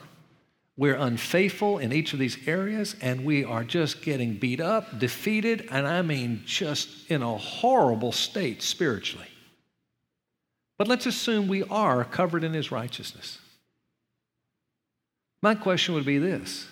we're 0.77 0.95
unfaithful 0.95 1.77
in 1.77 1.91
each 1.91 2.13
of 2.13 2.19
these 2.19 2.47
areas, 2.47 2.95
and 3.01 3.25
we 3.25 3.43
are 3.43 3.63
just 3.63 4.01
getting 4.01 4.35
beat 4.35 4.59
up, 4.59 4.99
defeated, 4.99 5.67
and 5.69 5.87
I 5.87 6.01
mean 6.01 6.43
just 6.45 7.09
in 7.11 7.21
a 7.21 7.37
horrible 7.37 8.11
state 8.11 8.61
spiritually. 8.63 9.27
But 10.77 10.87
let's 10.87 11.05
assume 11.05 11.47
we 11.47 11.63
are 11.63 12.03
covered 12.03 12.43
in 12.43 12.53
His 12.53 12.71
righteousness. 12.71 13.39
My 15.41 15.55
question 15.55 15.95
would 15.95 16.05
be 16.05 16.17
this 16.17 16.67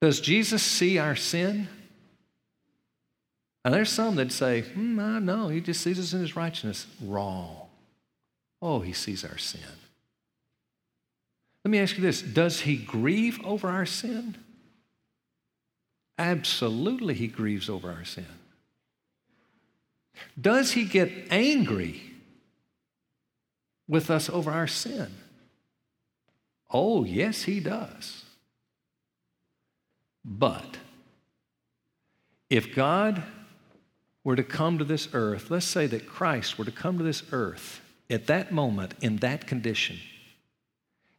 Does 0.00 0.20
Jesus 0.20 0.62
see 0.62 0.98
our 0.98 1.16
sin 1.16 1.68
And 3.64 3.74
there's 3.74 3.90
some 3.90 4.16
that 4.16 4.32
say, 4.32 4.62
hmm, 4.62 4.98
I 4.98 5.18
know, 5.18 5.48
he 5.48 5.60
just 5.60 5.82
sees 5.82 5.98
us 5.98 6.14
in 6.14 6.20
his 6.20 6.36
righteousness. 6.36 6.86
Wrong. 7.02 7.68
Oh, 8.62 8.80
he 8.80 8.94
sees 8.94 9.24
our 9.24 9.36
sin. 9.36 9.60
Let 11.68 11.72
me 11.72 11.80
ask 11.80 11.98
you 11.98 12.02
this 12.02 12.22
Does 12.22 12.60
he 12.60 12.76
grieve 12.76 13.44
over 13.44 13.68
our 13.68 13.84
sin? 13.84 14.38
Absolutely, 16.16 17.12
he 17.12 17.26
grieves 17.26 17.68
over 17.68 17.90
our 17.90 18.06
sin. 18.06 18.24
Does 20.40 20.72
he 20.72 20.86
get 20.86 21.12
angry 21.30 22.00
with 23.86 24.10
us 24.10 24.30
over 24.30 24.50
our 24.50 24.66
sin? 24.66 25.08
Oh, 26.70 27.04
yes, 27.04 27.42
he 27.42 27.60
does. 27.60 28.24
But 30.24 30.78
if 32.48 32.74
God 32.74 33.22
were 34.24 34.36
to 34.36 34.42
come 34.42 34.78
to 34.78 34.84
this 34.84 35.10
earth, 35.12 35.50
let's 35.50 35.66
say 35.66 35.86
that 35.86 36.08
Christ 36.08 36.58
were 36.58 36.64
to 36.64 36.72
come 36.72 36.96
to 36.96 37.04
this 37.04 37.24
earth 37.30 37.82
at 38.08 38.26
that 38.28 38.52
moment 38.52 38.94
in 39.02 39.16
that 39.16 39.46
condition, 39.46 39.98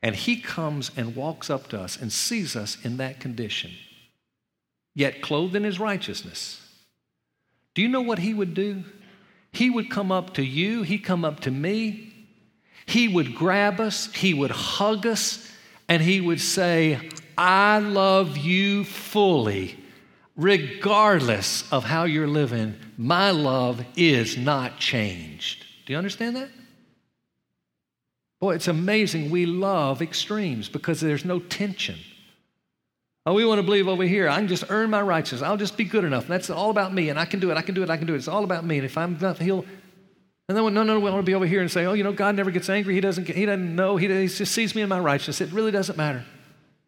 and 0.01 0.15
he 0.15 0.39
comes 0.39 0.91
and 0.95 1.15
walks 1.15 1.49
up 1.49 1.67
to 1.69 1.79
us 1.79 1.97
and 1.97 2.11
sees 2.11 2.55
us 2.55 2.77
in 2.83 2.97
that 2.97 3.19
condition, 3.19 3.71
yet 4.95 5.21
clothed 5.21 5.55
in 5.55 5.63
his 5.63 5.79
righteousness, 5.79 6.65
do 7.75 7.81
you 7.81 7.87
know 7.89 8.01
what 8.01 8.19
he 8.19 8.33
would 8.33 8.53
do? 8.53 8.83
He 9.51 9.69
would 9.69 9.89
come 9.89 10.11
up 10.11 10.33
to 10.35 10.43
you, 10.43 10.83
he'd 10.83 10.99
come 10.99 11.25
up 11.25 11.41
to 11.41 11.51
me, 11.51 12.13
he 12.85 13.07
would 13.07 13.35
grab 13.35 13.79
us, 13.79 14.11
he 14.13 14.33
would 14.33 14.51
hug 14.51 15.05
us, 15.05 15.49
and 15.87 16.01
he 16.01 16.21
would 16.21 16.41
say, 16.41 17.09
I 17.37 17.79
love 17.79 18.37
you 18.37 18.83
fully. 18.83 19.77
Regardless 20.35 21.69
of 21.71 21.83
how 21.83 22.05
you're 22.05 22.27
living, 22.27 22.75
my 22.97 23.31
love 23.31 23.83
is 23.95 24.37
not 24.37 24.77
changed. 24.77 25.65
Do 25.85 25.93
you 25.93 25.97
understand 25.97 26.35
that? 26.35 26.49
Boy, 28.39 28.55
it's 28.55 28.67
amazing. 28.67 29.29
We 29.29 29.45
love 29.45 30.01
extremes 30.01 30.69
because 30.69 31.01
there's 31.01 31.25
no 31.25 31.39
tension. 31.39 31.97
Oh, 33.25 33.33
we 33.33 33.45
want 33.45 33.59
to 33.59 33.63
believe 33.63 33.87
over 33.87 34.03
here. 34.03 34.29
I 34.29 34.37
can 34.37 34.47
just 34.47 34.63
earn 34.69 34.89
my 34.89 35.01
righteousness. 35.01 35.41
I'll 35.41 35.57
just 35.57 35.75
be 35.75 35.83
good 35.83 36.05
enough. 36.05 36.25
That's 36.25 36.49
all 36.49 36.69
about 36.69 36.93
me, 36.93 37.09
and 37.09 37.19
I 37.19 37.25
can 37.25 37.39
do 37.39 37.51
it. 37.51 37.57
I 37.57 37.61
can 37.61 37.75
do 37.75 37.83
it. 37.83 37.89
I 37.89 37.97
can 37.97 38.07
do 38.07 38.13
it. 38.13 38.17
It's 38.17 38.29
all 38.29 38.45
about 38.45 38.65
me. 38.65 38.77
And 38.77 38.85
if 38.85 38.97
I'm 38.97 39.17
not, 39.19 39.37
he'll. 39.39 39.65
And 40.47 40.57
then, 40.57 40.73
no, 40.73 40.83
no, 40.83 40.99
we 40.99 41.11
want 41.11 41.17
to 41.17 41.23
be 41.23 41.35
over 41.35 41.45
here 41.45 41.61
and 41.61 41.69
say, 41.69 41.85
oh, 41.85 41.93
you 41.93 42.03
know, 42.03 42.13
God 42.13 42.35
never 42.35 42.49
gets 42.49 42.69
angry. 42.69 42.95
He 42.95 43.01
doesn't. 43.01 43.27
He 43.27 43.45
doesn't 43.45 43.75
know. 43.75 43.97
He, 43.97 44.07
he 44.07 44.27
just 44.27 44.53
sees 44.53 44.73
me 44.73 44.81
in 44.81 44.89
my 44.89 44.99
righteousness. 44.99 45.41
It 45.41 45.53
really 45.53 45.71
doesn't 45.71 45.97
matter. 45.97 46.23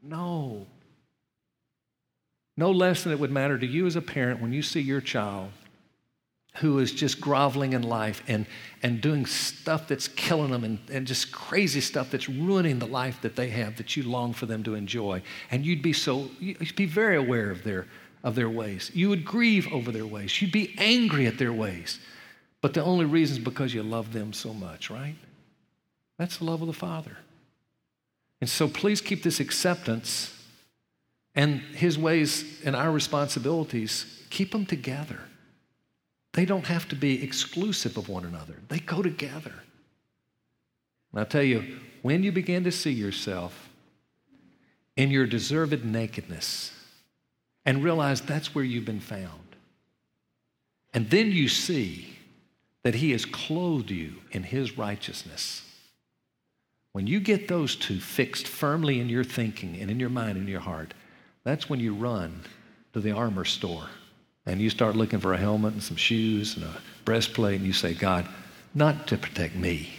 No. 0.01 0.65
No 2.55 2.71
less 2.71 3.03
than 3.03 3.11
it 3.11 3.19
would 3.19 3.31
matter 3.31 3.57
to 3.57 3.65
you 3.65 3.85
as 3.85 3.95
a 3.95 4.01
parent 4.01 4.41
when 4.41 4.53
you 4.53 4.61
see 4.61 4.81
your 4.81 5.01
child 5.01 5.51
who 6.55 6.79
is 6.79 6.91
just 6.91 7.21
groveling 7.21 7.73
in 7.73 7.81
life 7.81 8.21
and, 8.27 8.45
and 8.83 8.99
doing 8.99 9.25
stuff 9.25 9.87
that's 9.87 10.07
killing 10.09 10.51
them 10.51 10.63
and, 10.63 10.79
and 10.91 11.07
just 11.07 11.31
crazy 11.31 11.79
stuff 11.79 12.11
that's 12.11 12.27
ruining 12.27 12.79
the 12.79 12.87
life 12.87 13.21
that 13.21 13.35
they 13.35 13.49
have 13.49 13.77
that 13.77 13.95
you 13.95 14.03
long 14.03 14.33
for 14.33 14.45
them 14.45 14.61
to 14.63 14.75
enjoy. 14.75 15.21
And 15.49 15.65
you'd 15.65 15.81
be 15.81 15.93
so, 15.93 16.29
you'd 16.39 16.75
be 16.75 16.85
very 16.85 17.15
aware 17.15 17.51
of 17.51 17.63
their, 17.63 17.87
of 18.23 18.35
their 18.35 18.49
ways. 18.49 18.91
You 18.93 19.09
would 19.09 19.23
grieve 19.23 19.71
over 19.71 19.91
their 19.91 20.05
ways. 20.05 20.41
You'd 20.41 20.51
be 20.51 20.75
angry 20.77 21.25
at 21.25 21.37
their 21.37 21.53
ways. 21.53 21.99
But 22.59 22.73
the 22.73 22.83
only 22.83 23.05
reason 23.05 23.37
is 23.37 23.43
because 23.43 23.73
you 23.73 23.81
love 23.81 24.11
them 24.11 24.33
so 24.33 24.53
much, 24.53 24.89
right? 24.89 25.15
That's 26.17 26.37
the 26.37 26.43
love 26.43 26.61
of 26.61 26.67
the 26.67 26.73
Father. 26.73 27.17
And 28.41 28.49
so 28.49 28.67
please 28.67 28.99
keep 28.99 29.23
this 29.23 29.39
acceptance 29.39 30.37
and 31.33 31.59
His 31.59 31.97
ways 31.97 32.61
and 32.65 32.75
our 32.75 32.91
responsibilities, 32.91 34.21
keep 34.29 34.51
them 34.51 34.65
together. 34.65 35.19
They 36.33 36.45
don't 36.45 36.65
have 36.67 36.87
to 36.89 36.95
be 36.95 37.23
exclusive 37.23 37.97
of 37.97 38.07
one 38.09 38.25
another, 38.25 38.55
they 38.69 38.79
go 38.79 39.01
together. 39.01 39.53
And 41.11 41.19
I'll 41.19 41.25
tell 41.25 41.43
you, 41.43 41.79
when 42.01 42.23
you 42.23 42.31
begin 42.31 42.63
to 42.63 42.71
see 42.71 42.91
yourself 42.91 43.69
in 44.95 45.11
your 45.11 45.25
deserved 45.25 45.83
nakedness 45.83 46.71
and 47.65 47.83
realize 47.83 48.21
that's 48.21 48.55
where 48.55 48.63
you've 48.63 48.85
been 48.85 49.01
found, 49.01 49.55
and 50.93 51.09
then 51.09 51.31
you 51.31 51.47
see 51.47 52.17
that 52.83 52.95
He 52.95 53.11
has 53.11 53.25
clothed 53.25 53.91
you 53.91 54.15
in 54.31 54.43
His 54.43 54.77
righteousness. 54.77 55.63
When 56.93 57.07
you 57.07 57.19
get 57.19 57.47
those 57.47 57.75
two 57.75 57.99
fixed 57.99 58.47
firmly 58.47 58.99
in 58.99 59.07
your 59.07 59.23
thinking 59.23 59.77
and 59.79 59.91
in 59.91 59.99
your 59.99 60.09
mind 60.09 60.37
and 60.37 60.49
your 60.49 60.59
heart, 60.59 60.93
that's 61.43 61.69
when 61.69 61.79
you 61.79 61.93
run 61.93 62.41
to 62.93 62.99
the 62.99 63.11
armor 63.11 63.45
store 63.45 63.87
and 64.45 64.61
you 64.61 64.69
start 64.69 64.95
looking 64.95 65.19
for 65.19 65.33
a 65.33 65.37
helmet 65.37 65.73
and 65.73 65.83
some 65.83 65.97
shoes 65.97 66.55
and 66.55 66.65
a 66.65 66.77
breastplate, 67.05 67.57
and 67.57 67.65
you 67.65 67.73
say, 67.73 67.93
God, 67.93 68.27
not 68.73 69.07
to 69.07 69.17
protect 69.17 69.55
me, 69.55 69.89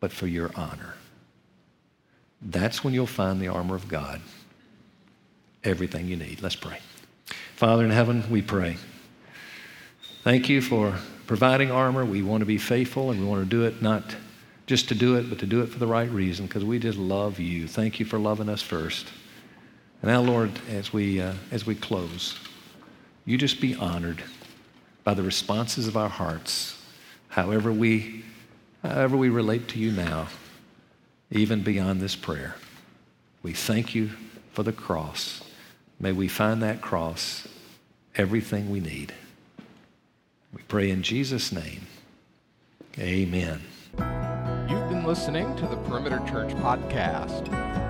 but 0.00 0.12
for 0.12 0.26
your 0.26 0.50
honor. 0.54 0.94
That's 2.40 2.82
when 2.82 2.92
you'll 2.92 3.06
find 3.06 3.40
the 3.40 3.48
armor 3.48 3.76
of 3.76 3.88
God, 3.88 4.20
everything 5.62 6.08
you 6.08 6.16
need. 6.16 6.42
Let's 6.42 6.56
pray. 6.56 6.78
Father 7.54 7.84
in 7.84 7.90
heaven, 7.90 8.24
we 8.28 8.42
pray. 8.42 8.76
Thank 10.24 10.48
you 10.48 10.60
for 10.60 10.94
providing 11.26 11.70
armor. 11.70 12.04
We 12.04 12.22
want 12.22 12.40
to 12.40 12.46
be 12.46 12.58
faithful 12.58 13.10
and 13.10 13.20
we 13.20 13.26
want 13.26 13.44
to 13.44 13.48
do 13.48 13.64
it 13.64 13.80
not 13.80 14.02
just 14.66 14.88
to 14.88 14.94
do 14.94 15.16
it, 15.16 15.28
but 15.28 15.38
to 15.40 15.46
do 15.46 15.60
it 15.62 15.66
for 15.66 15.78
the 15.78 15.86
right 15.86 16.10
reason 16.10 16.46
because 16.46 16.64
we 16.64 16.78
just 16.78 16.98
love 16.98 17.38
you. 17.38 17.68
Thank 17.68 18.00
you 18.00 18.06
for 18.06 18.18
loving 18.18 18.48
us 18.48 18.62
first. 18.62 19.08
And 20.00 20.10
now, 20.10 20.20
Lord, 20.20 20.50
as 20.70 20.92
we, 20.92 21.20
uh, 21.20 21.34
as 21.50 21.66
we 21.66 21.74
close, 21.74 22.38
you 23.24 23.38
just 23.38 23.60
be 23.60 23.74
honored 23.74 24.22
by 25.04 25.14
the 25.14 25.22
responses 25.22 25.88
of 25.88 25.96
our 25.96 26.08
hearts, 26.08 26.80
however 27.28 27.72
we, 27.72 28.24
however 28.82 29.16
we 29.16 29.28
relate 29.28 29.68
to 29.68 29.78
you 29.78 29.92
now, 29.92 30.28
even 31.30 31.62
beyond 31.62 32.00
this 32.00 32.14
prayer. 32.14 32.56
We 33.42 33.52
thank 33.52 33.94
you 33.94 34.10
for 34.52 34.62
the 34.62 34.72
cross. 34.72 35.42
May 35.98 36.12
we 36.12 36.28
find 36.28 36.62
that 36.62 36.80
cross 36.80 37.48
everything 38.14 38.70
we 38.70 38.80
need. 38.80 39.12
We 40.52 40.62
pray 40.68 40.90
in 40.90 41.02
Jesus' 41.02 41.52
name. 41.52 41.86
Amen. 42.98 43.62
You've 44.68 44.88
been 44.88 45.04
listening 45.04 45.54
to 45.56 45.66
the 45.66 45.76
Perimeter 45.76 46.18
Church 46.28 46.52
podcast. 46.56 47.71